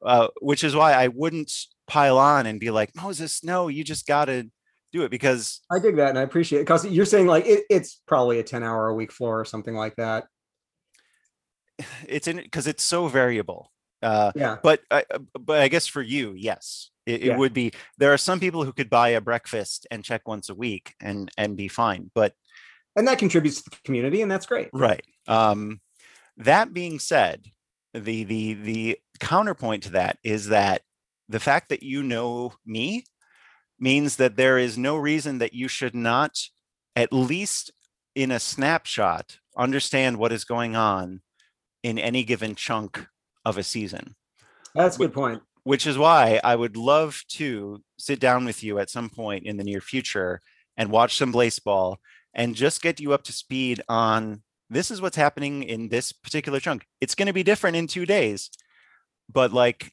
[0.00, 1.52] Uh, which is why I wouldn't
[1.88, 4.48] pile on and be like, Moses, no, you just got to
[4.92, 7.64] do it because I dig that and I appreciate it because you're saying like it,
[7.68, 10.26] it's probably a 10 hour a week floor or something like that.
[12.08, 13.72] it's in because it's so variable.
[14.00, 14.58] Uh, Yeah.
[14.62, 17.72] but I, uh, but I guess for you, yes, it, it would be.
[17.96, 21.30] There are some people who could buy a breakfast and check once a week and
[21.38, 22.10] and be fine.
[22.14, 22.34] But
[22.96, 24.68] And that contributes to the community and that's great.
[24.72, 25.04] Right.
[25.26, 25.80] Um,
[26.36, 27.46] that being said,
[27.94, 30.82] the the the counterpoint to that is that
[31.28, 33.04] the fact that you know me
[33.78, 36.38] means that there is no reason that you should not,
[36.96, 37.70] at least
[38.14, 41.20] in a snapshot, understand what is going on
[41.82, 43.06] in any given chunk
[43.44, 44.16] of a season.
[44.74, 45.42] That's a good point.
[45.64, 49.56] Which is why I would love to sit down with you at some point in
[49.56, 50.40] the near future
[50.76, 51.96] and watch some Blaseball
[52.34, 56.60] and just get you up to speed on this is what's happening in this particular
[56.60, 56.84] chunk.
[57.00, 58.50] It's going to be different in two days,
[59.32, 59.92] but like,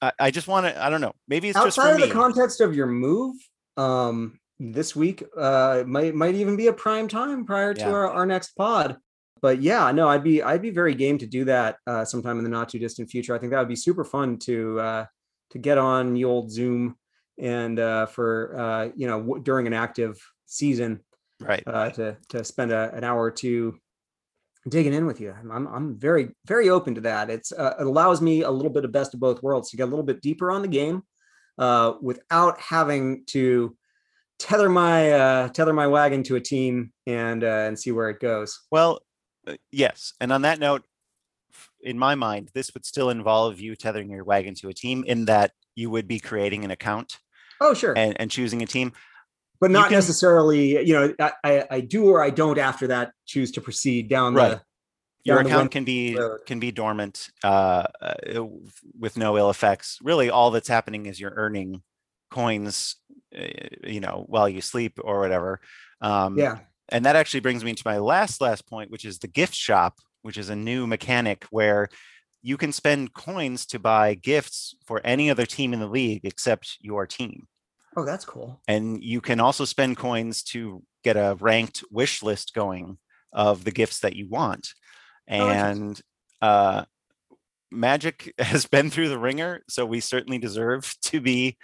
[0.00, 2.06] I, I just want to, I don't know, maybe it's just Outside of me.
[2.06, 3.34] the context of your move,
[3.76, 7.90] um, this week uh might might even be a prime time prior to Yeah.
[7.92, 8.96] our, our next pod.
[9.40, 12.44] But yeah, no, I'd be I'd be very game to do that uh sometime in
[12.44, 13.34] the not too distant future.
[13.34, 15.06] I think that would be super fun to uh
[15.50, 16.96] to get on the old Zoom
[17.38, 21.00] and uh for uh you know w- during an active season
[21.40, 21.62] right.
[21.66, 23.78] uh to to spend a, an hour or two
[24.68, 25.34] digging in with you.
[25.38, 27.30] I'm I'm, I'm very very open to that.
[27.30, 29.84] It's uh, it allows me a little bit of best of both worlds to get
[29.84, 31.02] a little bit deeper on the game
[31.58, 33.76] uh, without having to
[34.38, 38.20] tether my uh, tether my wagon to a team and uh, and see where it
[38.20, 38.60] goes.
[38.70, 39.00] Well,
[39.72, 40.12] yes.
[40.20, 40.84] And on that note,
[41.80, 45.24] in my mind, this would still involve you tethering your wagon to a team in
[45.26, 47.18] that you would be creating an account
[47.60, 48.92] Oh sure, and, and choosing a team.
[49.60, 50.84] but you not can- necessarily.
[50.86, 51.14] You know,
[51.44, 54.52] I, I do or I don't after that choose to proceed down Right.
[54.58, 54.62] the
[55.24, 56.40] Your account can be road.
[56.46, 58.44] can be dormant uh, uh,
[58.98, 59.98] with no ill effects.
[60.02, 61.82] Really, all that's happening is you're earning
[62.30, 62.96] coins,
[63.36, 63.42] uh,
[63.84, 65.60] you know, while you sleep or whatever.
[66.00, 66.58] Um, yeah.
[66.90, 69.94] And that actually brings me to my last last point which is the gift shop
[70.22, 71.88] which is a new mechanic where
[72.42, 76.76] you can spend coins to buy gifts for any other team in the league except
[76.80, 77.46] your team
[77.96, 78.60] Oh, that's cool.
[78.68, 82.98] and you can also spend coins to get a ranked wish list going
[83.32, 84.72] of the gifts that you want.
[85.28, 85.80] interesting.
[85.80, 86.00] And
[86.40, 86.84] uh,
[87.70, 91.56] Magic has been through the ringer, so we certainly deserve to be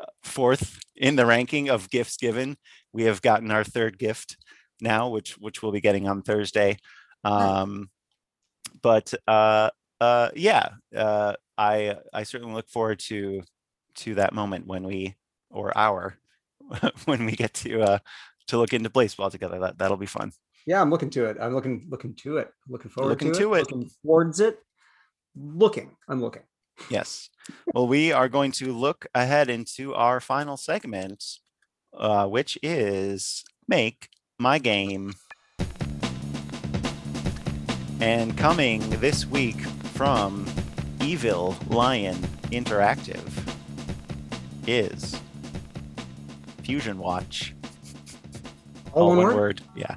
[0.00, 2.56] uh, fourth in the ranking of gifts given.
[2.92, 4.36] We have gotten our third gift
[4.82, 6.78] now, which which we'll be getting on Thursday.
[7.24, 7.90] Um,
[8.82, 13.42] but uh, uh, yeah, uh, I I certainly look forward to
[13.96, 15.16] to that moment when we
[15.50, 16.18] or our
[17.04, 17.98] when we get to uh,
[18.48, 19.60] to look into Blaseball together.
[19.60, 20.32] That that'll be fun.
[20.66, 21.36] Yeah, I'm looking to it.
[21.40, 22.50] I'm looking looking to it.
[22.68, 23.58] Looking forward Looking to, to it.
[23.58, 23.60] it.
[23.72, 24.58] Looking towards it.
[25.36, 25.96] Looking.
[26.08, 26.42] I'm looking.
[26.90, 27.28] Yes.
[27.74, 31.24] Well, we are going to look ahead into our final segment,
[31.92, 34.08] uh, which is make
[34.42, 35.14] my game.
[38.00, 39.60] And coming this week
[39.94, 40.44] from
[41.00, 42.16] Evil Lion
[42.50, 43.22] Interactive
[44.66, 45.20] is
[46.64, 47.54] Fusion Watch.
[48.92, 49.62] All, one, word?
[49.76, 49.96] Yeah.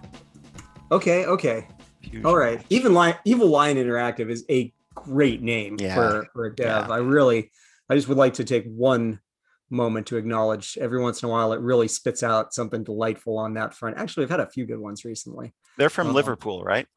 [0.91, 1.67] Okay, okay.
[2.01, 2.57] Fusion All right.
[2.57, 2.65] Watch.
[2.69, 6.87] Even Lion Evil Lion Interactive is a great name Yeah, for, for a dev.
[6.87, 6.93] yeah.
[6.93, 7.49] I really
[7.89, 9.19] I just would like to take one
[9.69, 13.53] moment to acknowledge every once in a while it really spits out something delightful on
[13.55, 13.97] that front.
[13.97, 15.53] Actually, I've had a few good ones recently.
[15.77, 16.87] They're from uh, Liverpool, right?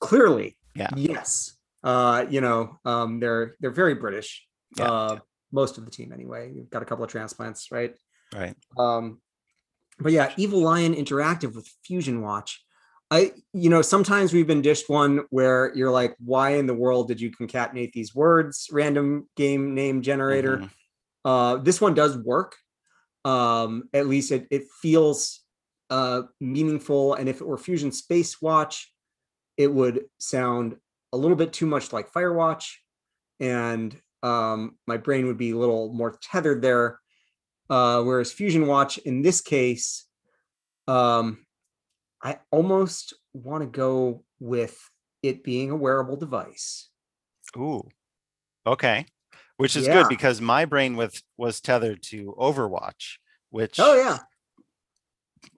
[0.00, 0.90] Clearly, Yeah.
[0.96, 1.56] yes.
[1.82, 4.46] Uh, you know, um, they're they're very British.
[4.76, 5.18] Yeah, uh,
[5.50, 6.52] most of the team anyway.
[6.54, 7.94] You've got a couple of transplants, right?
[8.34, 8.54] Right.
[8.78, 9.20] Um,
[9.98, 12.62] but yeah, Evil Lion Interactive with Fusion Watch.
[13.10, 17.08] I, you know, sometimes we've been dished one where you're like, why in the world
[17.08, 18.68] did you concatenate these words?
[18.70, 20.58] Random game name generator.
[20.58, 20.70] Mhm.
[21.24, 22.56] Uh, this one does work.
[23.24, 25.40] Um, at least it, it feels
[25.90, 27.14] uh, meaningful.
[27.14, 28.92] And if it were Fusion Space Watch,
[29.56, 30.76] it would sound
[31.12, 32.72] a little bit too much like Firewatch.
[33.40, 37.00] And um, my brain would be a little more tethered there.
[37.68, 40.06] Uh, whereas Fusion Watch, in this case,
[40.88, 41.44] um,
[42.22, 44.78] I almost want to go with
[45.22, 46.88] it being a wearable device.
[47.56, 47.86] Ooh.
[48.66, 49.06] Okay.
[49.60, 49.92] Which is Yeah.
[49.94, 53.18] good because my brain with was tethered to Overwatch,
[53.50, 54.20] which Oh, yeah.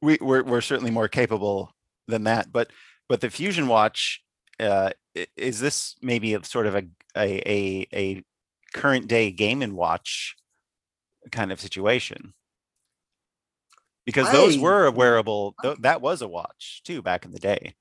[0.01, 1.73] we, we're we're certainly more capable
[2.09, 2.51] than that.
[2.51, 2.73] But
[3.09, 4.21] but the Fusion Watch,
[4.59, 4.91] uh,
[5.37, 6.83] is this maybe a sort of a
[7.17, 8.25] a a, a
[8.75, 10.35] current day game and watch
[11.31, 12.35] kind of situation?
[14.05, 17.39] Because those I- were a wearable, tho- that was a watch too back in the
[17.39, 17.77] day.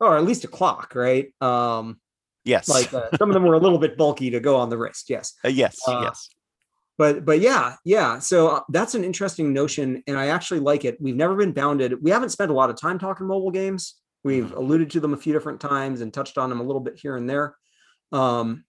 [0.00, 1.32] Or at least a clock, right?
[1.40, 1.98] Um,
[2.44, 2.68] Yes.
[2.68, 5.08] like uh, some of them were a little bit bulky to go on the wrist.
[5.08, 5.34] Yes.
[5.44, 5.78] Uh, yes.
[5.86, 6.28] uh, yes.
[6.98, 11.00] but but yeah yeah so uh, that's an interesting notion and i actually like it
[11.00, 13.94] we've never been bounded we haven't spent a lot of time talking mobile games
[14.24, 14.56] we've Mhm.
[14.56, 17.16] alluded to them a few different times and touched on them a little bit here
[17.16, 17.56] and there
[18.12, 18.64] um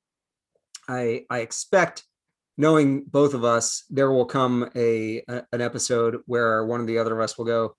[0.88, 2.04] i i expect
[2.58, 6.98] knowing both of us there will come a, a an episode where one of the
[7.00, 7.76] other of us will go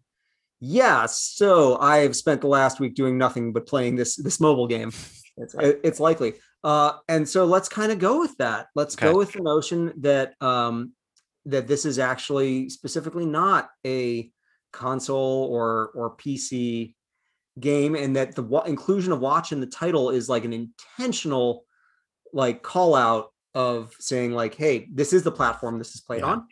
[0.60, 4.92] yeah so i've spent the last week doing nothing but playing this this mobile game
[5.36, 6.34] it's, it- it's likely
[6.64, 8.68] uh, and so let's kind of go with that.
[8.74, 9.10] Let's Okay.
[9.12, 10.92] go with the notion that um,
[11.44, 14.30] that this is actually specifically not a
[14.72, 16.94] console or or PC
[17.60, 21.66] game, and that the wa- inclusion of watch in the title is like an intentional
[22.32, 26.26] like call out of saying like, hey, this is the platform this is played Yeah.
[26.26, 26.46] on.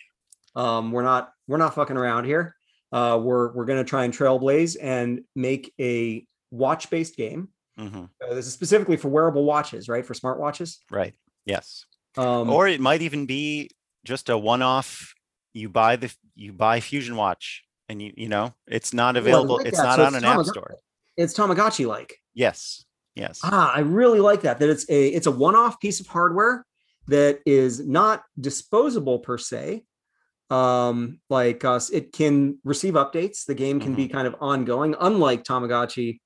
[0.54, 2.54] Um, we're not we're not fucking around here.
[2.92, 7.48] Uh, we're we're gonna try and trailblaze and make a watch based game.
[7.78, 8.10] Mhm.
[8.22, 10.04] Uh, this is specifically for wearable watches, right?
[10.04, 10.78] For smartwatches.
[10.90, 11.14] Right.
[11.46, 11.84] Yes.
[12.16, 13.70] Um, or it might even be
[14.04, 15.14] just a one-off
[15.54, 19.66] you buy the you buy fusion watch and you you know it's not available like
[19.66, 19.84] it's that.
[19.84, 20.76] not So on it's an app store
[21.16, 22.16] it's Tamagotchi like.
[22.34, 22.84] yes
[23.14, 24.58] yes Ah, I really like that.
[24.60, 26.64] That it's a it's a one-off piece of hardware
[27.08, 29.84] that is not disposable per se.
[30.50, 33.44] Um, like us, it can receive updates.
[33.46, 36.20] The game can be kind of ongoing, unlike Tamagotchi,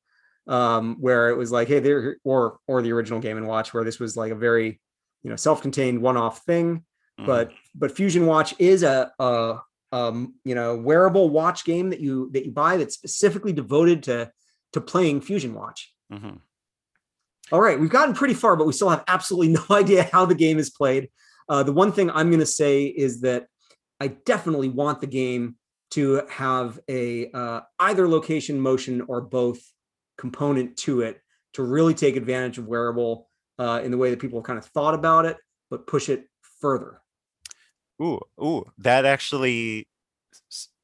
[0.46, 3.84] um, where it was like, hey, there or or the original Game and Watch, where
[3.84, 4.80] this was like a very
[5.22, 6.84] you know self-contained one-off thing.
[7.20, 7.26] Mhm.
[7.26, 9.60] but but Fusion Watch is a, a
[9.92, 14.30] um you know wearable watch game that you that you buy that's specifically devoted to
[14.74, 15.94] to playing Fusion Watch.
[16.12, 16.40] Mhm.
[17.52, 20.34] All right, we've gotten pretty far, but we still have absolutely no idea how the
[20.34, 21.08] game is played.
[21.48, 23.46] Uh, the one thing I'm going to say is that
[24.00, 25.56] I definitely want the game
[25.92, 29.60] to have a uh, either location motion or both
[30.16, 31.20] component to it
[31.54, 33.28] to really take advantage of wearable
[33.58, 35.36] uh, in the way that people have kind of thought about it,
[35.70, 36.26] but push it
[36.60, 37.00] further.
[38.02, 39.88] ooh ooh that actually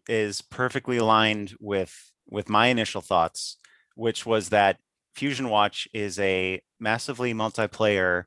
[0.08, 3.56] is perfectly aligned with with my initial thoughts
[3.94, 4.78] which was that
[5.14, 8.24] fusion watch is a massively multiplayer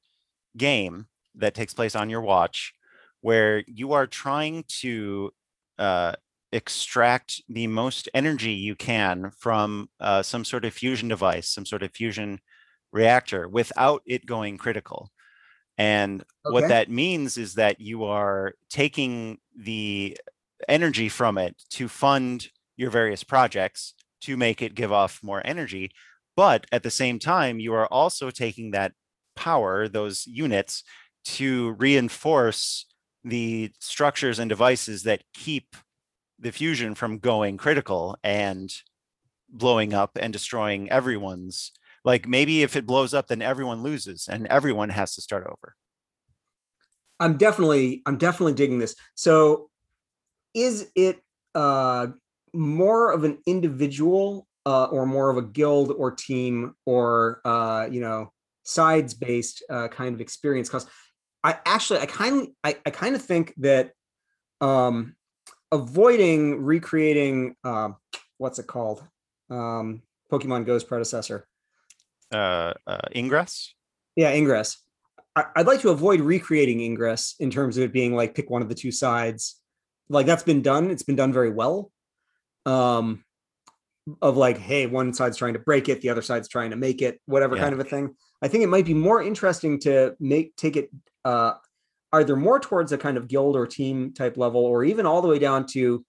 [0.55, 2.73] game that takes place on your watch
[3.21, 5.31] where you are trying to
[5.79, 6.13] uh,
[6.55, 11.83] extract the most energy you can from uh, some sort of fusion device, some sort
[11.83, 12.39] of fusion
[12.93, 15.11] reactor without it going critical.
[15.77, 20.17] And what that means is that you are taking the
[20.69, 25.91] energy from it to fund your various projects to make it give off more energy.
[26.37, 28.93] But at the same time, you are also taking that
[29.35, 30.83] power, those units,
[31.25, 32.85] to reinforce
[33.25, 35.75] the structures and devices that keep
[36.39, 38.73] the fusion from going critical and
[39.49, 41.71] blowing up and destroying everyone's
[42.03, 45.75] like maybe if it blows up then everyone loses and everyone has to start over
[47.19, 48.95] I'm definitely I'm definitely digging this.
[49.15, 49.69] So
[50.53, 51.21] is it
[51.53, 52.07] uh
[52.53, 58.01] more of an individual uh or more of a guild or team or uh you
[58.01, 58.31] know
[58.63, 60.85] sides based uh kind of experience cuz
[61.43, 63.91] I actually I kind I, I kind of think that
[64.61, 65.15] um
[65.75, 67.95] avoiding recreating um
[68.37, 69.03] what's it called?
[69.49, 71.47] Um Pokemon Go's predecessor.
[72.33, 73.73] uh, uh ingress
[74.15, 74.77] Yeah, Ingress.
[75.35, 78.61] I, I'd like to avoid recreating Ingress in terms of it being like pick one
[78.63, 79.61] of the two sides.
[80.09, 80.89] Like that's been done.
[80.91, 81.91] It's been done very well.
[82.65, 83.23] Um,
[84.21, 87.01] of like, hey, one side's trying to break it, the other side's trying to make
[87.01, 87.63] it, whatever Yeah.
[87.63, 88.15] kind of a thing.
[88.41, 90.89] I think it might be more interesting to make take it
[91.25, 91.53] uh
[92.15, 95.27] either more towards a kind of guild or team type level, or even all the
[95.27, 96.05] way down to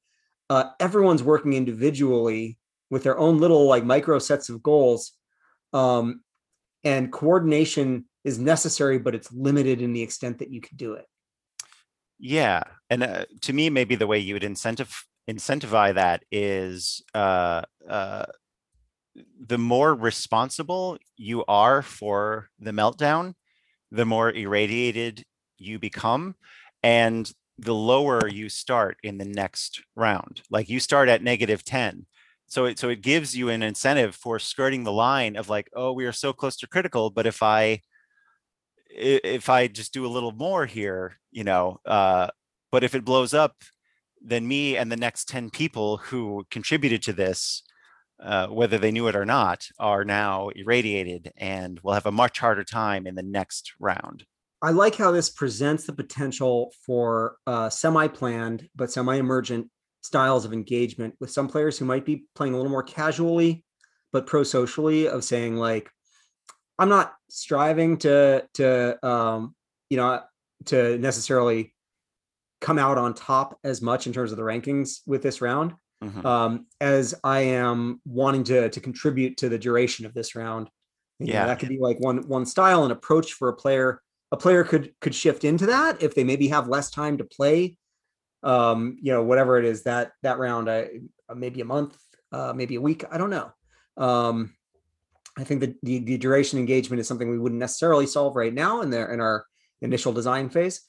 [0.50, 2.58] uh everyone's working individually
[2.90, 5.12] with their own little like micro sets of goals.
[5.72, 6.22] Um,
[6.84, 11.06] and coordination is necessary, but it's limited in the extent that you can do it.
[12.18, 17.62] yeah and uh, to me maybe the way you would incentive incentivize that is uh
[17.88, 18.24] uh
[19.40, 23.34] the more responsible you are for the meltdown
[23.90, 25.24] the more irradiated
[25.58, 26.34] you become
[26.82, 30.42] and the lower you start in the next round.
[30.50, 32.06] Like you start at negative 10
[32.46, 35.92] so it so it gives you an incentive for skirting the line of like oh
[35.92, 37.80] we are so close to critical but if i
[38.88, 42.28] if i just do a little more here you know uh
[42.70, 43.56] but if it blows up
[44.22, 47.62] then me and the next 10 people who contributed to this
[48.18, 52.38] uh, whether they knew it or not are now irradiated and will have a much
[52.38, 54.24] harder time in the next round
[54.66, 59.70] I like how this presents the potential for uh, semi-planned but semi-emergent
[60.02, 63.62] styles of engagement with some players who might be playing a little more casually
[64.12, 65.90] but pro-socially of saying like
[66.78, 69.54] i'm not striving to to um
[69.90, 70.20] you know
[70.64, 71.72] to necessarily
[72.60, 75.74] come out on top as much in terms of the rankings with this round
[76.04, 76.24] Mhm.
[76.26, 80.68] um, as I am wanting to to contribute to the duration of this round.
[81.18, 81.46] You know, Yeah.
[81.46, 84.02] that could be like one one style and approach for a player.
[84.32, 87.78] A player could could shift into that if they maybe have less time to play.
[88.42, 90.88] Um, you know, whatever it is that that round, I
[91.34, 91.96] maybe a month,
[92.32, 93.04] uh, maybe a week.
[93.10, 93.52] I don't know.
[93.96, 94.54] Um,
[95.38, 98.80] I think that the, the duration engagement is something we wouldn't necessarily solve right now
[98.80, 99.44] in there in our
[99.82, 100.82] initial design phase.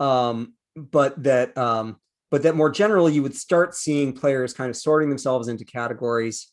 [0.00, 1.96] Um, but that um,
[2.30, 6.50] but that more generally you would start seeing players kind of sorting themselves into categories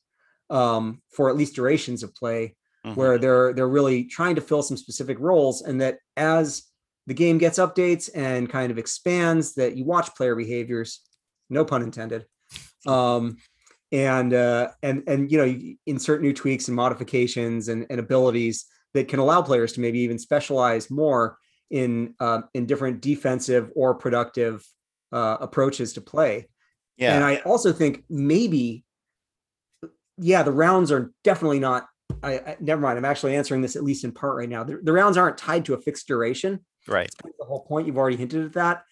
[0.49, 2.55] um, for at least durations of play
[2.89, 2.95] Mhm.
[2.95, 6.63] where they're they're really trying to fill some specific roles and that as
[7.07, 11.01] the game gets updates and kind of expands that you watch player behaviors
[11.49, 12.25] no pun intended
[12.87, 13.37] um,
[13.91, 18.65] and uh, and and you know you insert new tweaks and modifications and, and abilities
[18.93, 21.37] that can allow players to maybe even specialize more
[21.71, 24.65] in uh, in different defensive or productive
[25.11, 26.47] uh, approaches to play
[26.97, 28.83] yeah and I also think maybe,
[30.17, 31.87] yeah, the rounds are definitely not.
[32.23, 32.97] I, I never mind.
[32.97, 34.63] I'm actually answering this at least in part right now.
[34.63, 36.59] The, the rounds aren't tied to a fixed duration.
[36.87, 37.09] right
[37.39, 37.87] the whole point.
[37.87, 38.83] You've already hinted at that.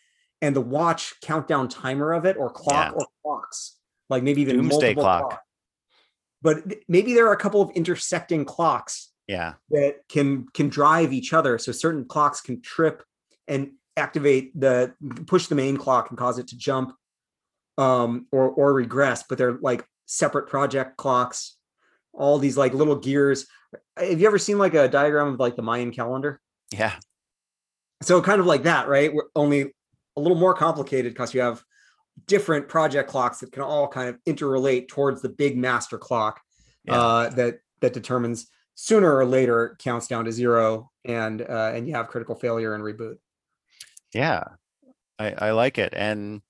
[0.41, 2.99] And the watch countdown timer of it, or clock, Yeah.
[2.99, 3.77] or clocks,
[4.10, 5.22] like maybe even Doomsday multiple clock.
[5.30, 5.44] clocks.
[6.44, 11.11] But th- maybe there are a couple of intersecting clocks yeah that can can drive
[11.11, 11.57] each other.
[11.57, 13.03] So certain clocks can trip
[13.48, 14.94] and activate the
[15.26, 16.94] push the main clock and cause it to jump
[17.80, 21.56] um or or regress, but they're like separate project clocks,
[22.18, 23.45] all these like little gears.
[23.98, 26.41] Have you ever seen like a diagram of like the Mayan calendar?
[26.72, 26.94] yeah
[28.02, 29.14] So kind of like that, right?
[29.14, 29.73] We're only
[30.18, 31.64] a little more complicated because you have
[32.26, 36.41] different project clocks that can all kind of interrelate towards the big master clock
[36.84, 36.99] Yeah.
[36.99, 41.94] uh, that that determines sooner or later counts down to zero and uh, and you
[41.95, 43.18] have critical failure and reboot.
[44.14, 44.44] yeah
[45.19, 46.41] i i like it and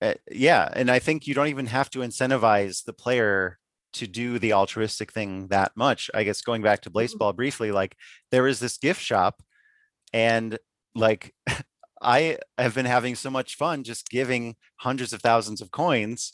[0.00, 3.58] uh, yeah and i think you don't even have to incentivize the player
[3.92, 7.36] to do the altruistic thing that much i guess going back to Blaseball mm-hmm.
[7.36, 7.96] briefly like
[8.30, 9.42] there is this gift shop
[10.12, 10.58] and
[10.94, 11.34] like
[12.02, 16.32] I have been having so much fun just giving hundreds of thousands of coins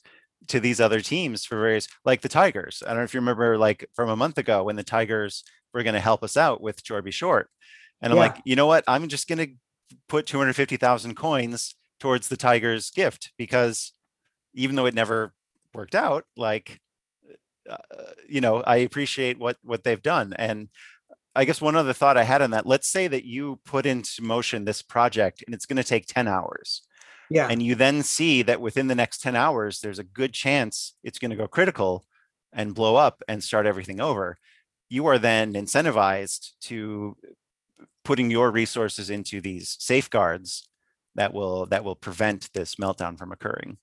[0.48, 2.82] to these other teams for various like the Tigers.
[2.84, 5.44] I don't know if you remember like from a month ago when the Tigers
[5.74, 7.50] were going to help us out with Jorby Short.
[8.00, 8.84] And I'm like, you know what?
[8.86, 9.52] I'm just going to
[10.08, 13.92] put 250,000 coins towards the Tigers gift because
[14.54, 15.34] even though it never
[15.74, 16.80] worked out, like
[17.68, 17.76] uh,
[18.28, 20.32] you know, I appreciate what what they've done.
[20.34, 20.68] And
[21.34, 24.22] I guess one other thought I had on that, let's say that you put into
[24.22, 26.82] motion this project and it's going to take 10 hours
[27.30, 27.46] Yeah.
[27.48, 31.18] and you then see that within the next 10 hours there's a good chance it's
[31.18, 32.04] going to go critical
[32.52, 34.38] and blow up and start everything over
[34.88, 37.16] you are then incentivized to
[38.04, 40.66] putting your resources into these safeguards
[41.14, 43.76] that will that will prevent this meltdown from occurring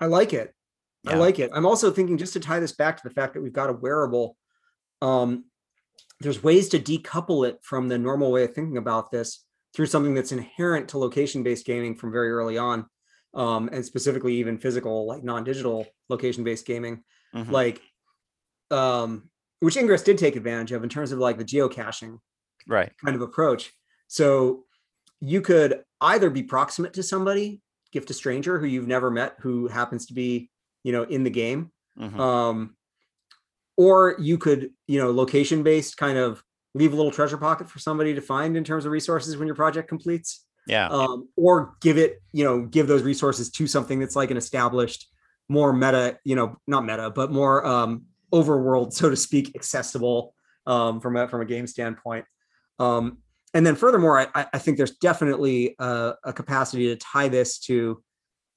[0.00, 0.52] I like it.
[1.06, 1.50] I like it.
[1.54, 3.74] I'm also thinking just to tie this back to the fact that we've got a
[3.74, 4.36] wearable.
[5.02, 5.44] Um,
[6.20, 9.44] there's ways to decouple it from the normal way of thinking about this
[9.74, 12.86] through something that's inherent to location-based gaming from very early on,
[13.34, 17.02] um, and specifically even physical, like non-digital location-based gaming,
[17.34, 17.50] Mhm.
[17.50, 17.82] like
[18.70, 19.28] um,
[19.60, 22.18] which Ingress did take advantage of in terms of like the geocaching
[22.66, 23.72] right kind of approach.
[24.08, 24.64] So
[25.20, 27.60] you could either be proximate to somebody,
[27.92, 30.50] gift a stranger who you've never met who happens to be,
[30.84, 31.72] you know, in the game.
[31.98, 32.18] Mhm.
[32.20, 32.76] Um,
[33.76, 36.42] or you could, you know, location based kind of
[36.74, 39.56] leave a little treasure pocket for somebody to find in terms of resources when your
[39.56, 40.44] project completes.
[40.66, 44.36] yeah Um, or give it, you know, give those resources to something that's like an
[44.36, 45.08] established,
[45.48, 50.34] more meta, you know, not meta, but more um overworld, so to speak, accessible
[50.66, 52.24] um from a from a game standpoint.
[52.78, 53.18] Um,
[53.52, 57.58] and then furthermore, I- I, I think there's definitely a, a capacity to tie this
[57.68, 58.02] to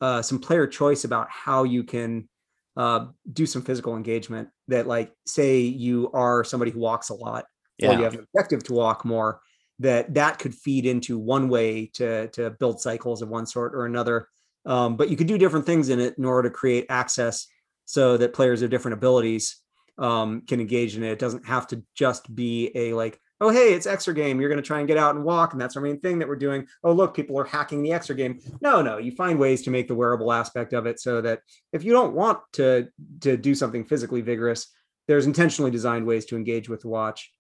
[0.01, 2.27] uh, some player choice about how you can
[2.75, 4.49] uh, do some physical engagement.
[4.67, 7.45] That, like, say you are somebody who walks a lot,
[7.81, 9.41] or you have an objective to walk more.
[9.79, 13.85] That that could feed into one way to to build cycles of one sort or
[13.85, 14.27] another.
[14.65, 17.47] Um, but you could do different things in it in order to create access
[17.85, 19.57] so that players of different abilities
[19.97, 21.11] um, can engage in it.
[21.11, 24.39] It doesn't have to just be a like, oh hey, it's extra game.
[24.39, 26.27] You're going to try and get out and walk, and that's our main thing that
[26.27, 26.68] we're doing.
[26.84, 28.39] Oh look, people are hacking the extra game.
[28.61, 31.41] No, no, you find ways to make the wearable aspect of it so that
[31.73, 32.88] if you don't want to
[33.22, 34.68] to do something physically vigorous,
[35.07, 37.31] there's intentionally designed ways to engage with the watch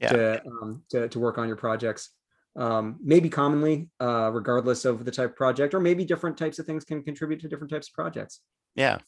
[0.00, 0.10] Yeah.
[0.12, 2.10] to um, to to work on your projects.
[2.56, 6.66] Um, maybe commonly, uh, regardless of the type of project, or maybe different types of
[6.66, 8.40] things can contribute to different types of projects.
[8.74, 8.98] yeah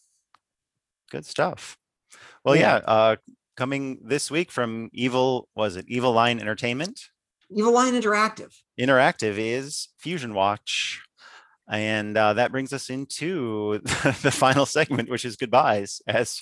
[1.10, 1.77] good stuff
[2.44, 2.77] well Yeah.
[2.86, 3.16] yeah uh
[3.56, 7.10] coming this week from evil was it evil line entertainment
[7.54, 8.54] Evil Lion Interactive.
[8.80, 11.02] interactive is Fusion Watch.
[11.68, 13.78] And uh, that brings us into
[14.22, 16.40] the final segment, which is goodbyes, as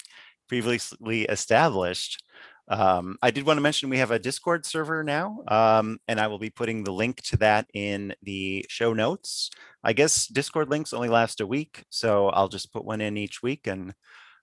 [0.49, 2.23] previously established.
[2.69, 6.29] Um, I did want to mention we have a Discord server now, um, and I
[6.29, 9.51] will be putting the link to that in the show notes.
[9.83, 13.43] I guess Discord links only last a week, so I'll just put one in each
[13.43, 13.95] week and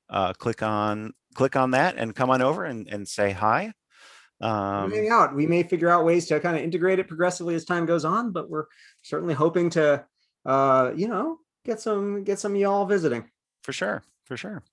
[0.10, 3.74] uh, click on click on that and come on over and, and say hi.
[4.42, 5.36] Um, hang out.
[5.36, 8.32] We may figure out ways to kind of integrate it progressively as time goes on,
[8.32, 8.66] but we're
[9.02, 10.06] certainly hoping to,
[10.46, 13.30] uh, you know, get some get some of y'all visiting.
[13.64, 14.64] for sure for sure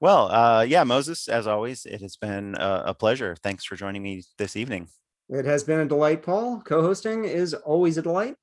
[0.00, 4.02] well uh yeah moses as always it has been a, a pleasure thanks for joining
[4.02, 4.88] me this evening
[5.30, 6.60] It has been a delight, Paul.
[6.64, 8.34] Co-hosting is always a delight.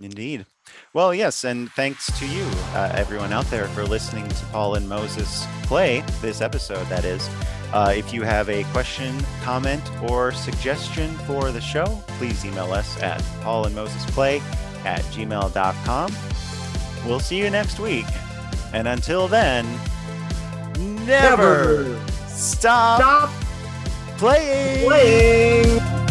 [0.00, 0.44] indeed
[0.92, 2.44] well yes and thanks to you
[2.74, 7.28] uh, everyone out there for listening to paul and moses play this episode that is
[7.72, 13.00] uh, if you have a question comment or suggestion for the show please email us
[13.02, 14.42] at paulandmosesplay and moses play
[14.84, 16.12] at gmail.com
[17.06, 18.06] we'll see you next week
[18.72, 19.66] and until then
[21.06, 23.30] never, stop stop
[24.18, 24.86] playing.
[24.86, 26.01] playing.